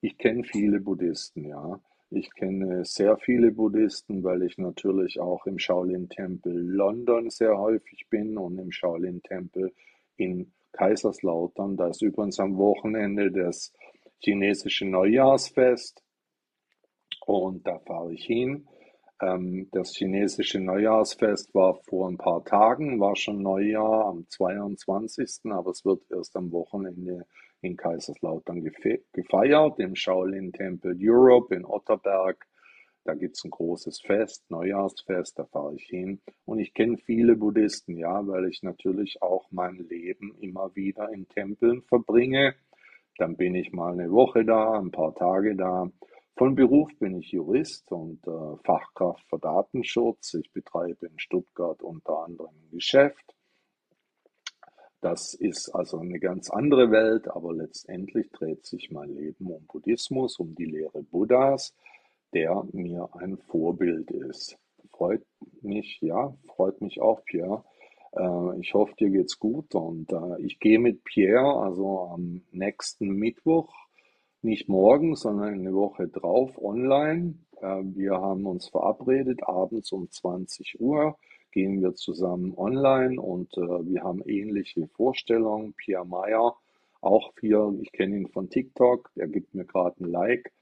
ich 0.00 0.18
kenne 0.18 0.44
viele 0.44 0.80
Buddhisten, 0.80 1.44
ja. 1.46 1.80
Ich 2.12 2.34
kenne 2.34 2.84
sehr 2.84 3.16
viele 3.18 3.52
Buddhisten, 3.52 4.24
weil 4.24 4.42
ich 4.42 4.58
natürlich 4.58 5.20
auch 5.20 5.46
im 5.46 5.60
Shaolin-Tempel 5.60 6.52
London 6.52 7.30
sehr 7.30 7.56
häufig 7.56 8.08
bin 8.10 8.36
und 8.36 8.58
im 8.58 8.72
Shaolin-Tempel 8.72 9.72
in 10.16 10.52
Kaiserslautern. 10.72 11.76
Da 11.76 11.88
ist 11.88 12.02
übrigens 12.02 12.40
am 12.40 12.56
Wochenende 12.56 13.30
das 13.30 13.72
chinesische 14.18 14.86
Neujahrsfest. 14.86 16.02
Und 17.26 17.66
da 17.66 17.78
fahre 17.78 18.12
ich 18.12 18.24
hin. 18.24 18.66
Ähm, 19.20 19.68
das 19.72 19.94
chinesische 19.94 20.60
Neujahrsfest 20.60 21.54
war 21.54 21.74
vor 21.74 22.08
ein 22.08 22.16
paar 22.16 22.44
Tagen, 22.44 23.00
war 23.00 23.16
schon 23.16 23.42
Neujahr 23.42 24.06
am 24.06 24.26
22., 24.28 25.50
aber 25.50 25.70
es 25.70 25.84
wird 25.84 26.02
erst 26.10 26.36
am 26.36 26.50
Wochenende 26.52 27.26
in 27.60 27.76
Kaiserslautern 27.76 28.62
gefeiert, 29.12 29.78
im 29.78 29.94
Shaolin-Tempel 29.94 30.96
Europe 30.98 31.54
in 31.54 31.66
Otterberg. 31.66 32.46
Da 33.04 33.14
gibt 33.14 33.36
es 33.36 33.44
ein 33.44 33.50
großes 33.50 34.00
Fest, 34.00 34.50
Neujahrsfest, 34.50 35.38
da 35.38 35.44
fahre 35.44 35.74
ich 35.74 35.84
hin. 35.84 36.20
Und 36.46 36.58
ich 36.58 36.72
kenne 36.72 36.96
viele 36.98 37.36
Buddhisten, 37.36 37.96
ja, 37.96 38.26
weil 38.26 38.46
ich 38.46 38.62
natürlich 38.62 39.22
auch 39.22 39.50
mein 39.50 39.76
Leben 39.76 40.34
immer 40.40 40.74
wieder 40.74 41.10
in 41.12 41.28
Tempeln 41.28 41.82
verbringe. 41.82 42.54
Dann 43.18 43.36
bin 43.36 43.54
ich 43.54 43.72
mal 43.72 43.92
eine 43.92 44.10
Woche 44.10 44.44
da, 44.44 44.78
ein 44.78 44.90
paar 44.90 45.14
Tage 45.14 45.56
da. 45.56 45.90
Von 46.40 46.54
Beruf 46.54 46.88
bin 46.98 47.18
ich 47.18 47.32
Jurist 47.32 47.92
und 47.92 48.26
äh, 48.26 48.56
Fachkraft 48.64 49.28
für 49.28 49.38
Datenschutz. 49.38 50.32
Ich 50.32 50.50
betreibe 50.54 51.04
in 51.04 51.18
Stuttgart 51.18 51.82
unter 51.82 52.24
anderem 52.24 52.54
ein 52.54 52.70
Geschäft. 52.70 53.34
Das 55.02 55.34
ist 55.34 55.68
also 55.74 55.98
eine 55.98 56.18
ganz 56.18 56.48
andere 56.48 56.90
Welt, 56.90 57.28
aber 57.28 57.52
letztendlich 57.52 58.30
dreht 58.30 58.64
sich 58.64 58.90
mein 58.90 59.14
Leben 59.14 59.48
um 59.48 59.66
Buddhismus, 59.66 60.38
um 60.38 60.54
die 60.54 60.64
Lehre 60.64 61.02
Buddhas, 61.02 61.74
der 62.32 62.66
mir 62.72 63.10
ein 63.16 63.36
Vorbild 63.36 64.10
ist. 64.10 64.56
Freut 64.92 65.26
mich, 65.60 66.00
ja, 66.00 66.34
freut 66.56 66.80
mich 66.80 67.02
auch, 67.02 67.22
Pierre. 67.26 67.66
Äh, 68.12 68.60
ich 68.60 68.72
hoffe, 68.72 68.94
dir 68.98 69.10
geht's 69.10 69.38
gut 69.38 69.74
und 69.74 70.10
äh, 70.10 70.40
ich 70.40 70.58
gehe 70.58 70.78
mit 70.78 71.04
Pierre 71.04 71.62
also 71.62 72.08
am 72.14 72.40
nächsten 72.50 73.10
Mittwoch 73.10 73.89
nicht 74.42 74.68
morgen, 74.68 75.16
sondern 75.16 75.54
eine 75.54 75.74
Woche 75.74 76.08
drauf 76.08 76.56
online. 76.62 77.34
Äh, 77.60 77.82
wir 77.84 78.12
haben 78.12 78.46
uns 78.46 78.68
verabredet, 78.68 79.40
abends 79.42 79.92
um 79.92 80.10
20 80.10 80.80
Uhr 80.80 81.16
gehen 81.52 81.82
wir 81.82 81.94
zusammen 81.94 82.54
online 82.56 83.20
und 83.20 83.56
äh, 83.56 83.60
wir 83.60 84.02
haben 84.02 84.22
ähnliche 84.24 84.88
Vorstellungen. 84.88 85.74
Pierre 85.74 86.06
Meyer, 86.06 86.56
auch 87.00 87.32
hier, 87.40 87.74
ich 87.80 87.92
kenne 87.92 88.16
ihn 88.16 88.28
von 88.28 88.50
TikTok, 88.50 89.10
er 89.16 89.28
gibt 89.28 89.54
mir 89.54 89.64
gerade 89.64 90.02
ein 90.02 90.10
Like. 90.10 90.52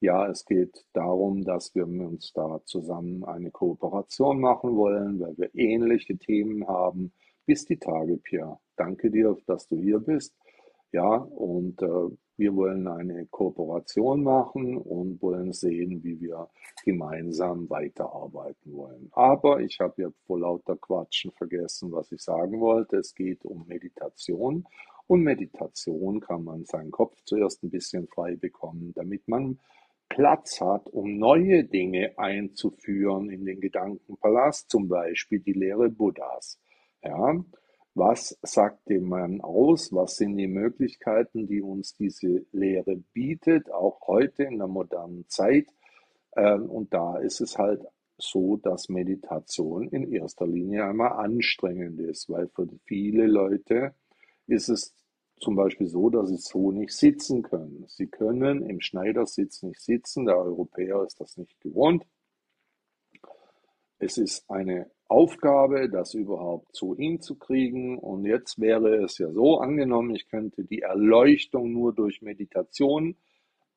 Ja, 0.00 0.28
es 0.28 0.44
geht 0.44 0.84
darum, 0.92 1.44
dass 1.44 1.74
wir 1.74 1.86
uns 1.86 2.32
da 2.32 2.60
zusammen 2.64 3.24
eine 3.24 3.50
Kooperation 3.50 4.40
machen 4.40 4.76
wollen, 4.76 5.20
weil 5.20 5.36
wir 5.38 5.54
ähnliche 5.54 6.18
Themen 6.18 6.66
haben. 6.66 7.12
Bis 7.46 7.64
die 7.64 7.78
Tage, 7.78 8.16
Pierre. 8.18 8.58
Danke 8.76 9.10
dir, 9.10 9.36
dass 9.46 9.68
du 9.68 9.76
hier 9.76 10.00
bist. 10.00 10.34
Ja, 10.92 11.16
und 11.16 11.80
äh, 11.82 12.08
wir 12.36 12.54
wollen 12.56 12.86
eine 12.88 13.26
Kooperation 13.26 14.22
machen 14.22 14.76
und 14.76 15.22
wollen 15.22 15.52
sehen, 15.52 16.02
wie 16.02 16.20
wir 16.20 16.48
gemeinsam 16.84 17.70
weiterarbeiten 17.70 18.72
wollen. 18.72 19.08
Aber 19.12 19.60
ich 19.60 19.78
habe 19.80 20.02
ja 20.02 20.08
vor 20.26 20.40
lauter 20.40 20.76
Quatschen 20.76 21.32
vergessen, 21.32 21.92
was 21.92 22.10
ich 22.12 22.22
sagen 22.22 22.60
wollte. 22.60 22.96
Es 22.96 23.14
geht 23.14 23.44
um 23.44 23.66
Meditation. 23.66 24.66
Und 25.06 25.22
Meditation 25.22 26.20
kann 26.20 26.44
man 26.44 26.64
seinen 26.64 26.90
Kopf 26.90 27.16
zuerst 27.24 27.62
ein 27.62 27.70
bisschen 27.70 28.08
frei 28.08 28.36
bekommen, 28.36 28.92
damit 28.94 29.28
man 29.28 29.60
Platz 30.08 30.60
hat, 30.60 30.88
um 30.88 31.18
neue 31.18 31.64
Dinge 31.64 32.16
einzuführen 32.16 33.30
in 33.30 33.44
den 33.44 33.60
Gedankenpalast, 33.60 34.70
zum 34.70 34.88
Beispiel 34.88 35.40
die 35.40 35.52
Lehre 35.52 35.88
Buddhas. 35.88 36.58
Ja, 37.02 37.44
was 37.94 38.36
sagt 38.42 38.88
dem 38.88 39.08
Mann 39.08 39.40
aus? 39.40 39.92
Was 39.92 40.16
sind 40.16 40.36
die 40.36 40.48
Möglichkeiten, 40.48 41.46
die 41.46 41.62
uns 41.62 41.94
diese 41.94 42.44
Lehre 42.52 42.96
bietet, 43.12 43.70
auch 43.70 44.00
heute 44.06 44.44
in 44.44 44.58
der 44.58 44.66
modernen 44.66 45.28
Zeit? 45.28 45.68
Ähm, 46.36 46.68
und 46.68 46.92
da 46.92 47.18
ist 47.18 47.40
es 47.40 47.56
halt 47.56 47.82
so, 48.18 48.56
dass 48.56 48.88
Meditation 48.88 49.88
in 49.88 50.12
erster 50.12 50.46
Linie 50.46 50.84
einmal 50.84 51.12
anstrengend 51.12 52.00
ist, 52.00 52.28
weil 52.28 52.48
für 52.48 52.68
viele 52.84 53.26
Leute 53.26 53.94
ist 54.46 54.68
es 54.68 54.94
zum 55.38 55.56
Beispiel 55.56 55.86
so, 55.86 56.10
dass 56.10 56.28
sie 56.28 56.36
so 56.36 56.70
nicht 56.70 56.92
sitzen 56.92 57.42
können. 57.42 57.84
Sie 57.88 58.06
können 58.06 58.62
im 58.68 58.80
Schneidersitz 58.80 59.62
nicht 59.62 59.80
sitzen. 59.80 60.26
Der 60.26 60.38
Europäer 60.38 61.02
ist 61.04 61.20
das 61.20 61.36
nicht 61.36 61.60
gewohnt. 61.60 62.04
Es 63.98 64.18
ist 64.18 64.48
eine 64.50 64.90
Aufgabe, 65.08 65.88
das 65.90 66.14
überhaupt 66.14 66.74
so 66.74 66.94
hinzukriegen. 66.94 67.98
Und 67.98 68.24
jetzt 68.24 68.60
wäre 68.60 69.04
es 69.04 69.18
ja 69.18 69.30
so 69.30 69.58
angenommen, 69.58 70.14
ich 70.14 70.28
könnte 70.28 70.64
die 70.64 70.80
Erleuchtung 70.80 71.72
nur 71.72 71.94
durch 71.94 72.22
Meditation 72.22 73.16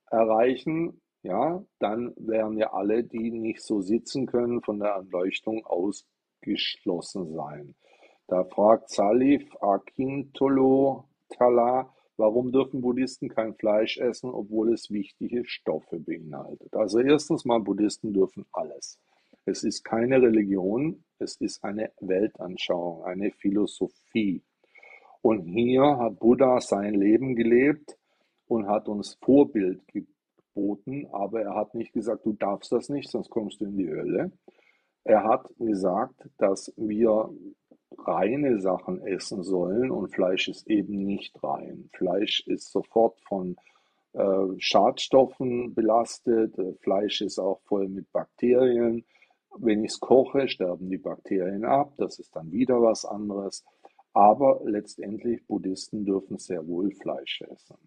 erreichen. 0.10 1.02
Ja, 1.24 1.64
dann 1.80 2.14
wären 2.16 2.58
ja 2.58 2.72
alle, 2.74 3.04
die 3.04 3.32
nicht 3.32 3.62
so 3.62 3.82
sitzen 3.82 4.28
können, 4.28 4.62
von 4.62 4.80
der 4.80 4.90
Erleuchtung 4.90 5.66
ausgeschlossen 5.66 7.34
sein. 7.34 7.76
Da 8.28 8.44
fragt 8.44 8.90
Salif 8.90 9.44
Akintolo 9.62 11.06
Tala, 11.30 11.94
warum 12.18 12.52
dürfen 12.52 12.82
Buddhisten 12.82 13.30
kein 13.30 13.56
Fleisch 13.56 13.98
essen, 13.98 14.30
obwohl 14.30 14.74
es 14.74 14.92
wichtige 14.92 15.46
Stoffe 15.46 16.00
beinhaltet? 16.00 16.74
Also 16.74 17.00
erstens 17.00 17.46
mal, 17.46 17.60
Buddhisten 17.60 18.14
dürfen 18.14 18.46
alles. 18.52 19.00
Es 19.48 19.64
ist 19.64 19.86
keine 19.86 20.22
Religion, 20.22 21.06
es 21.20 21.38
ist 21.38 21.64
eine 21.64 21.90
Weltanschauung, 22.02 23.06
eine 23.06 23.32
Philosophie. 23.32 24.44
Und 25.22 25.44
hier 25.44 25.84
hat 25.84 26.20
Buddha 26.20 26.60
sein 26.60 26.94
Leben 26.94 27.34
gelebt 27.34 27.98
und 28.50 28.68
hat 28.68 28.90
uns 28.90 29.18
Vorbild 29.24 29.80
geboten, 29.88 31.08
aber 31.14 31.44
er 31.44 31.56
hat 31.56 31.76
nicht 31.76 31.94
gesagt, 31.94 32.26
du 32.26 32.34
darfst 32.34 32.74
das 32.74 32.90
nicht, 32.90 33.10
sonst 33.10 33.30
kommst 33.30 33.62
du 33.62 33.66
in 33.66 33.78
die 33.78 33.90
Hölle. 33.90 34.34
Er 35.06 35.24
hat 35.24 35.48
gesagt, 35.58 36.28
dass 36.38 36.74
wir 36.76 37.30
reine 38.00 38.60
Sachen 38.60 39.00
essen 39.08 39.44
sollen 39.44 39.92
und 39.92 40.14
Fleisch 40.14 40.50
ist 40.50 40.68
eben 40.68 41.06
nicht 41.06 41.42
rein. 41.42 41.90
Fleisch 41.94 42.46
ist 42.48 42.70
sofort 42.70 43.18
von 43.22 43.56
äh, 44.12 44.46
Schadstoffen 44.58 45.74
belastet, 45.74 46.54
Fleisch 46.82 47.22
ist 47.22 47.40
auch 47.40 47.62
voll 47.62 47.88
mit 47.88 48.12
Bakterien. 48.12 49.06
Wenn 49.60 49.84
ich 49.84 49.92
es 49.92 50.00
koche, 50.00 50.48
sterben 50.48 50.90
die 50.90 50.98
Bakterien 50.98 51.66
ab, 51.66 51.94
das 51.98 52.20
ist 52.20 52.36
dann 52.36 52.52
wieder 52.52 52.82
was 52.82 53.06
anderes. 53.06 53.64
Aber 54.14 54.62
letztendlich, 54.66 55.46
Buddhisten 55.46 56.06
dürfen 56.06 56.38
sehr 56.38 56.68
wohl 56.68 56.92
Fleisch 56.92 57.42
essen. 57.42 57.78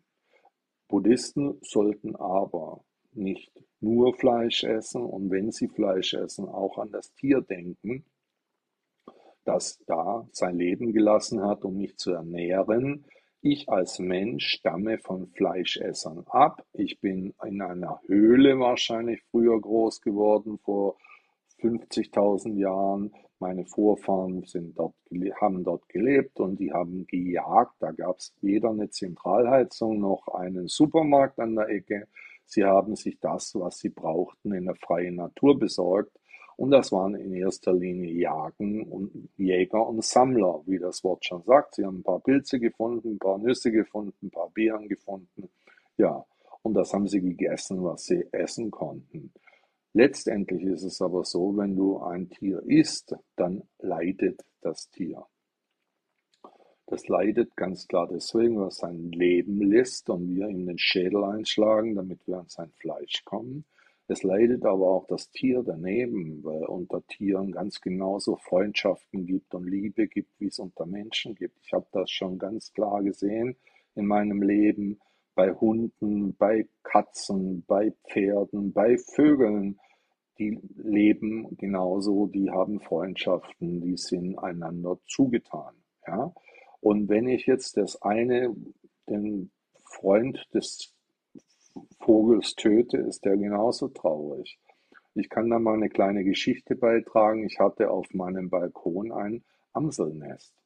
Buddhisten 0.89 1.59
sollten 1.63 2.17
aber 2.17 2.85
nicht 3.13 3.53
nur 3.81 4.15
Fleisch 4.15 4.65
essen 4.65 5.03
und 5.03 5.31
wenn 5.31 5.51
sie 5.51 5.69
Fleisch 5.69 6.15
essen, 6.15 6.49
auch 6.49 6.79
an 6.79 6.91
das 6.93 7.13
Tier 7.15 7.41
denken, 7.41 8.05
das 9.45 9.79
da 9.87 10.29
sein 10.33 10.57
Leben 10.57 10.93
gelassen 10.93 11.43
hat, 11.43 11.65
um 11.65 11.77
mich 11.77 11.97
zu 11.97 12.13
ernähren. 12.13 13.05
Ich 13.41 13.69
als 13.69 13.99
Mensch 13.99 14.49
stamme 14.49 14.99
von 14.99 15.29
Fleischessern 15.29 16.25
ab. 16.27 16.65
Ich 16.73 17.01
bin 17.01 17.35
in 17.45 17.63
einer 17.63 18.01
Höhle 18.07 18.59
wahrscheinlich 18.59 19.23
früher 19.31 19.59
groß 19.59 20.03
geworden, 20.03 20.59
vor 20.59 20.97
50.000 21.61 22.57
Jahren. 22.59 23.13
Meine 23.39 23.65
Vorfahren 23.65 24.45
sind 24.45 24.79
dort, 24.79 24.95
haben 25.41 25.65
dort 25.65 25.89
gelebt 25.89 26.41
und 26.41 26.61
die 26.61 26.73
haben 26.73 27.07
gejagt. 27.07 27.75
Da 27.81 27.93
gab 27.93 28.19
es 28.19 28.35
weder 28.41 28.71
eine 28.71 28.91
Zentralheizung 28.91 29.99
noch 30.01 30.29
einen 30.29 30.69
Supermarkt 30.69 31.39
an 31.39 31.55
der 31.55 31.69
Ecke. 31.69 32.07
Sie 32.45 32.65
haben 32.65 32.97
sich 32.97 33.19
das, 33.21 33.55
was 33.55 33.79
sie 33.79 33.91
brauchten, 33.91 34.53
in 34.53 34.67
der 34.67 34.75
freien 34.75 35.17
Natur 35.17 35.59
besorgt. 35.59 36.13
Und 36.57 36.73
das 36.73 36.93
waren 36.93 37.15
in 37.15 37.33
erster 37.33 37.73
Linie 37.73 38.13
Jagen 38.13 38.83
und 38.83 39.31
Jäger 39.39 39.87
und 39.87 40.05
Sammler, 40.05 40.61
wie 40.67 40.79
das 40.79 41.03
Wort 41.05 41.25
schon 41.25 41.43
sagt. 41.45 41.77
Sie 41.77 41.87
haben 41.87 42.01
ein 42.01 42.03
paar 42.03 42.21
Pilze 42.21 42.61
gefunden, 42.61 43.13
ein 43.13 43.19
paar 43.19 43.39
Nüsse 43.39 43.73
gefunden, 43.73 44.27
ein 44.27 44.31
paar 44.31 44.51
Beeren 44.51 44.87
gefunden. 44.87 45.49
Ja, 45.97 46.27
und 46.61 46.75
das 46.75 46.93
haben 46.93 47.09
sie 47.09 47.23
gegessen, 47.23 47.83
was 47.83 48.05
sie 48.05 48.27
essen 48.33 48.71
konnten. 48.71 49.33
Letztendlich 49.93 50.63
ist 50.63 50.85
es 50.85 51.03
aber 51.03 51.25
so, 51.25 51.57
wenn 51.57 51.75
du 51.75 51.99
ein 51.99 52.31
Tier 52.31 52.63
isst, 52.65 53.17
dann 53.37 53.63
leidet 53.79 54.45
das 54.61 54.89
Tier. 54.91 55.27
Das 56.87 57.07
leidet 57.09 57.57
ganz 57.57 57.87
klar 57.87 58.09
deswegen, 58.09 58.59
weil 58.59 58.69
es 58.69 58.79
sein 58.79 59.13
Leben 59.13 59.63
lässt 59.63 60.11
und 60.11 60.29
wir 60.29 60.49
ihm 60.49 60.67
den 60.67 60.79
Schädel 60.79 61.25
einschlagen, 61.25 61.95
damit 61.95 62.27
wir 62.27 62.39
an 62.39 62.49
sein 62.49 62.71
Fleisch 62.79 63.25
kommen. 63.25 63.65
Es 64.07 64.25
leidet 64.25 64.65
aber 64.65 64.89
auch 64.89 65.07
das 65.07 65.31
Tier 65.31 65.63
daneben, 65.65 66.43
weil 66.43 66.65
unter 66.65 67.07
Tieren 67.07 67.53
ganz 67.53 67.81
genauso 67.81 68.37
Freundschaften 68.37 69.25
gibt 69.25 69.55
und 69.55 69.69
Liebe 69.69 70.09
gibt, 70.09 70.31
wie 70.41 70.49
es 70.49 70.59
unter 70.59 70.85
Menschen 70.85 71.37
gibt. 71.37 71.57
Ich 71.63 71.73
habe 71.73 71.87
das 71.93 72.11
schon 72.11 72.39
ganz 72.39 72.73
klar 72.73 73.05
gesehen 73.05 73.57
in 73.95 74.07
meinem 74.07 74.43
Leben 74.43 74.99
bei 75.41 75.55
Hunden, 75.55 76.37
bei 76.37 76.69
Katzen, 76.83 77.65
bei 77.67 77.95
Pferden, 78.11 78.75
bei 78.75 78.99
Vögeln. 78.99 79.81
Die 80.39 80.61
leben 80.77 81.57
genauso, 81.57 82.27
die 82.27 82.51
haben 82.51 82.79
Freundschaften, 82.79 83.81
die 83.81 83.97
sind 83.97 84.39
einander 84.39 84.99
zugetan. 85.07 85.73
Ja? 86.07 86.35
Und 86.81 87.09
wenn 87.09 87.27
ich 87.27 87.47
jetzt 87.47 87.79
das 87.79 88.03
eine, 88.03 88.55
den 89.09 89.51
Freund 89.83 90.47
des 90.53 90.95
Vogels 92.01 92.55
töte, 92.55 92.99
ist 92.99 93.25
der 93.25 93.39
genauso 93.39 93.89
traurig. 93.89 94.59
Ich 95.15 95.31
kann 95.31 95.49
da 95.49 95.59
mal 95.59 95.73
eine 95.73 95.89
kleine 95.89 96.23
Geschichte 96.23 96.77
beitragen. 96.77 97.47
Ich 97.47 97.59
hatte 97.61 97.91
auf 97.91 98.13
meinem 98.13 98.51
Balkon 98.51 99.11
ein 99.11 99.43
Amselnest. 99.73 100.60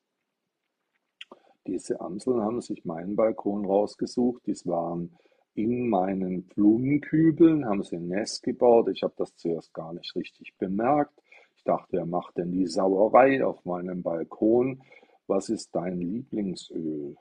Diese 1.66 2.00
Amseln 2.00 2.42
haben 2.42 2.60
sich 2.60 2.84
meinen 2.84 3.16
Balkon 3.16 3.64
rausgesucht. 3.64 4.42
Dies 4.46 4.66
waren 4.66 5.16
in 5.54 5.88
meinen 5.88 6.44
Blumenkübeln, 6.46 7.64
haben 7.64 7.82
sie 7.82 7.96
ein 7.96 8.08
Nest 8.08 8.42
gebaut. 8.42 8.88
Ich 8.88 9.02
habe 9.02 9.14
das 9.16 9.34
zuerst 9.36 9.72
gar 9.72 9.92
nicht 9.92 10.14
richtig 10.16 10.56
bemerkt. 10.58 11.12
Ich 11.56 11.64
dachte, 11.64 11.96
wer 11.96 12.06
macht 12.06 12.36
denn 12.36 12.52
die 12.52 12.66
Sauerei 12.66 13.44
auf 13.44 13.64
meinem 13.64 14.02
Balkon? 14.02 14.82
Was 15.26 15.48
ist 15.48 15.74
dein 15.74 16.00
Lieblingsöl? 16.00 17.16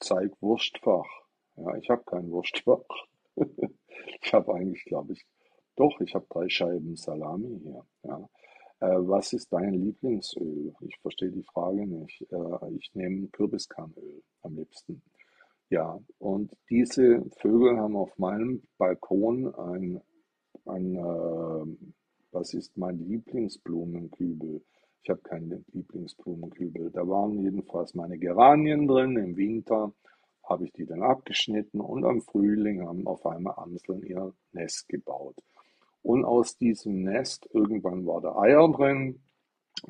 Zeig 0.00 0.32
Wurstfach. 0.40 1.08
Ja, 1.56 1.76
ich 1.76 1.90
habe 1.90 2.02
kein 2.04 2.30
Wurstfach. 2.30 2.82
ich 4.22 4.32
habe 4.32 4.54
eigentlich, 4.54 4.84
glaube 4.84 5.12
ich, 5.12 5.26
doch, 5.76 6.00
ich 6.00 6.14
habe 6.14 6.26
drei 6.28 6.48
Scheiben 6.48 6.96
Salami 6.96 7.60
hier. 7.62 7.84
Ja. 8.02 8.28
Äh, 8.80 8.96
was 9.00 9.32
ist 9.34 9.52
dein 9.52 9.74
Lieblingsöl? 9.74 10.74
Ich 10.80 10.98
verstehe 11.00 11.30
die 11.30 11.42
Frage 11.42 11.86
nicht. 11.86 12.22
Äh, 12.32 12.74
ich 12.76 12.90
nehme 12.94 13.28
Kürbiskernöl 13.28 14.22
am 14.42 14.56
liebsten. 14.56 15.02
Ja, 15.68 16.00
und 16.18 16.56
diese 16.68 17.24
Vögel 17.38 17.78
haben 17.78 17.96
auf 17.96 18.18
meinem 18.18 18.62
Balkon 18.78 19.54
ein, 19.54 20.00
ein 20.64 20.96
äh, 20.96 21.90
was 22.32 22.54
ist 22.54 22.76
mein 22.76 22.98
Lieblingsblumenkübel? 22.98 24.62
Ich 25.02 25.10
habe 25.10 25.20
keinen 25.22 25.64
Lieblingsblumenkübel. 25.72 26.90
Da 26.90 27.06
waren 27.06 27.38
jedenfalls 27.38 27.94
meine 27.94 28.18
Geranien 28.18 28.86
drin. 28.86 29.16
Im 29.16 29.36
Winter 29.36 29.92
habe 30.44 30.64
ich 30.64 30.72
die 30.72 30.86
dann 30.86 31.02
abgeschnitten 31.02 31.80
und 31.80 32.04
am 32.04 32.20
Frühling 32.22 32.86
haben 32.86 33.06
auf 33.06 33.24
einmal 33.26 33.54
Amseln 33.56 34.02
ihr 34.02 34.32
Nest 34.52 34.88
gebaut. 34.88 35.36
Und 36.02 36.24
aus 36.24 36.56
diesem 36.56 37.02
Nest, 37.02 37.48
irgendwann 37.52 38.06
war 38.06 38.20
der 38.20 38.36
Eier 38.36 38.68
drin, 38.68 39.20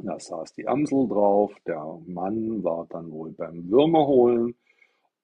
da 0.02 0.18
saß 0.18 0.52
die 0.54 0.68
Amsel 0.68 1.08
drauf, 1.08 1.52
der 1.66 1.98
Mann 2.06 2.62
war 2.62 2.86
dann 2.88 3.10
wohl 3.10 3.32
beim 3.32 3.68
Würmer 3.70 4.06
holen 4.06 4.54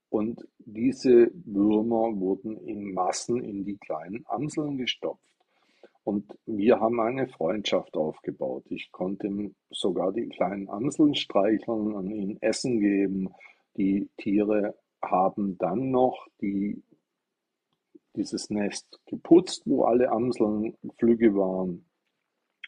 und 0.08 0.46
diese 0.58 1.30
Würmer 1.44 2.18
wurden 2.18 2.56
in 2.58 2.94
Massen 2.94 3.42
in 3.42 3.64
die 3.64 3.76
kleinen 3.76 4.24
Amseln 4.26 4.78
gestopft. 4.78 5.20
Und 6.04 6.38
wir 6.46 6.80
haben 6.80 7.00
eine 7.00 7.26
Freundschaft 7.26 7.96
aufgebaut. 7.96 8.64
Ich 8.70 8.92
konnte 8.92 9.50
sogar 9.70 10.12
die 10.12 10.28
kleinen 10.28 10.68
Amseln 10.68 11.16
streicheln 11.16 11.94
und 11.94 12.10
ihnen 12.10 12.40
Essen 12.40 12.78
geben. 12.78 13.34
Die 13.76 14.08
Tiere 14.16 14.76
haben 15.02 15.58
dann 15.58 15.90
noch 15.90 16.28
die 16.40 16.82
dieses 18.16 18.50
Nest 18.50 19.00
geputzt, 19.06 19.62
wo 19.66 19.84
alle 19.84 20.10
Amseln 20.10 20.76
Flügge 20.98 21.34
waren. 21.34 21.86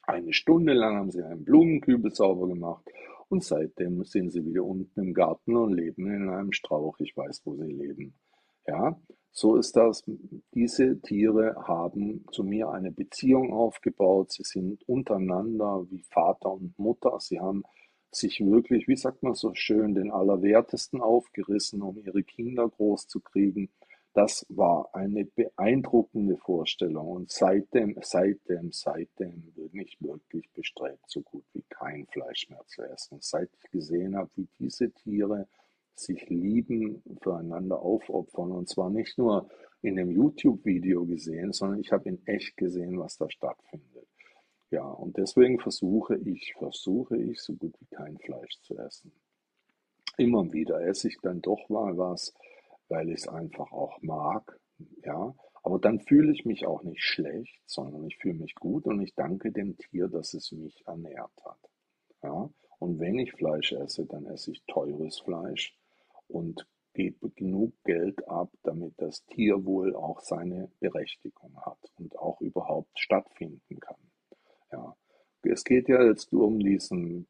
Eine 0.04 0.32
Stunde 0.32 0.72
lang 0.72 0.96
haben 0.96 1.10
sie 1.10 1.22
einen 1.22 1.44
Blumenkübel 1.44 2.10
sauber 2.14 2.48
gemacht 2.48 2.84
und 3.28 3.44
seitdem 3.44 4.04
sind 4.04 4.30
sie 4.30 4.44
wieder 4.44 4.64
unten 4.64 5.00
im 5.00 5.14
Garten 5.14 5.56
und 5.56 5.74
leben 5.74 6.06
in 6.06 6.28
einem 6.30 6.52
Strauch. 6.52 6.98
Ich 7.00 7.16
weiß, 7.16 7.42
wo 7.44 7.56
sie 7.56 7.72
leben. 7.72 8.14
Ja, 8.66 8.98
so 9.32 9.56
ist 9.56 9.76
das. 9.76 10.02
Diese 10.54 11.00
Tiere 11.00 11.56
haben 11.66 12.24
zu 12.32 12.44
mir 12.44 12.70
eine 12.70 12.90
Beziehung 12.90 13.52
aufgebaut. 13.52 14.32
Sie 14.32 14.42
sind 14.44 14.86
untereinander 14.88 15.86
wie 15.90 16.02
Vater 16.02 16.52
und 16.52 16.78
Mutter. 16.78 17.18
Sie 17.20 17.40
haben 17.40 17.62
sich 18.10 18.40
wirklich, 18.40 18.88
wie 18.88 18.96
sagt 18.96 19.22
man 19.22 19.34
so 19.34 19.54
schön, 19.54 19.94
den 19.94 20.10
Allerwertesten 20.10 21.00
aufgerissen, 21.00 21.82
um 21.82 21.98
ihre 21.98 22.22
Kinder 22.22 22.68
groß 22.68 23.06
zu 23.06 23.20
kriegen. 23.20 23.70
Das 24.18 24.44
war 24.48 24.92
eine 24.96 25.26
beeindruckende 25.26 26.36
Vorstellung 26.38 27.06
und 27.06 27.30
seitdem, 27.30 27.96
seitdem, 28.02 28.72
seitdem 28.72 29.52
bin 29.54 29.70
ich 29.80 29.96
wirklich 30.02 30.50
bestrebt, 30.54 31.04
so 31.06 31.20
gut 31.22 31.44
wie 31.52 31.62
kein 31.68 32.04
Fleisch 32.08 32.50
mehr 32.50 32.64
zu 32.66 32.82
essen. 32.82 33.18
Seit 33.20 33.48
ich 33.62 33.70
gesehen 33.70 34.16
habe, 34.16 34.28
wie 34.34 34.48
diese 34.58 34.90
Tiere 34.90 35.46
sich 35.94 36.28
lieben, 36.30 37.00
füreinander 37.22 37.80
aufopfern 37.80 38.50
und 38.50 38.68
zwar 38.68 38.90
nicht 38.90 39.16
nur 39.18 39.48
in 39.82 39.96
einem 39.96 40.10
YouTube-Video 40.10 41.06
gesehen, 41.06 41.52
sondern 41.52 41.78
ich 41.78 41.92
habe 41.92 42.08
in 42.08 42.26
echt 42.26 42.56
gesehen, 42.56 42.98
was 42.98 43.18
da 43.18 43.30
stattfindet. 43.30 44.08
Ja, 44.72 44.82
und 44.82 45.16
deswegen 45.16 45.60
versuche 45.60 46.16
ich, 46.16 46.54
versuche 46.58 47.16
ich, 47.18 47.40
so 47.40 47.52
gut 47.52 47.76
wie 47.78 47.94
kein 47.94 48.18
Fleisch 48.18 48.58
zu 48.62 48.76
essen. 48.78 49.12
Immer 50.16 50.52
wieder 50.52 50.80
esse 50.80 51.06
ich 51.06 51.18
dann 51.22 51.40
doch 51.40 51.68
mal 51.68 51.96
was, 51.96 52.34
weil 52.88 53.08
ich 53.08 53.20
es 53.20 53.28
einfach 53.28 53.72
auch 53.72 54.00
mag, 54.02 54.58
ja. 55.04 55.34
Aber 55.62 55.78
dann 55.78 56.00
fühle 56.00 56.32
ich 56.32 56.44
mich 56.44 56.66
auch 56.66 56.82
nicht 56.82 57.02
schlecht, 57.02 57.60
sondern 57.66 58.04
ich 58.06 58.16
fühle 58.16 58.38
mich 58.38 58.54
gut 58.54 58.86
und 58.86 59.00
ich 59.02 59.14
danke 59.14 59.52
dem 59.52 59.76
Tier, 59.76 60.08
dass 60.08 60.32
es 60.32 60.52
mich 60.52 60.86
ernährt 60.86 61.32
hat. 61.44 61.58
Ja. 62.22 62.48
Und 62.78 63.00
wenn 63.00 63.18
ich 63.18 63.32
Fleisch 63.32 63.72
esse, 63.72 64.06
dann 64.06 64.26
esse 64.26 64.52
ich 64.52 64.62
teures 64.66 65.18
Fleisch 65.20 65.76
und 66.28 66.66
gebe 66.94 67.30
genug 67.30 67.74
Geld 67.84 68.26
ab, 68.28 68.50
damit 68.62 68.94
das 68.98 69.24
Tier 69.26 69.64
wohl 69.64 69.94
auch 69.94 70.20
seine 70.20 70.70
Berechtigung 70.80 71.56
hat 71.64 71.78
und 71.96 72.16
auch 72.18 72.40
überhaupt 72.40 72.98
stattfinden 72.98 73.80
kann. 73.80 74.10
Ja. 74.72 74.96
Es 75.42 75.64
geht 75.64 75.88
ja 75.88 76.02
jetzt 76.02 76.32
um 76.32 76.58
diesen 76.58 77.26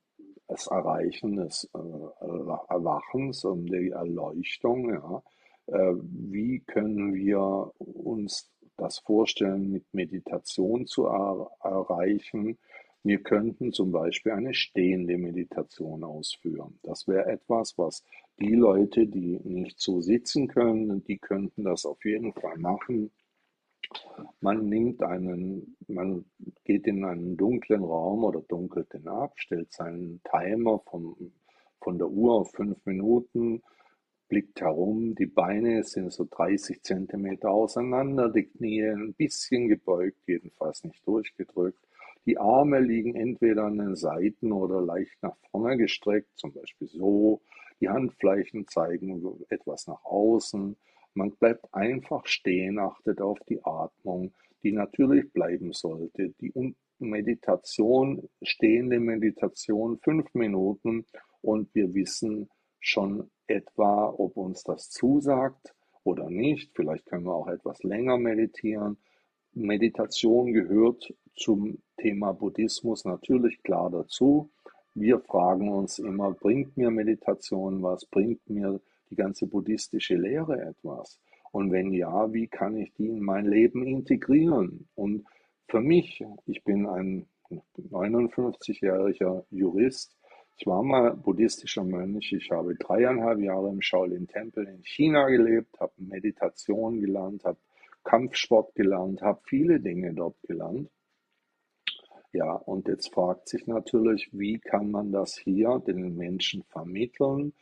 das 0.48 0.66
Erreichen 0.66 1.36
des 1.36 1.68
äh, 1.74 1.78
Erwachens, 1.78 3.44
um 3.44 3.66
die 3.66 3.90
Erleuchtung, 3.90 4.90
ja. 4.90 5.22
Äh, 5.68 5.94
wie 6.02 6.60
können 6.60 7.14
wir 7.14 7.72
uns 7.78 8.50
das 8.76 8.98
vorstellen, 9.00 9.70
mit 9.70 9.84
Meditation 9.92 10.86
zu 10.86 11.06
er 11.06 11.50
erreichen? 11.62 12.58
Wir 13.04 13.22
könnten 13.22 13.72
zum 13.72 13.92
Beispiel 13.92 14.32
eine 14.32 14.54
stehende 14.54 15.18
Meditation 15.18 16.04
ausführen. 16.04 16.78
Das 16.82 17.06
wäre 17.06 17.26
etwas, 17.26 17.76
was 17.78 18.02
die 18.40 18.54
Leute, 18.54 19.06
die 19.06 19.38
nicht 19.44 19.80
so 19.80 20.00
sitzen 20.00 20.48
können, 20.48 21.04
die 21.04 21.18
könnten 21.18 21.64
das 21.64 21.84
auf 21.84 22.04
jeden 22.04 22.32
Fall 22.32 22.58
machen. 22.58 23.10
Man 24.40 24.68
nimmt 24.68 25.02
einen, 25.02 25.76
man 25.86 26.24
geht 26.64 26.86
in 26.86 27.04
einen 27.04 27.36
dunklen 27.36 27.82
Raum 27.82 28.24
oder 28.24 28.40
dunkelt 28.42 28.92
den 28.92 29.08
ab, 29.08 29.34
stellt 29.36 29.72
seinen 29.72 30.20
Timer 30.30 30.80
vom, 30.80 31.32
von 31.80 31.98
der 31.98 32.08
Uhr 32.08 32.34
auf 32.34 32.52
fünf 32.52 32.84
Minuten, 32.84 33.62
blickt 34.28 34.60
herum, 34.60 35.14
die 35.14 35.26
Beine 35.26 35.82
sind 35.84 36.12
so 36.12 36.26
30 36.30 36.82
Zentimeter 36.82 37.50
auseinander, 37.50 38.30
die 38.30 38.44
Knie 38.44 38.84
ein 38.84 39.14
bisschen 39.14 39.68
gebeugt, 39.68 40.18
jedenfalls 40.26 40.84
nicht 40.84 41.06
durchgedrückt. 41.06 41.82
Die 42.26 42.38
Arme 42.38 42.80
liegen 42.80 43.14
entweder 43.14 43.64
an 43.64 43.78
den 43.78 43.96
Seiten 43.96 44.52
oder 44.52 44.82
leicht 44.82 45.16
nach 45.22 45.36
vorne 45.50 45.78
gestreckt, 45.78 46.28
zum 46.36 46.52
Beispiel 46.52 46.88
so. 46.88 47.40
Die 47.80 47.88
Handflächen 47.88 48.66
zeigen 48.68 49.22
etwas 49.48 49.86
nach 49.86 50.04
außen. 50.04 50.76
Man 51.14 51.30
bleibt 51.32 51.72
einfach 51.72 52.26
stehen, 52.26 52.78
achtet 52.78 53.20
auf 53.20 53.38
die 53.48 53.64
Atmung, 53.64 54.34
die 54.62 54.72
natürlich 54.72 55.32
bleiben 55.32 55.72
sollte. 55.72 56.34
Die 56.40 56.52
Meditation, 56.98 58.28
stehende 58.42 59.00
Meditation, 59.00 59.98
fünf 59.98 60.34
Minuten 60.34 61.06
und 61.40 61.74
wir 61.74 61.94
wissen 61.94 62.50
schon 62.80 63.30
etwa, 63.46 64.14
ob 64.16 64.36
uns 64.36 64.62
das 64.64 64.90
zusagt 64.90 65.74
oder 66.04 66.30
nicht. 66.30 66.72
Vielleicht 66.74 67.06
können 67.06 67.24
wir 67.24 67.34
auch 67.34 67.48
etwas 67.48 67.82
länger 67.82 68.18
meditieren. 68.18 68.98
Meditation 69.52 70.52
gehört 70.52 71.12
zum 71.36 71.78
Thema 71.96 72.32
Buddhismus 72.32 73.04
natürlich 73.04 73.62
klar 73.62 73.90
dazu. 73.90 74.50
Wir 74.94 75.20
fragen 75.20 75.68
uns 75.68 75.98
immer, 75.98 76.32
bringt 76.32 76.76
mir 76.76 76.90
Meditation 76.90 77.82
was? 77.82 78.04
Bringt 78.04 78.48
mir 78.48 78.80
die 79.10 79.16
ganze 79.16 79.46
buddhistische 79.46 80.16
Lehre 80.16 80.60
etwas? 80.60 81.20
Und 81.50 81.72
wenn 81.72 81.92
ja, 81.92 82.32
wie 82.32 82.46
kann 82.46 82.76
ich 82.76 82.92
die 82.94 83.08
in 83.08 83.20
mein 83.20 83.46
Leben 83.46 83.86
integrieren? 83.86 84.88
Und 84.94 85.24
für 85.68 85.80
mich, 85.80 86.24
ich 86.46 86.64
bin 86.64 86.86
ein 86.86 87.26
59-jähriger 87.50 89.44
Jurist, 89.50 90.17
ich 90.59 90.66
war 90.66 90.82
mal 90.82 91.14
buddhistischer 91.14 91.84
Mönch, 91.84 92.32
ich 92.32 92.50
habe 92.50 92.74
dreieinhalb 92.74 93.38
Jahre 93.38 93.68
im 93.68 93.80
Shaolin-Tempel 93.80 94.66
in 94.66 94.82
China 94.82 95.28
gelebt, 95.28 95.78
habe 95.78 95.92
Meditation 95.98 97.00
gelernt, 97.00 97.44
habe 97.44 97.59
Kampfsport 98.02 98.74
gelernt, 98.74 99.22
habe 99.22 99.40
viele 99.44 99.78
Dinge 99.78 100.12
dort 100.14 100.36
gelernt. 100.42 100.90
Ja, 102.32 102.54
und 102.54 102.88
jetzt 102.88 103.14
fragt 103.14 103.48
sich 103.48 103.68
natürlich, 103.68 104.30
wie 104.32 104.59
kann 104.59 104.90
man 104.90 105.12
das 105.12 105.38
hier 105.38 105.80
den 105.86 106.16
Menschen 106.16 106.64
vermitteln, 106.64 107.52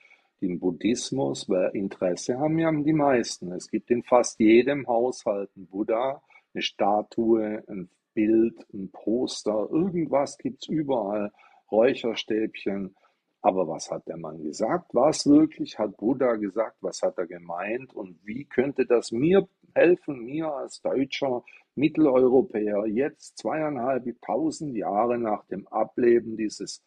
den 0.40 0.58
Buddhismus, 0.58 1.50
weil 1.50 1.70
Interesse 1.74 2.38
haben 2.38 2.58
ja 2.58 2.72
die 2.72 2.92
meisten. 2.94 3.52
Es 3.52 3.68
gibt 3.70 3.90
in 3.90 4.04
fast 4.04 4.40
jedem 4.40 4.86
Haushalt 4.86 5.50
einen 5.54 5.66
Buddha, 5.66 6.22
eine 6.54 6.62
Statue, 6.62 7.62
ein 7.68 7.90
Bild, 8.14 8.66
ein 8.72 8.90
Poster, 8.90 9.68
irgendwas 9.70 10.38
gibt 10.38 10.62
es 10.62 10.68
überall, 10.68 11.30
Räucherstäbchen. 11.70 12.94
Aber 13.42 13.68
was 13.68 13.90
hat 13.90 14.08
der 14.08 14.16
Mann 14.16 14.42
gesagt? 14.42 14.90
Was 14.92 15.26
wirklich 15.26 15.78
hat 15.78 15.96
Buddha 15.98 16.34
gesagt? 16.34 16.78
Was 16.80 17.02
hat 17.02 17.18
er 17.18 17.26
gemeint? 17.26 17.94
Und 17.94 18.18
wie 18.24 18.44
könnte 18.44 18.86
das 18.86 19.12
mir 19.12 19.48
helfen, 19.74 20.24
mir 20.24 20.52
als 20.52 20.80
Deutscher, 20.80 21.44
Mitteleuropäer, 21.76 22.86
jetzt 22.86 23.38
zweieinhalbtausend 23.38 24.76
Jahre 24.76 25.18
nach 25.18 25.44
dem 25.46 25.68
Ableben 25.68 26.36
dieses 26.36 26.82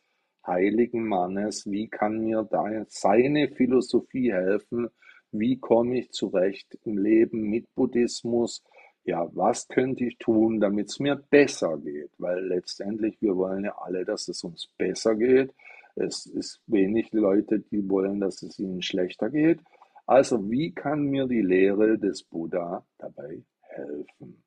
heiligen 0.46 1.08
Mannes, 1.08 1.66
wie 1.66 1.88
kann 1.88 2.20
mir 2.20 2.48
da 2.50 2.66
seine 2.88 3.50
Philosophie 3.50 4.34
helfen? 4.34 4.90
Wie 5.32 5.60
komme 5.60 6.00
ich 6.00 6.12
zurecht 6.12 6.78
im 6.84 6.98
Leben 6.98 7.44
mit 7.44 7.74
Buddhismus? 7.76 8.64
Ja, 9.04 9.28
was 9.34 9.68
könnte 9.68 10.06
ich 10.06 10.18
tun, 10.18 10.60
damit 10.60 10.90
es 10.90 11.00
mir 11.00 11.16
besser 11.16 11.78
geht? 11.78 12.12
Weil 12.18 12.46
letztendlich, 12.46 13.22
wir 13.22 13.36
wollen 13.36 13.66
ja 13.66 13.76
alle, 13.78 14.06
dass 14.06 14.28
es 14.28 14.44
uns 14.44 14.68
besser 14.78 15.16
geht. 15.16 15.54
Es 15.96 16.26
ist 16.26 16.62
wenig 16.68 17.12
Leute, 17.12 17.60
die 17.60 17.90
wollen, 17.90 18.20
dass 18.20 18.44
es 18.44 18.60
ihnen 18.60 18.82
schlechter 18.82 19.30
geht. 19.30 19.60
Also 20.06 20.50
wie 20.50 20.72
kann 20.72 21.04
mir 21.04 21.28
die 21.28 21.42
Lehre 21.42 21.98
des 21.98 22.24
Buddha 22.24 22.86
dabei 22.98 23.44
helfen? 23.62 24.44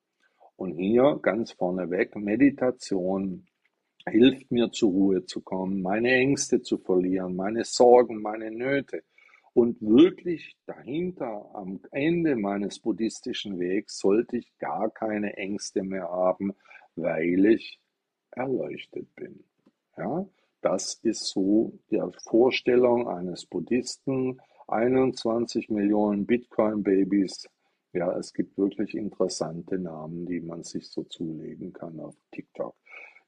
Und 0.56 0.76
hier 0.76 1.18
ganz 1.22 1.52
vorneweg, 1.52 2.14
Meditation 2.16 3.46
hilft 4.06 4.50
mir 4.50 4.70
zur 4.70 4.90
Ruhe 4.90 5.24
zu 5.24 5.40
kommen, 5.40 5.82
meine 5.82 6.12
Ängste 6.12 6.62
zu 6.62 6.78
verlieren, 6.78 7.36
meine 7.36 7.64
Sorgen, 7.64 8.20
meine 8.20 8.50
Nöte. 8.50 9.02
Und 9.54 9.80
wirklich 9.82 10.56
dahinter, 10.66 11.50
am 11.54 11.80
Ende 11.90 12.36
meines 12.36 12.78
buddhistischen 12.78 13.58
Wegs, 13.58 13.98
sollte 13.98 14.38
ich 14.38 14.56
gar 14.58 14.90
keine 14.90 15.36
Ängste 15.36 15.82
mehr 15.82 16.08
haben, 16.08 16.52
weil 16.96 17.44
ich 17.46 17.78
erleuchtet 18.30 19.14
bin. 19.14 19.44
Ja, 19.96 20.26
das 20.62 20.94
ist 21.02 21.26
so 21.26 21.78
die 21.90 22.00
Vorstellung 22.24 23.08
eines 23.08 23.44
Buddhisten, 23.44 24.40
21 24.68 25.68
Millionen 25.68 26.24
Bitcoin-Babys. 26.24 27.46
Ja, 27.92 28.16
es 28.16 28.32
gibt 28.32 28.56
wirklich 28.56 28.94
interessante 28.94 29.78
Namen, 29.78 30.24
die 30.24 30.40
man 30.40 30.62
sich 30.64 30.88
so 30.88 31.02
zulegen 31.04 31.74
kann 31.74 32.00
auf 32.00 32.16
TikTok. 32.30 32.74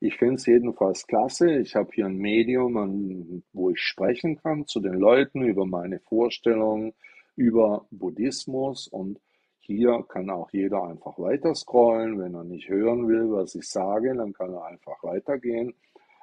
Ich 0.01 0.16
finde 0.16 0.34
es 0.34 0.47
jedenfalls 0.47 1.07
klasse. 1.07 1.59
Ich 1.59 1.76
habe 1.76 1.90
hier 1.92 2.07
ein 2.07 2.18
Medium, 2.18 3.42
wo 3.53 3.70
ich 3.70 3.80
sprechen 3.80 4.36
kann 4.36 4.66
zu 4.66 4.80
den 4.80 4.95
Leuten 4.95 5.42
über 5.42 5.66
meine 5.66 6.01
Vorstellungen 6.01 6.92
über 7.36 7.86
Buddhismus 7.90 8.88
und 8.88 9.20
hier 9.59 10.05
kann 10.09 10.28
auch 10.28 10.51
jeder 10.53 10.84
einfach 10.84 11.18
weiter 11.18 11.55
scrollen. 11.55 12.18
Wenn 12.18 12.34
er 12.34 12.45
nicht 12.45 12.68
hören 12.68 13.09
will, 13.09 13.32
was 13.32 13.55
ich 13.55 13.68
sage, 13.68 14.14
dann 14.14 14.32
kann 14.32 14.53
er 14.53 14.66
einfach 14.66 15.03
weitergehen. 15.03 15.74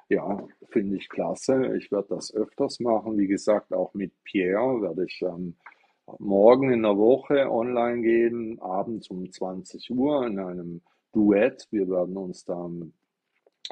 Ja, 0.08 0.46
finde 0.68 0.96
ich 0.96 1.08
klasse. 1.08 1.74
Ich 1.76 1.90
werde 1.90 2.08
das 2.10 2.32
öfters 2.34 2.78
machen. 2.80 3.18
Wie 3.18 3.26
gesagt, 3.26 3.72
auch 3.72 3.94
mit 3.94 4.12
Pierre 4.24 4.80
werde 4.82 5.06
ich 5.06 5.22
ähm, 5.22 5.56
morgen 6.18 6.72
in 6.72 6.82
der 6.82 6.96
Woche 6.96 7.50
online 7.50 8.02
gehen, 8.02 8.60
abends 8.60 9.08
um 9.08 9.30
20 9.30 9.90
Uhr 9.90 10.26
in 10.26 10.38
einem 10.38 10.80
Duett. 11.12 11.66
Wir 11.70 11.88
werden 11.88 12.16
uns 12.16 12.44
da 12.44 12.70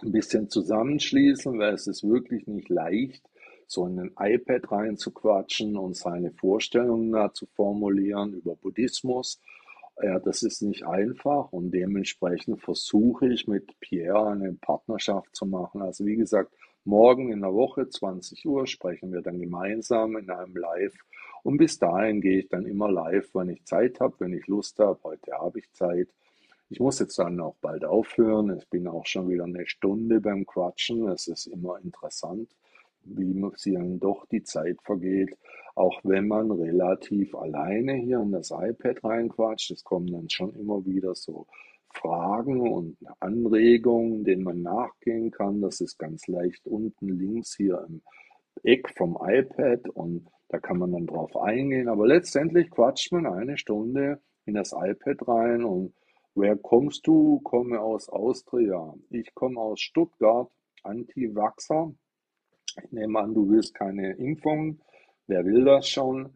ein 0.02 0.12
bisschen 0.12 0.48
zusammenschließen, 0.48 1.58
weil 1.58 1.74
es 1.74 1.86
ist 1.86 2.08
wirklich 2.08 2.46
nicht 2.46 2.68
leicht, 2.68 3.22
so 3.66 3.86
in 3.86 3.98
ein 3.98 4.12
iPad 4.18 4.70
reinzuquatschen 4.72 5.76
und 5.76 5.96
seine 5.96 6.32
Vorstellungen 6.32 7.12
da 7.12 7.32
zu 7.32 7.46
formulieren 7.46 8.32
über 8.34 8.56
Buddhismus 8.56 9.40
ja, 10.02 10.18
das 10.18 10.42
ist 10.42 10.62
nicht 10.62 10.86
einfach 10.86 11.52
und 11.52 11.72
dementsprechend 11.72 12.60
versuche 12.60 13.28
ich 13.28 13.46
mit 13.46 13.78
Pierre 13.80 14.30
eine 14.30 14.52
Partnerschaft 14.54 15.34
zu 15.36 15.46
machen. 15.46 15.82
Also 15.82 16.06
wie 16.06 16.16
gesagt, 16.16 16.52
morgen 16.84 17.32
in 17.32 17.40
der 17.40 17.52
Woche 17.52 17.88
20 17.88 18.46
Uhr 18.46 18.66
sprechen 18.66 19.12
wir 19.12 19.20
dann 19.20 19.38
gemeinsam 19.38 20.16
in 20.16 20.30
einem 20.30 20.56
Live 20.56 20.94
und 21.42 21.58
bis 21.58 21.78
dahin 21.78 22.20
gehe 22.20 22.40
ich 22.40 22.48
dann 22.48 22.66
immer 22.66 22.90
live, 22.90 23.34
wenn 23.34 23.50
ich 23.50 23.64
Zeit 23.64 24.00
habe, 24.00 24.14
wenn 24.18 24.32
ich 24.32 24.46
Lust 24.46 24.78
habe. 24.78 24.98
Heute 25.04 25.32
habe 25.32 25.58
ich 25.58 25.70
Zeit. 25.72 26.08
Ich 26.70 26.80
muss 26.80 26.98
jetzt 27.00 27.18
dann 27.18 27.40
auch 27.40 27.56
bald 27.60 27.84
aufhören. 27.84 28.56
Ich 28.56 28.68
bin 28.68 28.86
auch 28.88 29.04
schon 29.06 29.28
wieder 29.28 29.44
eine 29.44 29.66
Stunde 29.66 30.20
beim 30.20 30.46
Quatschen. 30.46 31.08
Es 31.08 31.26
ist 31.26 31.46
immer 31.46 31.78
interessant 31.82 32.48
wie 33.04 33.50
sie 33.56 33.72
dann 33.72 33.98
doch 33.98 34.26
die 34.26 34.42
Zeit 34.42 34.78
vergeht, 34.82 35.36
auch 35.74 36.00
wenn 36.04 36.28
man 36.28 36.50
relativ 36.50 37.34
alleine 37.34 37.94
hier 37.94 38.20
in 38.20 38.32
das 38.32 38.50
iPad 38.50 39.02
reinquatscht. 39.04 39.70
Es 39.70 39.84
kommen 39.84 40.12
dann 40.12 40.28
schon 40.28 40.54
immer 40.54 40.84
wieder 40.84 41.14
so 41.14 41.46
Fragen 41.92 42.60
und 42.60 42.96
Anregungen, 43.18 44.24
denen 44.24 44.44
man 44.44 44.62
nachgehen 44.62 45.30
kann. 45.30 45.60
Das 45.60 45.80
ist 45.80 45.98
ganz 45.98 46.26
leicht 46.28 46.66
unten 46.66 47.08
links 47.08 47.56
hier 47.56 47.84
im 47.88 48.02
Eck 48.62 48.90
vom 48.96 49.18
iPad 49.20 49.88
und 49.88 50.28
da 50.48 50.58
kann 50.58 50.78
man 50.78 50.92
dann 50.92 51.06
drauf 51.06 51.36
eingehen. 51.36 51.88
Aber 51.88 52.06
letztendlich 52.06 52.70
quatscht 52.70 53.12
man 53.12 53.26
eine 53.26 53.56
Stunde 53.56 54.20
in 54.44 54.54
das 54.54 54.72
iPad 54.72 55.26
rein 55.26 55.64
und 55.64 55.94
wer 56.34 56.56
kommst 56.56 57.06
du? 57.06 57.40
Komme 57.40 57.80
aus 57.80 58.08
Austria. 58.08 58.94
Ich 59.10 59.34
komme 59.34 59.60
aus 59.60 59.80
Stuttgart, 59.80 60.50
Anti-Vaxxer. 60.82 61.92
Ich 62.82 62.92
nehme 62.92 63.18
an, 63.18 63.34
du 63.34 63.48
willst 63.48 63.74
keine 63.74 64.12
Impfung. 64.12 64.80
Wer 65.26 65.44
will 65.44 65.64
das 65.64 65.88
schon? 65.88 66.32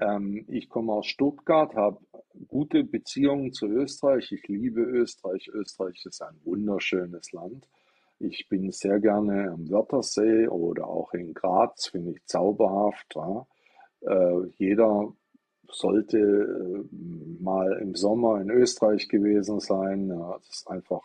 Ähm, 0.00 0.44
ich 0.48 0.68
komme 0.68 0.92
aus 0.92 1.06
Stuttgart, 1.06 1.74
habe 1.74 1.98
gute 2.46 2.84
Beziehungen 2.84 3.52
zu 3.52 3.66
Österreich. 3.66 4.30
Ich 4.32 4.46
liebe 4.48 4.80
Österreich. 4.80 5.48
Österreich 5.48 6.04
ist 6.04 6.22
ein 6.22 6.40
wunderschönes 6.44 7.32
Land. 7.32 7.68
Ich 8.20 8.48
bin 8.48 8.70
sehr 8.72 9.00
gerne 9.00 9.50
am 9.52 9.70
Wörthersee 9.70 10.48
oder 10.48 10.88
auch 10.88 11.12
in 11.14 11.34
Graz, 11.34 11.88
finde 11.88 12.12
ich 12.12 12.24
zauberhaft. 12.26 13.14
Ja. 13.14 13.46
Äh, 14.00 14.46
jeder 14.56 15.12
sollte 15.70 16.18
äh, 16.18 17.42
mal 17.42 17.78
im 17.80 17.94
Sommer 17.94 18.40
in 18.40 18.50
Österreich 18.50 19.08
gewesen 19.08 19.60
sein. 19.60 20.08
Ja, 20.08 20.38
das 20.38 20.48
ist 20.48 20.68
einfach 20.68 21.02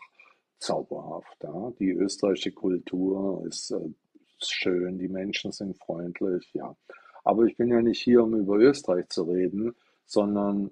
zauberhaft. 0.58 1.42
Ja. 1.42 1.72
Die 1.78 1.90
österreichische 1.90 2.52
Kultur 2.52 3.44
ist 3.46 3.70
äh, 3.70 3.90
schön, 4.38 4.98
die 4.98 5.08
Menschen 5.08 5.52
sind 5.52 5.76
freundlich, 5.78 6.50
ja. 6.54 6.74
Aber 7.24 7.44
ich 7.44 7.56
bin 7.56 7.68
ja 7.68 7.80
nicht 7.80 8.02
hier, 8.02 8.22
um 8.22 8.34
über 8.34 8.56
Österreich 8.56 9.08
zu 9.08 9.22
reden, 9.24 9.74
sondern 10.04 10.70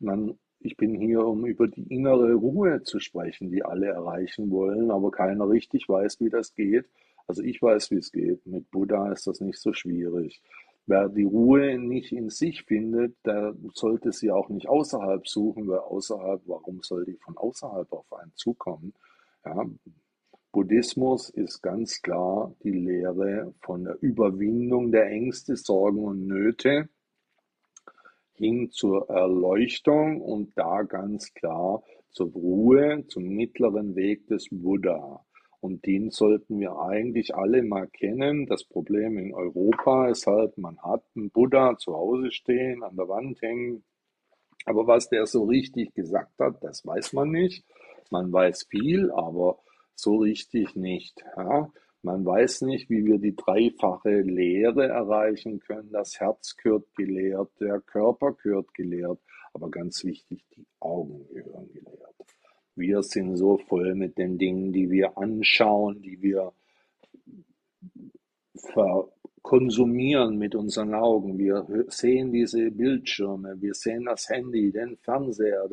man, 0.00 0.38
ich 0.58 0.76
bin 0.76 0.94
hier, 0.94 1.24
um 1.24 1.46
über 1.46 1.68
die 1.68 1.94
innere 1.94 2.34
Ruhe 2.34 2.82
zu 2.82 2.98
sprechen, 2.98 3.50
die 3.50 3.64
alle 3.64 3.86
erreichen 3.86 4.50
wollen, 4.50 4.90
aber 4.90 5.10
keiner 5.10 5.48
richtig 5.48 5.88
weiß, 5.88 6.18
wie 6.20 6.30
das 6.30 6.54
geht. 6.54 6.86
Also 7.28 7.42
ich 7.42 7.62
weiß, 7.62 7.92
wie 7.92 7.98
es 7.98 8.10
geht. 8.10 8.44
Mit 8.46 8.70
Buddha 8.70 9.12
ist 9.12 9.28
das 9.28 9.40
nicht 9.40 9.60
so 9.60 9.72
schwierig. 9.72 10.42
Wer 10.86 11.08
die 11.08 11.24
Ruhe 11.24 11.78
nicht 11.78 12.12
in 12.12 12.28
sich 12.28 12.64
findet, 12.64 13.14
der 13.24 13.54
sollte 13.74 14.10
sie 14.12 14.30
auch 14.30 14.48
nicht 14.48 14.68
außerhalb 14.68 15.28
suchen, 15.28 15.68
weil 15.68 15.78
außerhalb, 15.78 16.42
warum 16.46 16.82
soll 16.82 17.04
die 17.04 17.16
von 17.16 17.36
außerhalb 17.36 17.92
auf 17.92 18.12
einen 18.12 18.32
zukommen? 18.34 18.92
Ja, 19.44 19.64
Buddhismus 20.50 21.30
ist 21.30 21.62
ganz 21.62 22.02
klar 22.02 22.54
die 22.62 22.72
Lehre 22.72 23.54
von 23.60 23.84
der 23.84 23.96
Überwindung 24.02 24.92
der 24.92 25.06
Ängste, 25.06 25.56
Sorgen 25.56 26.04
und 26.04 26.26
Nöte 26.26 26.88
hin 28.34 28.70
zur 28.70 29.08
Erleuchtung 29.08 30.20
und 30.20 30.52
da 30.58 30.82
ganz 30.82 31.32
klar 31.32 31.82
zur 32.10 32.30
Ruhe, 32.32 33.04
zum 33.08 33.28
mittleren 33.28 33.94
Weg 33.94 34.26
des 34.26 34.48
Buddha. 34.50 35.24
Und 35.62 35.86
den 35.86 36.10
sollten 36.10 36.58
wir 36.58 36.76
eigentlich 36.76 37.36
alle 37.36 37.62
mal 37.62 37.86
kennen. 37.86 38.46
Das 38.46 38.64
Problem 38.64 39.16
in 39.16 39.32
Europa 39.32 40.08
ist 40.08 40.26
halt, 40.26 40.58
man 40.58 40.76
hat 40.82 41.04
einen 41.14 41.30
Buddha 41.30 41.78
zu 41.78 41.94
Hause 41.94 42.32
stehen, 42.32 42.82
an 42.82 42.96
der 42.96 43.08
Wand 43.08 43.40
hängen. 43.42 43.84
Aber 44.64 44.88
was 44.88 45.08
der 45.08 45.24
so 45.26 45.44
richtig 45.44 45.94
gesagt 45.94 46.36
hat, 46.40 46.64
das 46.64 46.84
weiß 46.84 47.12
man 47.12 47.30
nicht. 47.30 47.64
Man 48.10 48.32
weiß 48.32 48.64
viel, 48.70 49.12
aber 49.12 49.60
so 49.94 50.16
richtig 50.16 50.74
nicht. 50.74 51.24
Ja? 51.36 51.70
Man 52.02 52.26
weiß 52.26 52.62
nicht, 52.62 52.90
wie 52.90 53.04
wir 53.04 53.18
die 53.18 53.36
dreifache 53.36 54.22
Lehre 54.22 54.88
erreichen 54.88 55.60
können. 55.60 55.92
Das 55.92 56.18
Herz 56.18 56.56
gehört 56.56 56.92
gelehrt, 56.96 57.52
der 57.60 57.80
Körper 57.80 58.32
gehört 58.32 58.74
gelehrt, 58.74 59.20
aber 59.52 59.70
ganz 59.70 60.02
wichtig, 60.02 60.44
die 60.56 60.66
Augen 60.80 61.24
gehören 61.28 61.72
gelehrt. 61.72 62.16
Wir 62.74 63.02
sind 63.02 63.36
so 63.36 63.58
voll 63.58 63.94
mit 63.94 64.16
den 64.16 64.38
Dingen, 64.38 64.72
die 64.72 64.90
wir 64.90 65.18
anschauen, 65.18 66.00
die 66.02 66.22
wir 66.22 66.52
konsumieren 69.42 70.38
mit 70.38 70.54
unseren 70.54 70.94
Augen. 70.94 71.36
Wir 71.38 71.66
sehen 71.88 72.32
diese 72.32 72.70
Bildschirme, 72.70 73.60
wir 73.60 73.74
sehen 73.74 74.04
das 74.04 74.28
Handy, 74.28 74.70
den 74.72 74.96
Fernseher, 74.98 75.68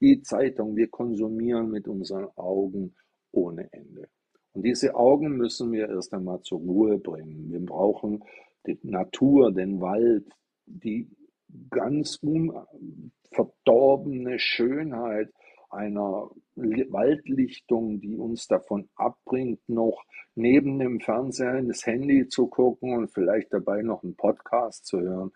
die 0.00 0.22
Zeitung. 0.22 0.76
Wir 0.76 0.88
konsumieren 0.88 1.70
mit 1.70 1.88
unseren 1.88 2.28
Augen 2.36 2.94
ohne 3.32 3.68
Ende. 3.72 4.08
Und 4.52 4.64
diese 4.64 4.94
Augen 4.94 5.36
müssen 5.36 5.72
wir 5.72 5.88
erst 5.88 6.14
einmal 6.14 6.40
zur 6.42 6.60
Ruhe 6.60 6.98
bringen. 6.98 7.50
Wir 7.50 7.58
brauchen 7.60 8.22
die 8.66 8.78
Natur, 8.82 9.52
den 9.52 9.80
Wald, 9.80 10.26
die 10.66 11.08
ganz 11.70 12.20
unverdorbene 12.22 14.38
Schönheit 14.38 15.32
einer 15.70 16.30
Waldlichtung, 16.54 18.00
die 18.00 18.16
uns 18.16 18.46
davon 18.46 18.88
abbringt, 18.94 19.60
noch 19.68 20.04
neben 20.34 20.78
dem 20.78 21.00
Fernseher 21.00 21.58
in 21.58 21.68
das 21.68 21.86
Handy 21.86 22.28
zu 22.28 22.46
gucken 22.46 22.94
und 22.94 23.12
vielleicht 23.12 23.52
dabei 23.52 23.82
noch 23.82 24.02
einen 24.02 24.16
Podcast 24.16 24.86
zu 24.86 25.00
hören. 25.00 25.32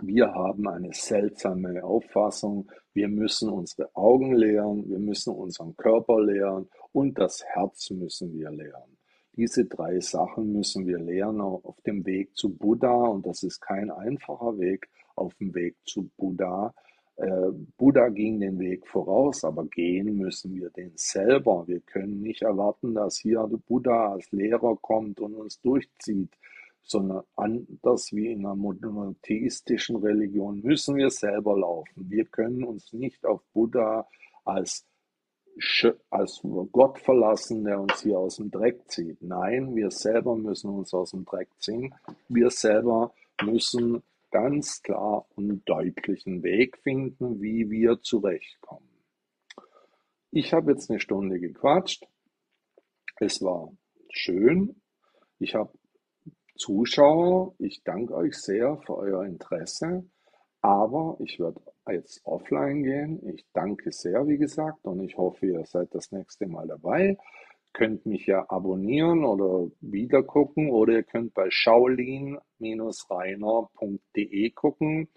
Wir 0.00 0.32
haben 0.32 0.66
eine 0.68 0.92
seltsame 0.92 1.84
Auffassung. 1.84 2.70
Wir 2.94 3.08
müssen 3.08 3.50
unsere 3.50 3.94
Augen 3.94 4.34
leeren, 4.34 4.88
wir 4.88 4.98
müssen 4.98 5.34
unseren 5.34 5.76
Körper 5.76 6.22
leeren 6.22 6.68
und 6.92 7.18
das 7.18 7.44
Herz 7.44 7.90
müssen 7.90 8.32
wir 8.32 8.50
leeren. 8.50 8.98
Diese 9.34 9.64
drei 9.64 10.00
Sachen 10.00 10.52
müssen 10.52 10.86
wir 10.86 10.98
lernen 10.98 11.40
auf 11.40 11.80
dem 11.86 12.04
Weg 12.04 12.36
zu 12.36 12.50
Buddha 12.54 12.92
und 12.92 13.26
das 13.26 13.42
ist 13.42 13.60
kein 13.60 13.90
einfacher 13.90 14.58
Weg 14.58 14.88
auf 15.14 15.34
dem 15.34 15.54
Weg 15.54 15.76
zu 15.84 16.10
Buddha. 16.16 16.74
Äh, 17.22 17.52
Buddha 17.76 18.08
ging 18.08 18.40
den 18.40 18.58
Weg 18.58 18.84
voraus, 18.88 19.44
aber 19.44 19.64
gehen 19.66 20.16
müssen 20.16 20.56
wir 20.56 20.70
den 20.70 20.90
selber. 20.96 21.64
Wir 21.68 21.78
können 21.78 22.20
nicht 22.20 22.42
erwarten, 22.42 22.94
dass 22.94 23.16
hier 23.16 23.48
Buddha 23.68 24.14
als 24.14 24.32
Lehrer 24.32 24.76
kommt 24.76 25.20
und 25.20 25.36
uns 25.36 25.60
durchzieht, 25.60 26.36
sondern 26.82 27.22
anders 27.36 28.12
wie 28.12 28.32
in 28.32 28.40
einer 28.40 28.56
monotheistischen 28.56 29.96
Religion 29.96 30.62
müssen 30.62 30.96
wir 30.96 31.10
selber 31.10 31.56
laufen. 31.56 32.10
Wir 32.10 32.24
können 32.24 32.64
uns 32.64 32.92
nicht 32.92 33.24
auf 33.24 33.40
Buddha 33.52 34.08
als 34.44 34.84
als 36.10 36.40
Gott 36.72 36.98
verlassen, 36.98 37.64
der 37.64 37.78
uns 37.78 38.02
hier 38.02 38.18
aus 38.18 38.36
dem 38.36 38.50
Dreck 38.50 38.90
zieht. 38.90 39.20
Nein, 39.20 39.76
wir 39.76 39.90
selber 39.90 40.34
müssen 40.34 40.70
uns 40.70 40.94
aus 40.94 41.10
dem 41.10 41.26
Dreck 41.26 41.50
ziehen. 41.58 41.94
Wir 42.28 42.50
selber 42.50 43.12
müssen 43.44 44.02
ganz 44.32 44.82
klar 44.82 45.26
und 45.36 45.62
deutlichen 45.68 46.42
Weg 46.42 46.78
finden, 46.78 47.40
wie 47.40 47.70
wir 47.70 48.00
zurechtkommen. 48.00 48.88
Ich 50.32 50.52
habe 50.52 50.72
jetzt 50.72 50.90
eine 50.90 50.98
Stunde 50.98 51.38
gequatscht. 51.38 52.08
Es 53.20 53.42
war 53.42 53.72
schön. 54.10 54.80
Ich 55.38 55.54
habe 55.54 55.72
Zuschauer. 56.56 57.54
Ich 57.58 57.84
danke 57.84 58.14
euch 58.14 58.34
sehr 58.34 58.78
für 58.78 58.96
euer 58.96 59.24
Interesse. 59.24 60.04
Aber 60.62 61.16
ich 61.20 61.38
werde 61.38 61.60
jetzt 61.88 62.24
offline 62.24 62.82
gehen. 62.82 63.28
Ich 63.28 63.44
danke 63.52 63.92
sehr, 63.92 64.26
wie 64.26 64.38
gesagt, 64.38 64.86
und 64.86 65.00
ich 65.04 65.16
hoffe, 65.18 65.46
ihr 65.46 65.64
seid 65.66 65.94
das 65.94 66.10
nächste 66.10 66.46
Mal 66.46 66.66
dabei 66.66 67.18
könnt 67.72 68.06
mich 68.06 68.26
ja 68.26 68.44
abonnieren 68.48 69.24
oder 69.24 69.68
wieder 69.80 70.22
gucken 70.22 70.70
oder 70.70 70.92
ihr 70.94 71.02
könnt 71.02 71.34
bei 71.34 71.50
shaolin-reiner.de 71.50 74.50
gucken. 74.50 75.08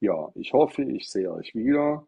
Ja, 0.04 0.28
ich 0.34 0.52
hoffe, 0.52 0.82
ich 0.82 1.08
sehe 1.08 1.32
euch 1.32 1.54
wieder. 1.54 2.06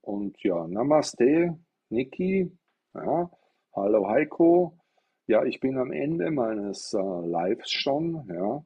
Und 0.00 0.42
ja, 0.42 0.66
Namaste, 0.66 1.56
Niki. 1.88 2.50
Ja, 2.94 3.30
hallo 3.76 4.08
Heiko. 4.08 4.76
Ja, 5.28 5.44
ich 5.44 5.60
bin 5.60 5.78
am 5.78 5.92
Ende 5.92 6.32
meines 6.32 6.92
äh, 6.94 6.98
Lives 6.98 7.70
schon. 7.70 8.28
Ja. 8.28 8.64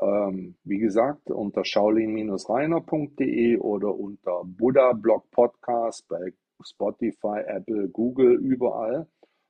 Ähm, 0.00 0.56
wie 0.64 0.78
gesagt, 0.78 1.30
unter 1.30 1.64
shaolin-reiner.de 1.64 3.58
oder 3.58 3.94
unter 3.94 4.42
Buddha 4.46 4.94
Blog 4.94 5.30
Podcast 5.30 6.08
bei 6.08 6.34
Spotify, 6.60 7.42
Apple, 7.46 7.88
Google, 7.88 8.34
überall. 8.34 9.06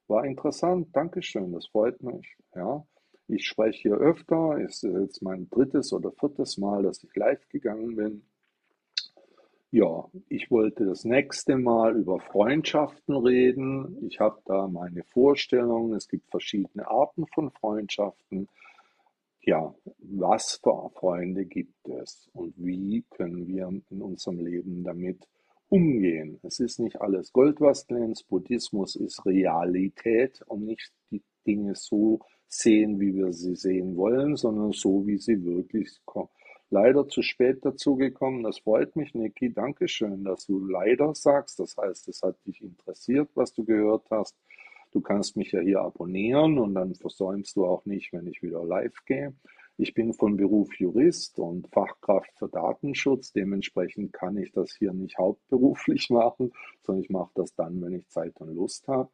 War 0.08 0.26
interessant. 0.26 0.94
Dankeschön, 0.94 1.52
das 1.52 1.68
freut 1.68 2.02
mich. 2.02 2.36
Ja. 2.54 2.84
Ich 3.28 3.46
spreche 3.46 3.80
hier 3.80 3.96
öfter. 3.96 4.58
Ist 4.58 4.82
jetzt 4.82 5.22
mein 5.22 5.48
drittes 5.48 5.94
oder 5.94 6.12
viertes 6.12 6.58
Mal, 6.58 6.82
dass 6.82 7.02
ich 7.02 7.16
live 7.16 7.48
gegangen 7.48 7.96
bin. 7.96 8.26
Ja, 9.74 10.06
ich 10.28 10.50
wollte 10.50 10.84
das 10.84 11.06
nächste 11.06 11.56
Mal 11.56 11.96
über 11.96 12.20
Freundschaften 12.20 13.16
reden. 13.16 14.06
Ich 14.06 14.20
habe 14.20 14.38
da 14.44 14.68
meine 14.68 15.02
Vorstellungen. 15.02 15.94
Es 15.94 16.08
gibt 16.08 16.28
verschiedene 16.28 16.86
Arten 16.86 17.26
von 17.28 17.50
Freundschaften. 17.50 18.50
Ja, 19.40 19.74
was 19.96 20.60
für 20.62 20.90
Freunde 20.90 21.46
gibt 21.46 21.88
es 21.88 22.28
und 22.34 22.52
wie 22.58 23.02
können 23.08 23.46
wir 23.46 23.72
in 23.88 24.02
unserem 24.02 24.40
Leben 24.40 24.84
damit 24.84 25.26
umgehen? 25.70 26.38
Es 26.42 26.60
ist 26.60 26.78
nicht 26.78 27.00
alles 27.00 27.32
Gold, 27.32 27.58
was 27.62 27.86
glänzt. 27.86 28.28
Buddhismus 28.28 28.94
ist 28.94 29.24
Realität 29.24 30.42
und 30.48 30.66
nicht 30.66 30.92
die 31.10 31.22
Dinge 31.46 31.76
so 31.76 32.20
sehen, 32.46 33.00
wie 33.00 33.14
wir 33.14 33.32
sie 33.32 33.56
sehen 33.56 33.96
wollen, 33.96 34.36
sondern 34.36 34.72
so, 34.72 35.06
wie 35.06 35.16
sie 35.16 35.42
wirklich 35.42 35.98
kommen 36.04 36.28
leider 36.72 37.06
zu 37.06 37.22
spät 37.22 37.64
dazugekommen. 37.64 38.42
Das 38.42 38.58
freut 38.58 38.96
mich, 38.96 39.14
Niki. 39.14 39.52
Dankeschön, 39.52 40.24
dass 40.24 40.46
du 40.46 40.58
leider 40.58 41.14
sagst. 41.14 41.60
Das 41.60 41.76
heißt, 41.76 42.08
es 42.08 42.22
hat 42.22 42.36
dich 42.46 42.62
interessiert, 42.62 43.30
was 43.34 43.52
du 43.52 43.64
gehört 43.64 44.06
hast. 44.10 44.36
Du 44.90 45.00
kannst 45.00 45.36
mich 45.36 45.52
ja 45.52 45.60
hier 45.60 45.80
abonnieren 45.80 46.58
und 46.58 46.74
dann 46.74 46.94
versäumst 46.94 47.56
du 47.56 47.66
auch 47.66 47.84
nicht, 47.84 48.12
wenn 48.12 48.26
ich 48.26 48.42
wieder 48.42 48.64
live 48.64 49.04
gehe. 49.06 49.34
Ich 49.76 49.94
bin 49.94 50.12
von 50.12 50.36
Beruf 50.36 50.74
Jurist 50.78 51.38
und 51.38 51.68
Fachkraft 51.68 52.30
für 52.38 52.48
Datenschutz. 52.48 53.32
Dementsprechend 53.32 54.12
kann 54.12 54.36
ich 54.36 54.52
das 54.52 54.74
hier 54.74 54.92
nicht 54.92 55.18
hauptberuflich 55.18 56.10
machen, 56.10 56.52
sondern 56.82 57.04
ich 57.04 57.10
mache 57.10 57.32
das 57.34 57.54
dann, 57.54 57.80
wenn 57.82 57.94
ich 57.94 58.08
Zeit 58.08 58.38
und 58.40 58.54
Lust 58.54 58.88
habe. 58.88 59.10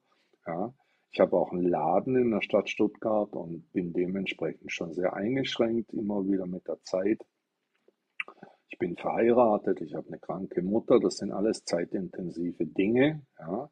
Ja. 0.47 0.73
Ich 1.11 1.21
habe 1.21 1.37
auch 1.37 1.53
einen 1.53 1.67
Laden 1.67 2.17
in 2.17 2.31
der 2.31 2.43
Stadt 2.43 2.69
Stuttgart 2.69 3.33
und 3.35 3.73
bin 3.73 3.93
dementsprechend 3.93 4.71
schon 4.71 4.93
sehr 4.93 5.15
eingeschränkt, 5.15 5.93
immer 5.95 6.27
wieder 6.29 6.47
mit 6.47 6.69
der 6.69 6.83
Zeit. 6.83 7.25
Ich 8.71 8.79
bin 8.79 8.97
verheiratet, 8.97 9.81
ich 9.81 9.95
habe 9.95 10.09
eine 10.09 10.19
kranke 10.19 10.63
Mutter, 10.63 11.01
das 11.01 11.17
sind 11.19 11.33
alles 11.33 11.65
zeitintensive 11.65 12.67
Dinge. 12.67 13.23
Ja. 13.39 13.71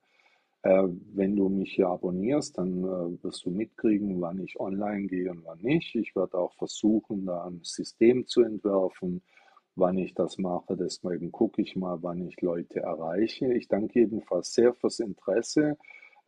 Äh, 0.62 0.88
wenn 1.14 1.36
du 1.36 1.48
mich 1.48 1.74
hier 1.74 1.88
abonnierst, 1.88 2.58
dann 2.58 2.82
äh, 2.82 3.22
wirst 3.22 3.44
du 3.44 3.50
mitkriegen, 3.50 4.20
wann 4.20 4.40
ich 4.40 4.58
online 4.58 5.06
gehe 5.06 5.30
und 5.30 5.44
wann 5.44 5.60
nicht. 5.60 5.94
Ich 5.94 6.16
werde 6.16 6.38
auch 6.38 6.54
versuchen, 6.54 7.26
da 7.26 7.44
ein 7.44 7.60
System 7.62 8.26
zu 8.26 8.42
entwerfen, 8.42 9.22
wann 9.76 9.98
ich 9.98 10.14
das 10.14 10.38
mache. 10.38 10.76
Deswegen 10.76 11.30
gucke 11.30 11.62
ich 11.62 11.76
mal, 11.76 12.02
wann 12.02 12.26
ich 12.26 12.40
Leute 12.40 12.80
erreiche. 12.80 13.52
Ich 13.52 13.68
danke 13.68 14.00
jedenfalls 14.00 14.54
sehr 14.54 14.74
fürs 14.74 14.98
Interesse. 14.98 15.76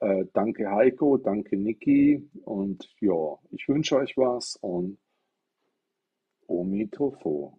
Äh, 0.01 0.27
danke 0.33 0.71
Heiko, 0.71 1.17
danke 1.17 1.57
Niki 1.57 2.29
und 2.45 2.89
ja, 3.01 3.39
ich 3.51 3.69
wünsche 3.69 3.97
euch 3.97 4.17
was 4.17 4.57
und 4.57 4.99
Omitofo. 6.47 7.59